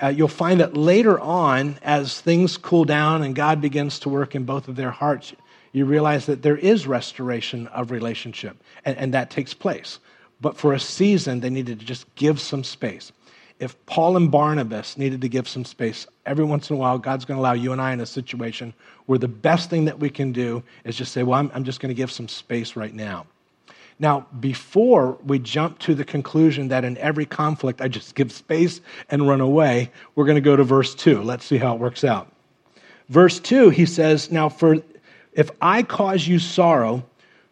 uh, 0.00 0.08
you'll 0.08 0.28
find 0.28 0.60
that 0.60 0.76
later 0.76 1.18
on, 1.18 1.78
as 1.82 2.20
things 2.20 2.56
cool 2.56 2.84
down 2.84 3.22
and 3.22 3.34
God 3.34 3.60
begins 3.60 3.98
to 4.00 4.08
work 4.08 4.34
in 4.34 4.44
both 4.44 4.68
of 4.68 4.76
their 4.76 4.90
hearts, 4.90 5.32
you 5.72 5.84
realize 5.84 6.26
that 6.26 6.42
there 6.42 6.56
is 6.56 6.86
restoration 6.86 7.66
of 7.68 7.90
relationship, 7.90 8.56
and, 8.84 8.96
and 8.96 9.14
that 9.14 9.30
takes 9.30 9.54
place. 9.54 9.98
But 10.40 10.56
for 10.56 10.72
a 10.72 10.80
season, 10.80 11.40
they 11.40 11.50
needed 11.50 11.80
to 11.80 11.86
just 11.86 12.12
give 12.14 12.40
some 12.40 12.64
space 12.64 13.12
if 13.60 13.74
Paul 13.86 14.16
and 14.16 14.30
Barnabas 14.30 14.96
needed 14.96 15.20
to 15.22 15.28
give 15.28 15.48
some 15.48 15.64
space, 15.64 16.06
every 16.26 16.44
once 16.44 16.70
in 16.70 16.76
a 16.76 16.78
while, 16.78 16.98
God's 16.98 17.24
going 17.24 17.36
to 17.36 17.40
allow 17.40 17.54
you 17.54 17.72
and 17.72 17.80
I 17.80 17.92
in 17.92 18.00
a 18.00 18.06
situation 18.06 18.72
where 19.06 19.18
the 19.18 19.28
best 19.28 19.68
thing 19.68 19.86
that 19.86 19.98
we 19.98 20.10
can 20.10 20.32
do 20.32 20.62
is 20.84 20.96
just 20.96 21.12
say, 21.12 21.22
Well, 21.22 21.38
I'm, 21.38 21.50
I'm 21.54 21.64
just 21.64 21.80
going 21.80 21.88
to 21.88 21.94
give 21.94 22.10
some 22.10 22.28
space 22.28 22.76
right 22.76 22.94
now. 22.94 23.26
Now, 23.98 24.26
before 24.38 25.18
we 25.24 25.40
jump 25.40 25.80
to 25.80 25.94
the 25.94 26.04
conclusion 26.04 26.68
that 26.68 26.84
in 26.84 26.96
every 26.98 27.26
conflict 27.26 27.80
I 27.80 27.88
just 27.88 28.14
give 28.14 28.30
space 28.30 28.80
and 29.10 29.26
run 29.26 29.40
away, 29.40 29.90
we're 30.14 30.24
going 30.24 30.36
to 30.36 30.40
go 30.40 30.54
to 30.54 30.62
verse 30.62 30.94
2. 30.94 31.22
Let's 31.22 31.44
see 31.44 31.58
how 31.58 31.74
it 31.74 31.80
works 31.80 32.04
out. 32.04 32.32
Verse 33.08 33.40
2, 33.40 33.70
he 33.70 33.86
says, 33.86 34.30
Now, 34.30 34.48
for 34.48 34.76
if 35.32 35.50
I 35.60 35.82
cause 35.82 36.26
you 36.26 36.38
sorrow, 36.38 37.04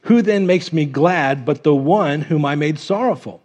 Who 0.03 0.23
then 0.23 0.47
makes 0.47 0.73
me 0.73 0.85
glad 0.85 1.45
but 1.45 1.65
the 1.65 1.75
one 1.75 2.21
whom 2.21 2.45
I 2.45 2.55
made 2.55 2.79
sorrowful? 2.79 3.43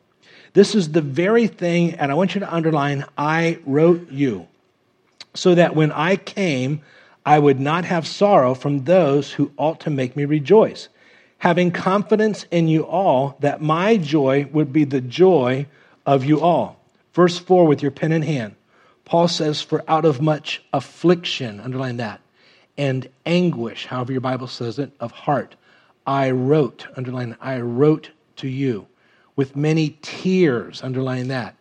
This 0.53 0.75
is 0.75 0.91
the 0.91 1.01
very 1.01 1.47
thing, 1.47 1.93
and 1.93 2.11
I 2.11 2.15
want 2.15 2.35
you 2.35 2.41
to 2.41 2.53
underline 2.53 3.05
I 3.17 3.59
wrote 3.65 4.11
you, 4.11 4.47
so 5.33 5.55
that 5.55 5.75
when 5.75 5.91
I 5.93 6.17
came, 6.17 6.81
I 7.25 7.39
would 7.39 7.59
not 7.59 7.85
have 7.85 8.05
sorrow 8.05 8.53
from 8.53 8.83
those 8.83 9.31
who 9.31 9.51
ought 9.57 9.79
to 9.81 9.89
make 9.89 10.17
me 10.17 10.25
rejoice, 10.25 10.89
having 11.37 11.71
confidence 11.71 12.45
in 12.51 12.67
you 12.67 12.85
all 12.85 13.37
that 13.39 13.61
my 13.61 13.95
joy 13.95 14.47
would 14.51 14.73
be 14.73 14.83
the 14.83 14.99
joy 14.99 15.67
of 16.05 16.25
you 16.25 16.41
all. 16.41 16.81
Verse 17.13 17.37
4 17.37 17.65
with 17.65 17.81
your 17.81 17.91
pen 17.91 18.11
in 18.11 18.21
hand. 18.21 18.55
Paul 19.05 19.29
says, 19.29 19.61
For 19.61 19.83
out 19.87 20.03
of 20.03 20.21
much 20.21 20.61
affliction, 20.73 21.61
underline 21.61 21.97
that, 21.97 22.19
and 22.77 23.07
anguish, 23.25 23.85
however 23.85 24.11
your 24.11 24.21
Bible 24.21 24.47
says 24.47 24.79
it, 24.79 24.91
of 24.99 25.11
heart, 25.11 25.55
I 26.05 26.31
wrote, 26.31 26.87
underline, 26.97 27.37
I 27.39 27.59
wrote 27.59 28.09
to 28.37 28.47
you 28.47 28.87
with 29.41 29.55
many 29.55 29.97
tears, 30.03 30.83
underline 30.83 31.29
that. 31.29 31.55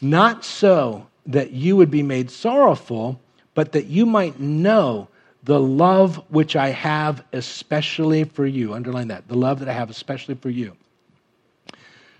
Not 0.00 0.44
so 0.44 1.06
that 1.24 1.52
you 1.52 1.76
would 1.76 1.88
be 1.88 2.02
made 2.02 2.32
sorrowful, 2.32 3.20
but 3.54 3.70
that 3.70 3.86
you 3.86 4.04
might 4.04 4.40
know 4.40 5.06
the 5.44 5.60
love 5.60 6.16
which 6.30 6.56
I 6.56 6.70
have 6.70 7.24
especially 7.32 8.24
for 8.24 8.44
you. 8.44 8.74
Underline 8.74 9.06
that. 9.06 9.28
The 9.28 9.36
love 9.36 9.60
that 9.60 9.68
I 9.68 9.72
have 9.72 9.88
especially 9.88 10.34
for 10.34 10.50
you. 10.50 10.76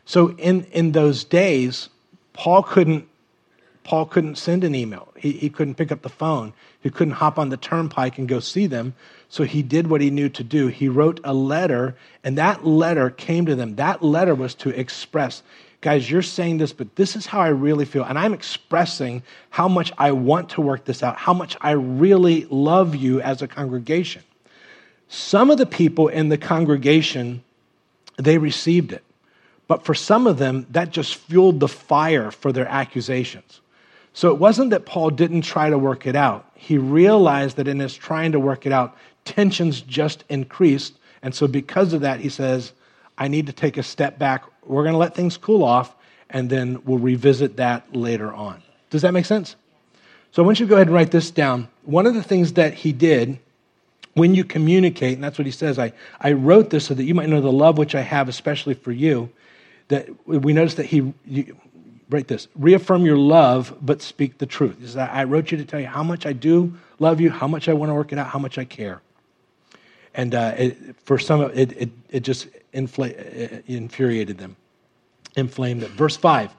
So 0.05 0.37
in, 0.37 0.67
in 0.67 0.93
those 0.93 1.25
days, 1.25 1.89
Paul 2.33 2.63
couldn't 2.63 3.09
Paul 3.83 4.07
couldn't 4.07 4.37
send 4.37 4.63
an 4.63 4.77
email. 4.77 5.09
He, 5.17 5.33
he 5.33 5.51
couldn't 5.51 5.75
pick 5.75 5.91
up 5.91 6.03
the 6.03 6.09
phone. 6.09 6.53
He 6.81 6.91
couldn't 6.91 7.15
hop 7.15 7.41
on 7.41 7.49
the 7.49 7.57
turnpike 7.57 8.19
and 8.19 8.29
go 8.29 8.39
see 8.39 8.69
them. 8.69 8.95
So 9.33 9.45
he 9.45 9.63
did 9.63 9.87
what 9.87 10.03
he 10.03 10.11
knew 10.11 10.29
to 10.29 10.45
do. 10.45 10.67
He 10.67 10.89
wrote 10.89 11.19
a 11.25 11.33
letter, 11.33 11.97
and 12.23 12.37
that 12.37 12.67
letter 12.67 13.09
came 13.09 13.47
to 13.47 13.55
them. 13.55 13.77
That 13.77 14.03
letter 14.03 14.35
was 14.35 14.55
to 14.57 14.69
express 14.79 15.43
guys, 15.81 16.09
you're 16.09 16.23
saying 16.23 16.59
this, 16.59 16.73
but 16.73 16.95
this 16.95 17.17
is 17.17 17.27
how 17.27 17.41
I 17.41 17.49
really 17.49 17.85
feel. 17.85 18.05
And 18.05 18.17
I'm 18.17 18.33
expressing 18.33 19.23
how 19.51 19.69
much 19.69 19.91
I 19.99 20.13
want 20.13 20.51
to 20.51 20.61
work 20.61 20.85
this 20.85 21.03
out, 21.03 21.17
how 21.17 21.35
much 21.35 21.57
I 21.61 21.73
really 21.73 22.47
love 22.51 22.95
you 22.95 23.21
as 23.21 23.43
a 23.43 23.49
congregation. 23.49 24.23
Some 25.09 25.51
of 25.51 25.59
the 25.59 25.67
people 25.67 26.07
in 26.07 26.29
the 26.29 26.39
congregation, 26.39 27.43
they 28.17 28.39
received 28.39 28.93
it. 28.93 29.03
But 29.67 29.85
for 29.85 29.93
some 29.93 30.29
of 30.29 30.39
them, 30.39 30.67
that 30.71 30.91
just 30.91 31.17
fueled 31.17 31.59
the 31.59 31.69
fire 31.69 32.31
for 32.31 32.53
their 32.53 32.69
accusations. 32.69 33.61
So 34.15 34.31
it 34.31 34.39
wasn't 34.39 34.71
that 34.71 34.87
Paul 34.87 35.11
didn't 35.11 35.43
try 35.43 35.71
to 35.71 35.79
work 35.79 36.07
it 36.07 36.15
out. 36.15 36.49
He 36.55 36.79
realized 36.79 37.57
that 37.57 37.67
in 37.67 37.81
his 37.81 37.95
trying 37.95 38.33
to 38.33 38.39
work 38.39 38.67
it 38.67 38.73
out, 38.73 38.97
tensions 39.25 39.81
just 39.81 40.25
increased. 40.29 40.95
And 41.23 41.35
so, 41.35 41.47
because 41.47 41.93
of 41.93 42.01
that, 42.01 42.21
he 42.21 42.29
says, 42.29 42.73
I 43.17 43.29
need 43.29 43.47
to 43.47 43.53
take 43.53 43.77
a 43.77 43.83
step 43.83 44.19
back. 44.19 44.45
We're 44.65 44.83
going 44.83 44.95
to 44.95 44.99
let 44.99 45.15
things 45.15 45.37
cool 45.37 45.63
off, 45.65 45.95
and 46.31 46.51
then 46.51 46.83
we'll 46.85 46.99
revisit 46.99 47.57
that 47.57 47.95
later 47.95 48.33
on. 48.33 48.63
Does 48.91 49.03
that 49.03 49.13
make 49.13 49.27
sense? 49.27 49.57
So 50.33 50.43
I 50.43 50.47
want 50.47 50.61
you 50.61 50.67
to 50.67 50.71
go 50.71 50.77
ahead 50.77 50.89
and 50.89 50.95
write 50.95 51.11
this 51.11 51.31
down. 51.31 51.69
One 51.85 52.07
of 52.07 52.15
the 52.15 52.23
things 52.23 52.55
that 52.55 52.75
he 52.75 52.93
did 52.93 53.39
when 54.15 54.35
you 54.35 54.45
communicate, 54.45 55.15
and 55.15 55.25
that's 55.25 55.39
what 55.39 55.47
he 55.47 55.53
says, 55.53 55.79
I, 55.79 55.93
I 56.21 56.33
wrote 56.33 56.71
this 56.71 56.87
so 56.87 56.95
that 56.95 57.05
you 57.05 57.15
might 57.15 57.29
know 57.29 57.41
the 57.41 57.53
love 57.53 57.79
which 57.79 57.95
I 57.95 58.01
have, 58.01 58.29
especially 58.29 58.75
for 58.75 58.93
you. 58.93 59.31
That 59.89 60.09
we 60.27 60.53
notice 60.53 60.75
that 60.75 60.87
he, 60.87 61.13
you, 61.27 61.57
write 62.09 62.29
this, 62.29 62.49
reaffirm 62.55 63.05
your 63.05 63.17
love, 63.17 63.77
but 63.81 64.01
speak 64.01 64.39
the 64.39 64.47
truth. 64.47 64.77
He 64.81 64.87
says, 64.87 64.97
I 64.97 65.25
wrote 65.25 65.51
you 65.51 65.59
to 65.59 65.65
tell 65.65 65.81
you 65.81 65.87
how 65.87 66.03
much 66.03 66.27
I 66.27 66.33
do 66.33 66.75
love 66.99 67.21
you, 67.21 67.31
how 67.31 67.49
much 67.49 67.69
I 67.69 67.73
want 67.73 67.91
to 67.91 67.95
work 67.95 68.13
it 68.13 68.19
out, 68.19 68.29
how 68.29 68.39
much 68.39 68.59
I 68.59 68.65
care. 68.65 69.01
And 70.15 70.35
uh, 70.35 70.55
it, 70.57 70.97
for 71.05 71.19
some, 71.19 71.43
it, 71.55 71.73
it, 71.73 71.91
it 72.11 72.21
just 72.21 72.49
infla- 72.75 73.67
infuriated 73.67 74.39
them, 74.39 74.57
inflamed 75.37 75.83
them. 75.83 75.93
Verse 75.93 76.17
5, 76.17 76.51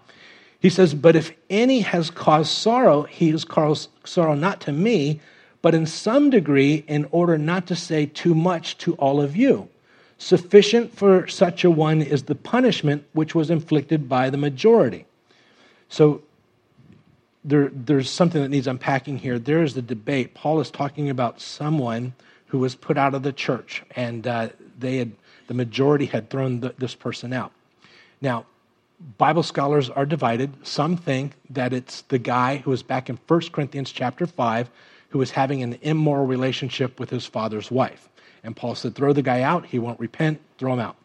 he 0.59 0.69
says, 0.69 0.93
But 0.93 1.15
if 1.15 1.31
any 1.49 1.81
has 1.81 2.09
caused 2.09 2.51
sorrow, 2.51 3.03
he 3.03 3.29
has 3.31 3.45
caused 3.45 3.89
sorrow 4.05 4.33
not 4.33 4.61
to 4.61 4.71
me, 4.71 5.19
but 5.61 5.75
in 5.75 5.85
some 5.85 6.29
degree, 6.29 6.83
in 6.87 7.07
order 7.11 7.37
not 7.37 7.67
to 7.67 7.75
say 7.75 8.05
too 8.05 8.35
much 8.35 8.77
to 8.79 8.95
all 8.95 9.21
of 9.21 9.35
you. 9.35 9.69
Sufficient 10.17 10.95
for 10.95 11.27
such 11.27 11.63
a 11.63 11.69
one 11.69 12.01
is 12.01 12.23
the 12.23 12.35
punishment 12.35 13.05
which 13.13 13.35
was 13.35 13.49
inflicted 13.49 14.07
by 14.07 14.29
the 14.29 14.37
majority. 14.37 15.05
So 15.89 16.21
there, 17.43 17.69
there's 17.73 18.09
something 18.09 18.41
that 18.41 18.49
needs 18.49 18.67
unpacking 18.67 19.17
here. 19.17 19.37
There 19.37 19.63
is 19.63 19.73
the 19.73 19.81
debate. 19.81 20.33
Paul 20.33 20.59
is 20.59 20.71
talking 20.71 21.09
about 21.09 21.41
someone 21.41 22.13
who 22.53 22.59
was 22.59 22.75
put 22.75 22.99
out 22.99 23.15
of 23.15 23.23
the 23.23 23.33
church, 23.33 23.81
and 23.95 24.27
uh, 24.27 24.47
they 24.77 24.97
had 24.97 25.11
the 25.47 25.55
majority 25.55 26.05
had 26.05 26.29
thrown 26.29 26.59
the, 26.59 26.71
this 26.77 26.93
person 26.93 27.33
out. 27.33 27.51
Now, 28.21 28.45
Bible 29.17 29.41
scholars 29.41 29.89
are 29.89 30.05
divided. 30.05 30.53
Some 30.61 30.95
think 30.95 31.33
that 31.49 31.73
it's 31.73 32.01
the 32.03 32.19
guy 32.19 32.57
who 32.57 32.69
was 32.69 32.83
back 32.83 33.09
in 33.09 33.17
1 33.27 33.41
Corinthians 33.51 33.91
chapter 33.91 34.27
5 34.27 34.69
who 35.09 35.17
was 35.17 35.31
having 35.31 35.63
an 35.63 35.79
immoral 35.81 36.27
relationship 36.27 36.99
with 36.99 37.09
his 37.09 37.25
father's 37.25 37.71
wife. 37.71 38.07
And 38.43 38.55
Paul 38.55 38.75
said, 38.75 38.93
throw 38.93 39.13
the 39.13 39.23
guy 39.23 39.41
out. 39.41 39.65
He 39.65 39.79
won't 39.79 39.99
repent. 39.99 40.39
Throw 40.59 40.73
him 40.73 40.79
out. 40.79 40.95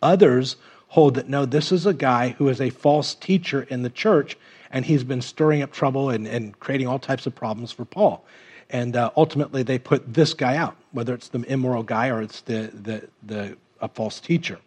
Others 0.00 0.56
hold 0.88 1.16
that 1.16 1.28
no, 1.28 1.44
this 1.44 1.72
is 1.72 1.84
a 1.84 1.92
guy 1.92 2.30
who 2.30 2.48
is 2.48 2.62
a 2.62 2.70
false 2.70 3.14
teacher 3.14 3.64
in 3.68 3.82
the 3.82 3.90
church, 3.90 4.38
and 4.70 4.86
he's 4.86 5.04
been 5.04 5.20
stirring 5.20 5.60
up 5.60 5.72
trouble 5.72 6.08
and, 6.08 6.26
and 6.26 6.58
creating 6.58 6.86
all 6.86 6.98
types 6.98 7.26
of 7.26 7.34
problems 7.34 7.70
for 7.70 7.84
Paul. 7.84 8.24
And 8.70 8.96
uh, 8.96 9.10
ultimately, 9.16 9.62
they 9.62 9.78
put 9.78 10.14
this 10.14 10.34
guy 10.34 10.56
out, 10.56 10.76
whether 10.92 11.14
it's 11.14 11.28
the 11.28 11.42
immoral 11.42 11.82
guy 11.82 12.08
or 12.08 12.22
it's 12.22 12.40
the, 12.42 12.70
the, 12.72 13.08
the 13.22 13.56
a 13.80 13.88
false 13.88 14.20
teacher. 14.20 14.58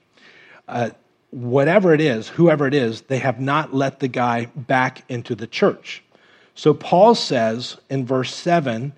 Uh, 0.67 0.91
whatever 1.31 1.93
it 1.93 2.01
is, 2.01 2.27
whoever 2.27 2.67
it 2.67 2.73
is, 2.73 3.01
they 3.01 3.19
have 3.19 3.39
not 3.39 3.73
let 3.73 3.99
the 3.99 4.07
guy 4.07 4.45
back 4.55 5.03
into 5.10 5.36
the 5.36 5.47
church. 5.47 6.03
So 6.55 6.73
Paul 6.73 7.15
says 7.15 7.77
in 7.89 8.05
verse 8.05 8.33
7, 8.33 8.93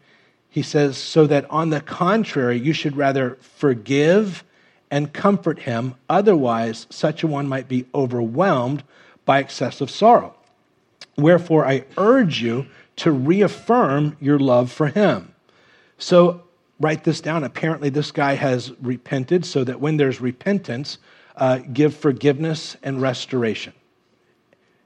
he 0.50 0.62
says, 0.62 0.98
So 0.98 1.28
that 1.28 1.50
on 1.50 1.70
the 1.70 1.82
contrary, 1.82 2.60
you 2.60 2.74
should 2.74 2.96
rather 2.98 3.38
forgive 3.42 4.44
and 4.92 5.14
comfort 5.14 5.60
him. 5.60 5.96
Otherwise, 6.10 6.88
such 6.90 7.24
a 7.24 7.28
one 7.28 7.48
might 7.48 7.68
be 7.68 7.86
overwhelmed 7.94 8.84
by 9.26 9.40
excessive 9.40 9.92
sorrow. 9.92 10.36
Wherefore, 11.18 11.66
I 11.66 11.86
urge 11.98 12.42
you 12.42 12.66
to 13.00 13.12
reaffirm 13.12 14.18
your 14.20 14.40
love 14.40 14.72
for 14.72 14.88
him. 14.88 15.34
So 15.98 16.44
write 16.80 17.04
this 17.04 17.22
down. 17.22 17.44
Apparently, 17.44 17.90
this 17.90 18.12
guy 18.12 18.36
has 18.36 18.72
repented, 18.82 19.46
so 19.46 19.64
that 19.64 19.80
when 19.80 19.98
there's 19.98 20.20
repentance, 20.20 20.98
uh, 21.36 21.60
give 21.72 21.96
forgiveness 21.96 22.76
and 22.84 23.02
restoration 23.02 23.74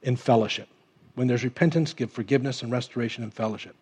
in 0.03 0.15
fellowship. 0.15 0.67
When 1.15 1.27
there's 1.27 1.43
repentance, 1.43 1.93
give 1.93 2.11
forgiveness 2.11 2.61
and 2.61 2.71
restoration 2.71 3.23
and 3.23 3.33
fellowship. 3.33 3.75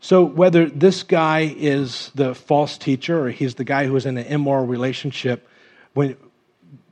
So, 0.00 0.24
whether 0.24 0.66
this 0.66 1.02
guy 1.02 1.54
is 1.56 2.10
the 2.14 2.34
false 2.34 2.78
teacher 2.78 3.26
or 3.26 3.30
he's 3.30 3.54
the 3.54 3.64
guy 3.64 3.86
who 3.86 3.96
is 3.96 4.06
in 4.06 4.16
an 4.16 4.26
immoral 4.26 4.66
relationship, 4.66 5.48
when 5.92 6.16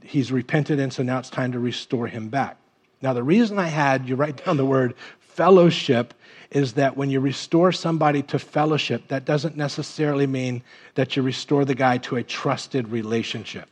he's 0.03 0.31
repented, 0.31 0.81
and 0.81 0.93
so 0.93 1.03
now 1.03 1.19
it's 1.19 1.31
time 1.31 1.53
to 1.53 1.59
restore 1.59 2.07
him 2.07 2.29
back. 2.29 2.59
Now, 3.01 3.13
the 3.13 3.23
reason 3.23 3.59
I 3.59 3.67
had 3.67 4.09
you 4.09 4.17
write 4.17 4.45
down 4.45 4.57
the 4.57 4.65
word 4.65 4.95
fellowship 5.19 6.15
is 6.53 6.75
that 6.75 6.97
when 6.97 7.11
you 7.11 7.19
restore 7.19 7.73
somebody 7.73 8.23
to 8.23 8.39
fellowship, 8.39 9.09
that 9.09 9.25
doesn't 9.25 9.57
necessarily 9.57 10.27
mean 10.27 10.63
that 10.95 11.17
you 11.17 11.23
restore 11.23 11.65
the 11.65 11.75
guy 11.75 11.97
to 11.99 12.17
a 12.17 12.23
trusted 12.23 12.89
relationship. 12.89 13.69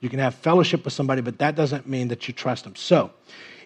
You 0.00 0.08
can 0.08 0.20
have 0.20 0.34
fellowship 0.34 0.84
with 0.84 0.94
somebody, 0.94 1.20
but 1.20 1.38
that 1.38 1.56
doesn't 1.56 1.88
mean 1.88 2.08
that 2.08 2.26
you 2.28 2.34
trust 2.34 2.64
them. 2.64 2.76
So, 2.76 3.10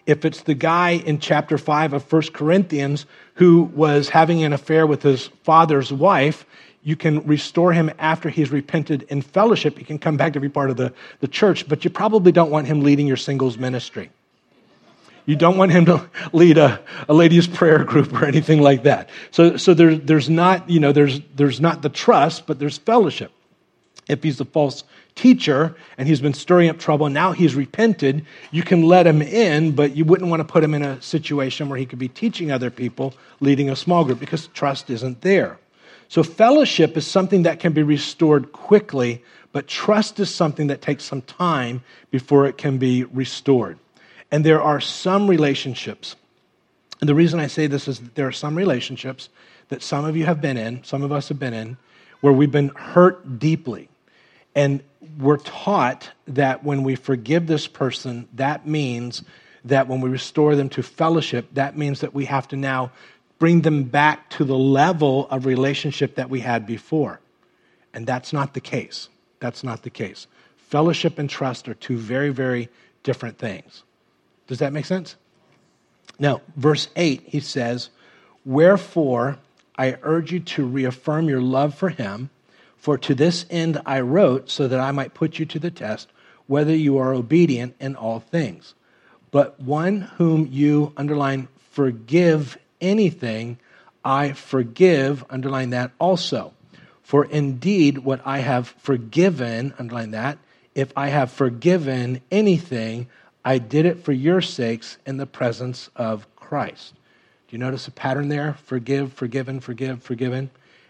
if 0.07 0.23
it's 0.23 0.41
the 0.43 0.53
guy 0.53 0.91
in 0.91 1.19
chapter 1.19 1.57
5 1.57 1.93
of 1.93 2.11
1 2.11 2.21
Corinthians 2.33 3.05
who 3.35 3.63
was 3.75 4.09
having 4.09 4.43
an 4.43 4.53
affair 4.53 4.87
with 4.87 5.03
his 5.03 5.27
father's 5.43 5.91
wife, 5.91 6.45
you 6.81 6.95
can 6.95 7.19
restore 7.27 7.73
him 7.73 7.91
after 7.99 8.29
he's 8.29 8.49
repented 8.49 9.03
in 9.03 9.21
fellowship. 9.21 9.77
He 9.77 9.83
can 9.83 9.99
come 9.99 10.15
back 10.15 10.33
to 10.33 10.39
be 10.39 10.47
part 10.47 10.69
of 10.69 10.77
the, 10.77 10.93
the 11.19 11.27
church, 11.27 11.67
but 11.67 11.83
you 11.83 11.89
probably 11.89 12.31
don't 12.31 12.49
want 12.49 12.67
him 12.67 12.81
leading 12.81 13.05
your 13.05 13.17
singles 13.17 13.57
ministry. 13.57 14.09
You 15.27 15.35
don't 15.35 15.57
want 15.57 15.73
him 15.73 15.85
to 15.85 16.09
lead 16.31 16.57
a, 16.57 16.79
a 17.09 17.13
ladies' 17.13 17.47
prayer 17.47 17.83
group 17.83 18.13
or 18.13 18.25
anything 18.25 18.61
like 18.61 18.83
that. 18.83 19.09
So, 19.31 19.57
so 19.57 19.73
there, 19.73 19.93
there's 19.95 20.29
not, 20.29 20.69
you 20.69 20.79
know, 20.79 20.93
there's, 20.93 21.19
there's 21.35 21.59
not 21.59 21.81
the 21.81 21.89
trust, 21.89 22.47
but 22.47 22.59
there's 22.59 22.77
fellowship. 22.77 23.33
If 24.07 24.23
he's 24.23 24.39
a 24.39 24.45
false 24.45 24.85
teacher 25.15 25.75
and 25.97 26.07
he's 26.07 26.21
been 26.21 26.33
stirring 26.33 26.69
up 26.69 26.79
trouble, 26.79 27.07
and 27.07 27.13
now 27.13 27.33
he's 27.33 27.55
repented, 27.55 28.25
you 28.51 28.63
can 28.63 28.83
let 28.83 29.05
him 29.05 29.21
in, 29.21 29.73
but 29.73 29.97
you 29.97 30.05
wouldn't 30.05 30.29
want 30.29 30.39
to 30.39 30.45
put 30.45 30.63
him 30.63 30.73
in 30.73 30.81
a 30.81 31.01
situation 31.01 31.67
where 31.67 31.77
he 31.77 31.85
could 31.85 31.99
be 31.99 32.07
teaching 32.07 32.49
other 32.49 32.71
people, 32.71 33.13
leading 33.41 33.69
a 33.69 33.75
small 33.75 34.05
group, 34.05 34.21
because 34.21 34.47
trust 34.47 34.89
isn't 34.89 35.19
there. 35.21 35.59
So, 36.07 36.23
fellowship 36.23 36.95
is 36.95 37.05
something 37.05 37.43
that 37.43 37.59
can 37.59 37.73
be 37.73 37.83
restored 37.83 38.53
quickly, 38.53 39.21
but 39.51 39.67
trust 39.67 40.21
is 40.21 40.33
something 40.33 40.67
that 40.67 40.81
takes 40.81 41.03
some 41.03 41.21
time 41.21 41.83
before 42.11 42.47
it 42.47 42.57
can 42.57 42.77
be 42.77 43.03
restored. 43.03 43.77
And 44.31 44.43
there 44.43 44.61
are 44.61 44.81
some 44.81 45.27
relationships, 45.27 46.15
and 46.99 47.07
the 47.07 47.15
reason 47.15 47.39
I 47.39 47.47
say 47.47 47.67
this 47.67 47.87
is 47.87 47.99
that 47.99 48.15
there 48.15 48.27
are 48.27 48.31
some 48.31 48.55
relationships 48.55 49.29
that 49.69 49.83
some 49.83 50.05
of 50.05 50.17
you 50.17 50.25
have 50.25 50.41
been 50.41 50.57
in, 50.57 50.83
some 50.83 51.03
of 51.03 51.11
us 51.11 51.29
have 51.29 51.39
been 51.39 51.53
in, 51.53 51.77
where 52.21 52.33
we've 52.33 52.51
been 52.51 52.69
hurt 52.69 53.39
deeply. 53.39 53.89
And 54.55 54.81
we're 55.19 55.37
taught 55.37 56.09
that 56.27 56.63
when 56.63 56.83
we 56.83 56.95
forgive 56.95 57.47
this 57.47 57.67
person, 57.67 58.27
that 58.33 58.65
means 58.65 59.23
that 59.65 59.87
when 59.87 60.01
we 60.01 60.09
restore 60.09 60.55
them 60.55 60.69
to 60.69 60.83
fellowship, 60.83 61.47
that 61.53 61.77
means 61.77 62.01
that 62.01 62.13
we 62.13 62.25
have 62.25 62.47
to 62.49 62.55
now 62.55 62.91
bring 63.39 63.61
them 63.61 63.83
back 63.83 64.29
to 64.31 64.43
the 64.43 64.57
level 64.57 65.27
of 65.29 65.45
relationship 65.45 66.15
that 66.15 66.29
we 66.29 66.39
had 66.39 66.65
before. 66.65 67.19
And 67.93 68.07
that's 68.07 68.33
not 68.33 68.53
the 68.53 68.61
case. 68.61 69.09
That's 69.39 69.63
not 69.63 69.83
the 69.83 69.89
case. 69.89 70.27
Fellowship 70.57 71.19
and 71.19 71.29
trust 71.29 71.69
are 71.69 71.73
two 71.75 71.97
very, 71.97 72.29
very 72.29 72.69
different 73.03 73.37
things. 73.37 73.83
Does 74.47 74.59
that 74.59 74.73
make 74.73 74.85
sense? 74.85 75.15
Now, 76.19 76.41
verse 76.55 76.87
8, 76.95 77.23
he 77.25 77.39
says, 77.39 77.89
Wherefore 78.45 79.37
I 79.77 79.97
urge 80.01 80.31
you 80.31 80.39
to 80.39 80.65
reaffirm 80.65 81.29
your 81.29 81.41
love 81.41 81.75
for 81.75 81.89
him, 81.89 82.29
for 82.77 82.97
to 82.97 83.13
this 83.13 83.45
end 83.49 83.81
I 83.85 83.99
wrote, 83.99 84.49
so 84.49 84.67
that 84.67 84.79
I 84.79 84.91
might 84.91 85.13
put 85.13 85.37
you 85.37 85.45
to 85.45 85.59
the 85.59 85.71
test, 85.71 86.09
whether 86.47 86.75
you 86.75 86.97
are 86.97 87.13
obedient 87.13 87.75
in 87.79 87.95
all 87.95 88.19
things. 88.19 88.73
But 89.31 89.59
one 89.59 90.01
whom 90.01 90.47
you, 90.47 90.93
underline, 90.95 91.49
forgive 91.71 92.57
anything, 92.79 93.59
I 94.03 94.31
forgive, 94.31 95.25
underline 95.29 95.71
that 95.71 95.91
also. 95.99 96.53
For 97.03 97.25
indeed, 97.25 97.99
what 97.99 98.21
I 98.25 98.39
have 98.39 98.69
forgiven, 98.79 99.73
underline 99.77 100.11
that, 100.11 100.37
if 100.73 100.93
I 100.95 101.09
have 101.09 101.31
forgiven 101.31 102.21
anything, 102.31 103.07
I 103.47 103.59
did 103.59 103.85
it 103.85 104.03
for 104.03 104.11
your 104.11 104.41
sakes 104.41 104.97
in 105.05 105.15
the 105.15 105.25
presence 105.25 105.89
of 105.95 106.27
Christ. 106.35 106.95
Do 107.47 107.55
you 107.55 107.59
notice 107.59 107.87
a 107.87 107.91
pattern 107.91 108.27
there? 108.27 108.55
Forgive, 108.65 109.13
forgiven, 109.13 109.61
forgive, 109.61 110.03
forgiven. 110.03 110.49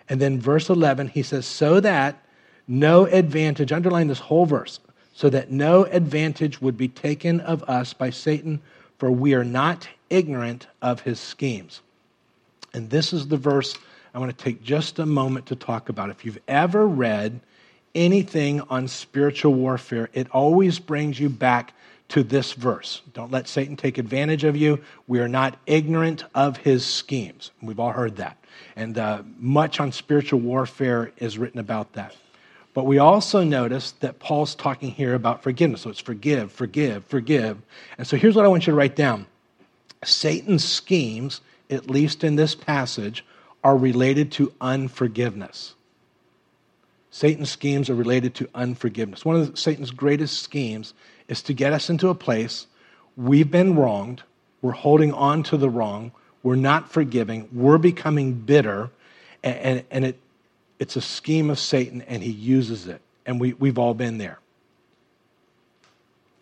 And 0.10 0.20
then 0.20 0.42
verse 0.42 0.68
11, 0.68 1.10
he 1.10 1.22
says, 1.22 1.46
so 1.46 1.80
that 1.82 2.26
no 2.68 3.06
advantage, 3.06 3.72
underline 3.72 4.08
this 4.08 4.18
whole 4.18 4.48
verse, 4.48 4.80
so 5.14 5.30
that 5.30 5.52
no 5.52 5.84
advantage 5.84 6.60
would 6.60 6.78
be 6.78 6.88
taken 6.88 7.42
of 7.42 7.62
us 7.70 7.94
by 7.94 8.10
Satan, 8.10 8.60
for 8.98 9.12
we 9.12 9.36
are 9.36 9.44
not 9.44 9.88
ignorant 10.10 10.66
of 10.82 11.02
his 11.02 11.20
schemes. 11.20 11.82
And 12.74 12.90
this 12.90 13.14
is 13.14 13.28
the 13.28 13.38
verse 13.38 13.78
I 14.16 14.18
want 14.18 14.36
to 14.36 14.44
take 14.44 14.64
just 14.64 14.98
a 14.98 15.06
moment 15.06 15.46
to 15.46 15.56
talk 15.56 15.90
about. 15.90 16.10
If 16.10 16.26
you've 16.26 16.42
ever 16.48 16.88
read 16.88 17.40
anything 17.94 18.62
on 18.62 18.88
spiritual 18.88 19.54
warfare, 19.54 20.10
it 20.14 20.28
always 20.32 20.80
brings 20.80 21.20
you 21.20 21.30
back 21.30 21.76
to 22.10 22.24
this 22.24 22.54
verse. 22.54 23.02
Don't 23.14 23.32
let 23.32 23.48
Satan 23.48 23.76
take 23.76 23.98
advantage 23.98 24.44
of 24.44 24.56
you. 24.56 24.82
We 25.08 25.20
are 25.20 25.28
not 25.28 25.58
ignorant 25.66 26.24
of 26.34 26.58
his 26.58 26.86
schemes. 26.86 27.52
We've 27.62 27.80
all 27.80 27.92
heard 27.92 28.16
that. 28.18 28.38
And 28.76 28.98
uh, 28.98 29.24
much 29.38 29.80
on 29.80 29.92
spiritual 29.92 30.40
warfare 30.40 31.12
is 31.18 31.38
written 31.38 31.60
about 31.60 31.94
that. 31.94 32.16
But 32.74 32.86
we 32.86 33.00
also 33.00 33.44
notice 33.44 33.92
that 34.02 34.20
Paul's 34.20 34.54
talking 34.54 34.92
here 34.92 35.16
about 35.16 35.42
forgiveness. 35.42 35.82
So 35.82 35.90
it's 35.90 36.00
forgive, 36.00 36.52
forgive, 36.52 37.06
forgive. 37.06 37.58
And 37.98 38.06
so 38.06 38.18
here's 38.18 38.36
what 38.36 38.46
I 38.46 38.48
want 38.48 38.68
you 38.68 38.72
to 38.72 38.78
write 38.78 38.96
down 38.96 39.26
Satan's 40.04 40.64
schemes, 40.64 41.42
at 41.70 41.90
least 41.90 42.24
in 42.24 42.36
this 42.36 42.54
passage, 42.56 43.26
are 43.64 43.76
related 43.76 44.32
to 44.34 44.54
unforgiveness. 44.62 45.74
Satan's 47.10 47.50
schemes 47.50 47.90
are 47.90 47.96
related 47.96 48.36
to 48.36 48.50
unforgiveness. 48.54 49.26
One 49.26 49.38
of 49.38 49.58
Satan's 49.58 49.90
greatest 49.90 50.44
schemes 50.44 50.94
is 51.28 51.42
to 51.44 51.54
get 51.54 51.74
us 51.74 51.90
into 51.90 52.10
a 52.10 52.16
place 52.16 52.68
we've 53.16 53.50
been 53.50 53.76
wronged, 53.76 54.24
we're 54.62 54.72
holding 54.72 55.14
on 55.14 55.44
to 55.44 55.58
the 55.58 55.70
wrong, 55.70 56.12
we're 56.44 56.56
not 56.56 56.92
forgiving, 56.92 57.50
we're 57.52 57.78
becoming 57.78 58.34
bitter, 58.34 58.90
and, 59.44 59.56
and, 59.58 59.84
and 59.92 60.06
it, 60.06 60.20
it's 60.80 60.96
a 60.96 61.02
scheme 61.02 61.50
of 61.50 61.60
Satan, 61.60 62.02
and 62.04 62.24
he 62.24 62.32
uses 62.32 62.88
it. 62.88 63.02
And 63.26 63.42
we, 63.42 63.54
we've 63.54 63.78
all 63.78 63.94
been 63.94 64.20
there. 64.20 64.40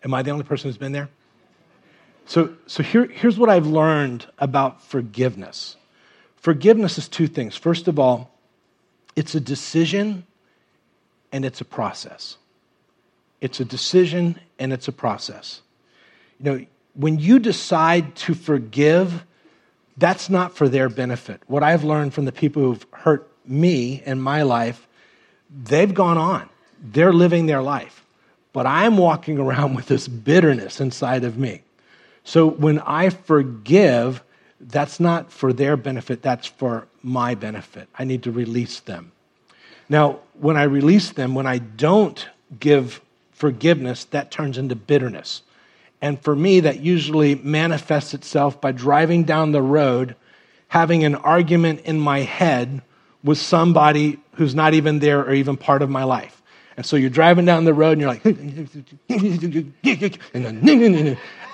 Am 0.04 0.14
I 0.14 0.22
the 0.22 0.30
only 0.30 0.44
person 0.44 0.68
who's 0.68 0.78
been 0.78 0.92
there? 0.92 1.08
So, 2.26 2.54
so 2.66 2.82
here, 2.82 3.06
here's 3.06 3.38
what 3.38 3.48
I've 3.48 3.66
learned 3.66 4.26
about 4.38 4.82
forgiveness 4.82 5.76
forgiveness 6.36 6.96
is 6.96 7.08
two 7.08 7.26
things. 7.26 7.56
First 7.56 7.88
of 7.88 7.98
all, 7.98 8.30
it's 9.16 9.34
a 9.34 9.40
decision 9.40 10.24
and 11.32 11.44
it's 11.44 11.60
a 11.60 11.64
process. 11.64 12.36
It's 13.40 13.60
a 13.60 13.64
decision 13.64 14.38
and 14.58 14.72
it's 14.72 14.88
a 14.88 14.92
process. 14.92 15.60
You 16.38 16.44
know, 16.44 16.66
when 16.94 17.18
you 17.18 17.38
decide 17.38 18.14
to 18.16 18.34
forgive, 18.34 19.24
that's 19.96 20.28
not 20.28 20.56
for 20.56 20.68
their 20.68 20.88
benefit. 20.88 21.42
What 21.46 21.62
I've 21.62 21.84
learned 21.84 22.14
from 22.14 22.24
the 22.24 22.32
people 22.32 22.62
who've 22.62 22.86
hurt 22.92 23.30
me 23.46 24.02
in 24.04 24.20
my 24.20 24.42
life, 24.42 24.86
they've 25.64 25.92
gone 25.92 26.18
on. 26.18 26.48
They're 26.82 27.12
living 27.12 27.46
their 27.46 27.62
life. 27.62 28.04
But 28.52 28.66
I'm 28.66 28.96
walking 28.96 29.38
around 29.44 29.74
with 29.74 29.86
this 29.86 30.08
bitterness 30.08 30.80
inside 30.80 31.24
of 31.24 31.38
me. 31.38 31.62
So 32.24 32.48
when 32.48 32.80
I 32.80 33.10
forgive, 33.10 34.22
that's 34.60 34.98
not 34.98 35.30
for 35.30 35.52
their 35.52 35.76
benefit, 35.76 36.22
that's 36.22 36.46
for 36.46 36.88
my 37.02 37.34
benefit. 37.34 37.88
I 37.98 38.04
need 38.04 38.22
to 38.24 38.32
release 38.32 38.80
them. 38.80 39.12
Now, 39.88 40.18
when 40.40 40.56
I 40.56 40.64
release 40.64 41.10
them, 41.12 41.34
when 41.34 41.46
I 41.46 41.58
don't 41.58 42.26
give 42.58 43.00
forgiveness, 43.36 44.04
that 44.06 44.30
turns 44.30 44.58
into 44.58 44.74
bitterness. 44.74 45.42
And 46.00 46.20
for 46.20 46.34
me, 46.34 46.60
that 46.60 46.80
usually 46.80 47.34
manifests 47.36 48.14
itself 48.14 48.60
by 48.60 48.72
driving 48.72 49.24
down 49.24 49.52
the 49.52 49.62
road, 49.62 50.16
having 50.68 51.04
an 51.04 51.14
argument 51.14 51.80
in 51.84 52.00
my 52.00 52.20
head 52.20 52.82
with 53.22 53.38
somebody 53.38 54.18
who's 54.32 54.54
not 54.54 54.74
even 54.74 54.98
there 54.98 55.20
or 55.20 55.32
even 55.34 55.56
part 55.56 55.82
of 55.82 55.90
my 55.90 56.04
life. 56.04 56.42
And 56.76 56.84
so 56.84 56.96
you're 56.96 57.10
driving 57.10 57.44
down 57.46 57.64
the 57.64 57.72
road 57.72 57.92
and 57.92 58.00
you're 58.00 58.10
like, 58.10 58.24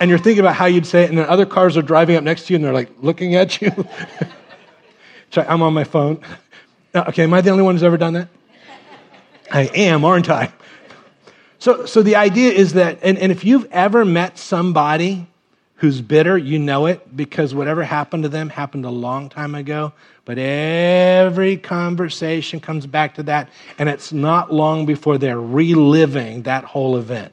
and 0.00 0.10
you're 0.10 0.18
thinking 0.18 0.40
about 0.40 0.56
how 0.56 0.66
you'd 0.66 0.86
say 0.86 1.04
it, 1.04 1.10
and 1.10 1.18
then 1.18 1.26
other 1.28 1.46
cars 1.46 1.76
are 1.76 1.82
driving 1.82 2.16
up 2.16 2.24
next 2.24 2.46
to 2.46 2.52
you 2.52 2.56
and 2.56 2.64
they're 2.64 2.72
like 2.72 2.90
looking 3.00 3.34
at 3.36 3.60
you. 3.60 3.70
I'm 5.36 5.62
on 5.62 5.72
my 5.72 5.84
phone. 5.84 6.20
Okay, 6.94 7.22
am 7.22 7.32
I 7.32 7.40
the 7.40 7.50
only 7.50 7.62
one 7.62 7.74
who's 7.74 7.82
ever 7.82 7.96
done 7.96 8.14
that? 8.14 8.28
I 9.50 9.62
am, 9.74 10.04
aren't 10.04 10.28
I? 10.28 10.52
So, 11.62 11.86
so 11.86 12.02
the 12.02 12.16
idea 12.16 12.50
is 12.50 12.72
that, 12.72 12.98
and, 13.04 13.16
and 13.16 13.30
if 13.30 13.44
you've 13.44 13.70
ever 13.70 14.04
met 14.04 14.36
somebody 14.36 15.28
who's 15.76 16.00
bitter, 16.00 16.36
you 16.36 16.58
know 16.58 16.86
it 16.86 17.16
because 17.16 17.54
whatever 17.54 17.84
happened 17.84 18.24
to 18.24 18.28
them 18.28 18.48
happened 18.48 18.84
a 18.84 18.90
long 18.90 19.28
time 19.28 19.54
ago. 19.54 19.92
But 20.24 20.38
every 20.38 21.56
conversation 21.56 22.58
comes 22.58 22.84
back 22.88 23.14
to 23.14 23.22
that, 23.22 23.48
and 23.78 23.88
it's 23.88 24.12
not 24.12 24.52
long 24.52 24.86
before 24.86 25.18
they're 25.18 25.40
reliving 25.40 26.42
that 26.42 26.64
whole 26.64 26.96
event. 26.96 27.32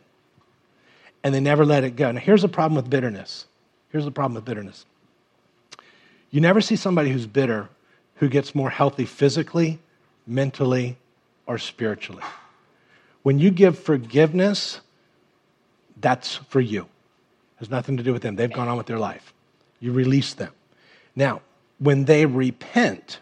And 1.23 1.33
they 1.33 1.39
never 1.39 1.65
let 1.65 1.83
it 1.83 1.95
go. 1.95 2.11
Now, 2.11 2.19
here's 2.19 2.43
the 2.43 2.49
problem 2.49 2.75
with 2.75 2.87
bitterness. 2.87 3.47
Here's 3.91 4.05
the 4.05 4.11
problem 4.11 4.35
with 4.35 4.45
bitterness. 4.45 4.85
You 6.29 6.39
never 6.39 6.61
see 6.61 6.75
somebody 6.75 7.09
who's 7.09 7.25
bitter 7.25 7.67
who 8.17 8.29
gets 8.29 8.53
more 8.53 8.69
healthy 8.69 9.05
physically, 9.05 9.79
mentally, 10.27 10.97
or 11.47 11.57
spiritually. 11.57 12.21
When 13.23 13.39
you 13.39 13.51
give 13.51 13.77
forgiveness, 13.77 14.79
that's 15.97 16.35
for 16.35 16.61
you. 16.61 16.83
It 16.83 17.59
has 17.59 17.69
nothing 17.69 17.97
to 17.97 18.03
do 18.03 18.13
with 18.13 18.21
them. 18.21 18.35
They've 18.35 18.51
gone 18.51 18.67
on 18.67 18.77
with 18.77 18.87
their 18.87 18.99
life. 18.99 19.33
You 19.79 19.91
release 19.91 20.33
them. 20.33 20.53
Now, 21.15 21.41
when 21.79 22.05
they 22.05 22.25
repent, 22.25 23.19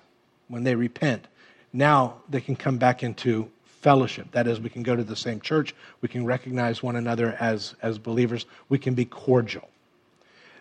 when 0.48 0.64
they 0.64 0.76
repent, 0.76 1.28
now 1.74 2.18
they 2.30 2.41
can 2.41 2.56
come 2.56 2.78
back 2.78 3.04
into 3.04 3.50
fellowship. 3.66 4.32
That 4.32 4.48
is, 4.48 4.60
we 4.60 4.70
can 4.70 4.84
go 4.84 4.95
to 4.95 5.04
the 5.04 5.16
same 5.16 5.39
church, 5.39 5.74
we 6.02 6.10
can 6.10 6.26
recognize 6.26 6.84
one 6.84 6.95
another 6.95 7.36
as, 7.39 7.76
as 7.82 7.98
believers, 7.98 8.45
we 8.70 8.78
can 8.78 8.93
be 8.93 9.06
cordial. 9.06 9.70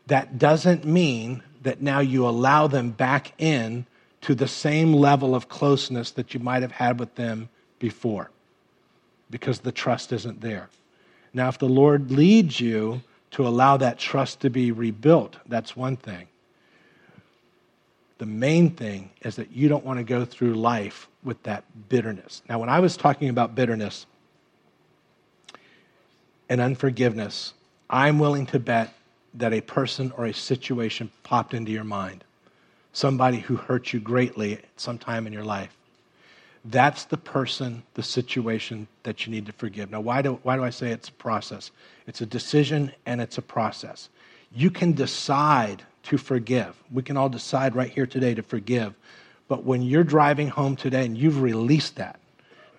That 0.07 0.39
doesn't 0.39 0.85
mean 0.85 1.43
that 1.63 1.83
now 1.83 2.01
you 2.01 2.27
allow 2.27 2.67
them 2.69 2.91
back 2.91 3.33
in 3.39 3.87
to 4.23 4.35
the 4.35 4.49
same 4.49 4.93
level 4.93 5.35
of 5.35 5.49
closeness 5.49 6.11
that 6.13 6.35
you 6.35 6.41
might 6.41 6.63
have 6.63 6.73
had 6.73 7.01
with 7.01 7.15
them 7.17 7.49
before 7.79 8.31
because 9.31 9.61
the 9.61 9.73
trust 9.73 10.13
isn't 10.13 10.41
there. 10.41 10.69
Now, 11.33 11.49
if 11.49 11.59
the 11.59 11.69
Lord 11.69 12.11
leads 12.11 12.61
you 12.61 13.03
to 13.33 13.47
allow 13.47 13.77
that 13.77 13.99
trust 13.99 14.41
to 14.41 14.51
be 14.51 14.73
rebuilt, 14.73 15.37
that's 15.47 15.77
one 15.77 15.97
thing. 15.97 16.29
The 18.19 18.27
main 18.27 18.71
thing 18.71 19.11
is 19.23 19.37
that 19.37 19.53
you 19.53 19.69
don't 19.69 19.85
want 19.85 19.99
to 19.99 20.05
go 20.05 20.25
through 20.25 20.55
life 20.55 21.09
with 21.23 21.43
that 21.43 21.65
bitterness. 21.89 22.43
Now, 22.49 22.59
when 22.59 22.71
I 22.71 22.81
was 22.81 22.97
talking 22.97 23.29
about 23.29 23.55
bitterness 23.55 24.07
and 26.49 26.61
unforgiveness, 26.61 27.53
I'm 27.91 28.19
willing 28.19 28.47
to 28.47 28.59
bet 28.59 28.95
that 29.35 29.53
a 29.53 29.61
person 29.61 30.13
or 30.17 30.27
a 30.27 30.33
situation 30.33 31.11
popped 31.23 31.53
into 31.53 31.71
your 31.71 31.85
mind. 31.85 32.25
Somebody 32.93 33.41
who 33.41 33.57
hurt 33.57 33.93
you 33.93 34.01
greatly 34.01 34.55
at 34.55 34.65
some 34.77 34.97
time 34.97 35.27
in 35.27 35.33
your 35.33 35.45
life. 35.45 35.77
That's 36.69 37.05
the 37.05 37.17
person, 37.17 37.83
the 37.95 38.03
situation 38.03 38.89
that 39.05 39.25
you 39.25 39.33
need 39.33 39.47
to 39.47 39.53
forgive. 39.53 39.91
Now, 39.91 40.01
why 40.01 40.21
do, 40.23 40.41
why 40.43 40.57
do 40.57 40.65
I 40.65 40.71
say 40.71 40.91
it's 40.91 41.09
a 41.09 41.13
process? 41.13 41.71
It's 42.07 42.21
a 42.21 42.27
decision 42.27 42.93
and 43.07 43.21
it's 43.21 43.39
a 43.39 43.43
process. 43.43 44.09
You 44.53 44.71
can 44.71 44.93
decide 44.93 45.85
to 46.05 46.19
forgive. 46.19 46.75
We 46.91 47.03
can 47.03 47.17
all 47.17 47.29
decide 47.29 47.77
right 47.77 47.91
here 47.91 48.07
today 48.07 48.35
to 48.35 48.43
forgive. 48.43 48.95
But 49.49 49.65
when 49.65 49.83
you're 49.83 50.05
driving 50.05 50.49
home 50.49 50.75
today 50.75 51.05
and 51.05 51.17
you've 51.17 51.41
released 51.41 51.97
that, 51.97 52.19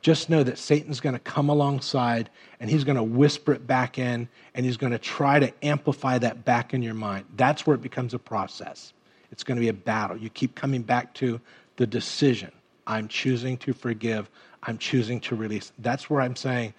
just 0.01 0.29
know 0.29 0.43
that 0.43 0.57
Satan's 0.57 0.99
going 0.99 1.15
to 1.15 1.19
come 1.19 1.49
alongside 1.49 2.29
and 2.59 2.69
he's 2.69 2.83
going 2.83 2.97
to 2.97 3.03
whisper 3.03 3.53
it 3.53 3.67
back 3.67 3.97
in 3.97 4.27
and 4.53 4.65
he's 4.65 4.77
going 4.77 4.91
to 4.91 4.99
try 4.99 5.39
to 5.39 5.51
amplify 5.63 6.17
that 6.17 6.43
back 6.45 6.73
in 6.73 6.81
your 6.81 6.93
mind. 6.93 7.25
That's 7.35 7.65
where 7.65 7.75
it 7.75 7.81
becomes 7.81 8.13
a 8.13 8.19
process. 8.19 8.93
It's 9.31 9.43
going 9.43 9.55
to 9.55 9.61
be 9.61 9.69
a 9.69 9.73
battle. 9.73 10.17
You 10.17 10.29
keep 10.29 10.55
coming 10.55 10.81
back 10.81 11.13
to 11.15 11.39
the 11.77 11.87
decision. 11.87 12.51
I'm 12.87 13.07
choosing 13.07 13.57
to 13.57 13.73
forgive. 13.73 14.29
I'm 14.63 14.77
choosing 14.77 15.19
to 15.21 15.35
release. 15.35 15.71
That's 15.77 16.09
where 16.09 16.21
I'm 16.21 16.35
saying, 16.35 16.73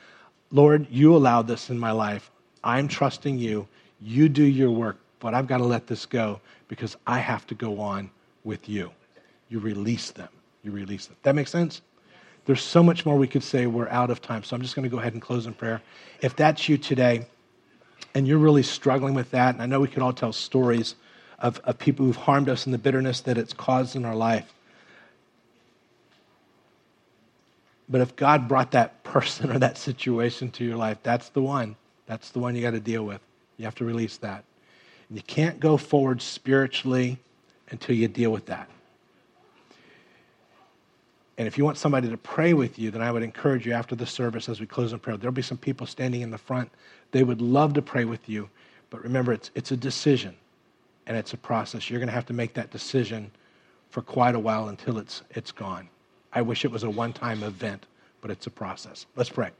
Lord, 0.50 0.86
you 0.90 1.14
allowed 1.14 1.46
this 1.46 1.70
in 1.70 1.78
my 1.78 1.92
life. 1.92 2.30
I'm 2.64 2.88
trusting 2.88 3.38
you. 3.38 3.68
You 4.00 4.28
do 4.28 4.42
your 4.42 4.70
work, 4.70 4.98
but 5.20 5.34
I've 5.34 5.46
got 5.46 5.59
to 5.59 5.64
let 5.64 5.86
this 5.86 6.06
go 6.06 6.40
because 6.68 6.96
I 7.06 7.18
have 7.18 7.46
to 7.48 7.54
go 7.54 7.80
on 7.80 8.11
with 8.44 8.68
you. 8.68 8.90
You 9.48 9.59
release 9.59 10.11
them. 10.11 10.28
You 10.62 10.72
release 10.72 11.06
them. 11.06 11.16
That 11.22 11.34
makes 11.34 11.50
sense? 11.50 11.82
There's 12.46 12.62
so 12.62 12.82
much 12.82 13.04
more 13.04 13.16
we 13.16 13.28
could 13.28 13.42
say. 13.42 13.66
We're 13.66 13.88
out 13.88 14.11
of 14.11 14.22
time. 14.22 14.42
So 14.42 14.56
I'm 14.56 14.62
just 14.62 14.74
going 14.74 14.84
to 14.84 14.88
go 14.88 14.98
ahead 14.98 15.12
and 15.12 15.20
close 15.20 15.46
in 15.46 15.52
prayer. 15.52 15.82
If 16.22 16.34
that's 16.34 16.68
you 16.68 16.78
today 16.78 17.26
and 18.14 18.26
you're 18.26 18.38
really 18.38 18.62
struggling 18.62 19.14
with 19.14 19.30
that, 19.32 19.54
and 19.54 19.62
I 19.62 19.66
know 19.66 19.80
we 19.80 19.88
could 19.88 20.02
all 20.02 20.14
tell 20.14 20.32
stories 20.32 20.94
of, 21.38 21.61
of 21.64 21.78
people 21.78 22.06
who've 22.06 22.16
harmed 22.16 22.48
us 22.48 22.64
and 22.64 22.72
the 22.72 22.78
bitterness 22.78 23.20
that 23.20 23.36
it's 23.36 23.52
caused 23.52 23.96
in 23.96 24.04
our 24.04 24.16
life. 24.16 24.52
But 27.89 28.01
if 28.01 28.16
God 28.16 28.49
brought 28.49 28.72
that 28.72 29.03
person 29.03 29.51
or 29.53 29.59
that 29.59 29.78
situation 29.78 30.51
to 30.53 30.64
your 30.64 30.76
life, 30.76 30.99
that's 31.03 31.28
the 31.30 31.43
one. 31.43 31.76
That's 32.07 32.30
the 32.30 32.39
one 32.39 32.55
you 32.55 32.62
got 32.62 32.72
to 32.72 32.80
deal 32.80 33.05
with. 33.05 33.20
You 33.57 33.64
have 33.64 33.74
to 33.76 33.84
release 33.84 34.16
that. 34.18 34.45
And 35.09 35.16
you 35.16 35.22
can't 35.22 35.59
go 35.61 35.76
forward 35.76 36.22
spiritually 36.22 37.18
until 37.70 37.97
you 37.97 38.09
deal 38.09 38.30
with 38.30 38.47
that. 38.47 38.68
And 41.39 41.47
if 41.47 41.57
you 41.57 41.64
want 41.64 41.78
somebody 41.78 42.09
to 42.11 42.16
pray 42.16 42.53
with 42.53 42.78
you, 42.78 42.91
then 42.91 43.01
I 43.01 43.12
would 43.12 43.22
encourage 43.22 43.64
you 43.64 43.72
after 43.72 43.95
the 43.95 44.07
service 44.07 44.49
as 44.49 44.59
we 44.59 44.66
close 44.66 44.93
in 44.93 44.99
prayer. 44.99 45.16
There'll 45.16 45.32
be 45.32 45.41
some 45.41 45.57
people 45.57 45.86
standing 45.86 46.22
in 46.22 46.32
the 46.32 46.39
front. 46.39 46.70
They 47.12 47.22
would 47.22 47.41
love 47.41 47.74
to 47.74 47.82
pray 47.82 48.05
with 48.05 48.28
you. 48.28 48.51
But 48.91 49.05
remember, 49.05 49.32
it's, 49.32 49.51
it's 49.55 49.70
a 49.70 49.76
decision 49.76 50.34
and 51.07 51.16
it's 51.16 51.32
a 51.32 51.36
process. 51.36 51.89
You're 51.89 52.01
going 52.01 52.09
to 52.09 52.14
have 52.14 52.26
to 52.26 52.32
make 52.32 52.55
that 52.55 52.70
decision 52.70 53.30
for 53.91 54.03
quite 54.03 54.34
a 54.34 54.39
while 54.39 54.68
until 54.68 54.99
it's, 54.99 55.22
it's 55.30 55.53
gone. 55.53 55.89
I 56.33 56.43
wish 56.43 56.64
it 56.64 56.70
was 56.70 56.83
a 56.83 56.91
one 56.91 57.12
time 57.12 57.43
event, 57.43 57.87
but 58.20 58.31
it's 58.31 58.47
a 58.47 58.51
process. 58.51 59.07
Let's 59.16 59.31
pray. 59.31 59.51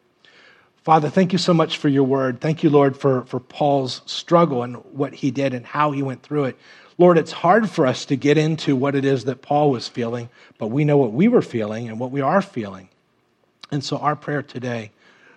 Father, 0.85 1.11
thank 1.11 1.33
you 1.33 1.39
so 1.39 1.53
much 1.53 1.77
for 1.77 1.89
your 1.89 2.05
word. 2.05 2.41
Thank 2.41 2.63
you, 2.63 2.71
Lord, 2.71 2.97
for, 2.97 3.23
for 3.25 3.41
Paul's 3.41 4.01
struggle 4.07 4.63
and 4.63 4.77
what 4.93 5.15
he 5.15 5.31
did 5.31 5.53
and 5.53 5.67
how 5.67 5.93
he 5.93 6.03
went 6.03 6.23
through 6.23 6.45
it. 6.45 6.59
Lord, 6.97 7.19
it's 7.19 7.33
hard 7.33 7.69
for 7.69 7.87
us 7.87 8.07
to 8.07 8.17
get 8.17 8.39
into 8.39 8.75
what 8.75 8.95
it 8.95 9.05
is 9.05 9.25
that 9.25 9.43
Paul 9.43 9.71
was 9.71 9.87
feeling, 9.87 10.31
but 10.57 10.69
we 10.69 10.85
know 10.85 10.97
what 10.97 11.13
we 11.13 11.29
were 11.29 11.43
feeling 11.43 11.89
and 11.89 12.01
what 12.01 12.11
we 12.11 12.21
are 12.21 12.43
feeling. 12.43 12.89
And 13.71 13.85
so, 13.85 13.99
our 13.99 14.17
prayer 14.17 14.43
today, 14.43 14.91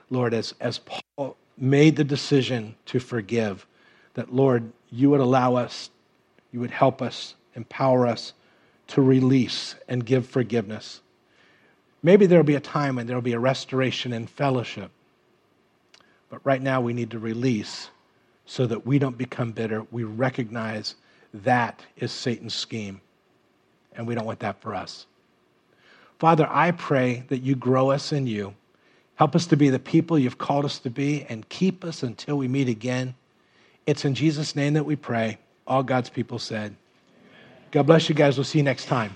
Lord, 0.10 0.34
as, 0.34 0.54
as 0.60 0.80
Paul 0.80 1.36
made 1.58 1.98
the 1.98 2.04
decision 2.04 2.76
to 2.88 3.00
forgive, 3.00 3.68
that, 4.14 4.34
Lord, 4.34 4.72
you 4.90 5.10
would 5.10 5.20
allow 5.20 5.56
us 5.56 5.90
you 6.52 6.60
would 6.60 6.72
help 6.72 7.02
us, 7.02 7.36
empower 7.56 8.06
us 8.06 8.34
to 8.88 9.02
release 9.02 9.76
and 9.88 10.06
give 10.06 10.28
forgiveness. 10.28 11.02
Maybe 12.04 12.26
there'll 12.26 12.44
be 12.44 12.56
a 12.56 12.60
time 12.60 12.96
when 12.96 13.08
there'll 13.08 13.22
be 13.22 13.34
a 13.34 13.40
restoration 13.40 14.14
in 14.14 14.28
fellowship. 14.28 14.92
But 16.30 16.42
right 16.44 16.62
now, 16.62 16.82
we 16.82 16.94
need 16.94 17.12
to 17.12 17.20
release 17.20 17.90
so 18.46 18.66
that 18.66 18.86
we 18.86 19.00
don't 19.00 19.18
become 19.18 19.52
bitter. 19.52 19.86
We 19.92 20.04
recognize 20.04 20.96
that 21.34 21.82
is 21.98 22.12
Satan's 22.12 22.54
scheme, 22.54 23.02
and 23.96 24.08
we 24.08 24.16
don't 24.16 24.26
want 24.26 24.40
that 24.40 24.62
for 24.62 24.74
us. 24.74 25.06
Father, 26.20 26.48
I 26.50 26.72
pray 26.72 27.24
that 27.30 27.40
you 27.40 27.56
grow 27.56 27.92
us 27.92 28.12
in 28.12 28.28
you. 28.28 28.54
Help 29.16 29.36
us 29.36 29.46
to 29.48 29.58
be 29.58 29.70
the 29.70 29.80
people 29.80 30.18
you've 30.18 30.38
called 30.38 30.66
us 30.66 30.80
to 30.80 30.90
be 30.90 31.26
and 31.30 31.48
keep 31.50 31.84
us 31.84 32.04
until 32.04 32.38
we 32.38 32.48
meet 32.48 32.68
again. 32.68 33.16
It's 33.86 34.06
in 34.06 34.16
Jesus' 34.16 34.56
name 34.56 34.74
that 34.74 34.86
we 34.86 34.96
pray. 34.96 35.38
All 35.68 35.84
God's 35.84 36.10
people 36.10 36.40
said. 36.40 36.76
God 37.72 37.84
bless 37.84 38.10
you 38.10 38.16
guys. 38.16 38.38
We'll 38.38 38.46
see 38.46 38.60
you 38.60 38.64
next 38.64 38.86
time. 38.86 39.16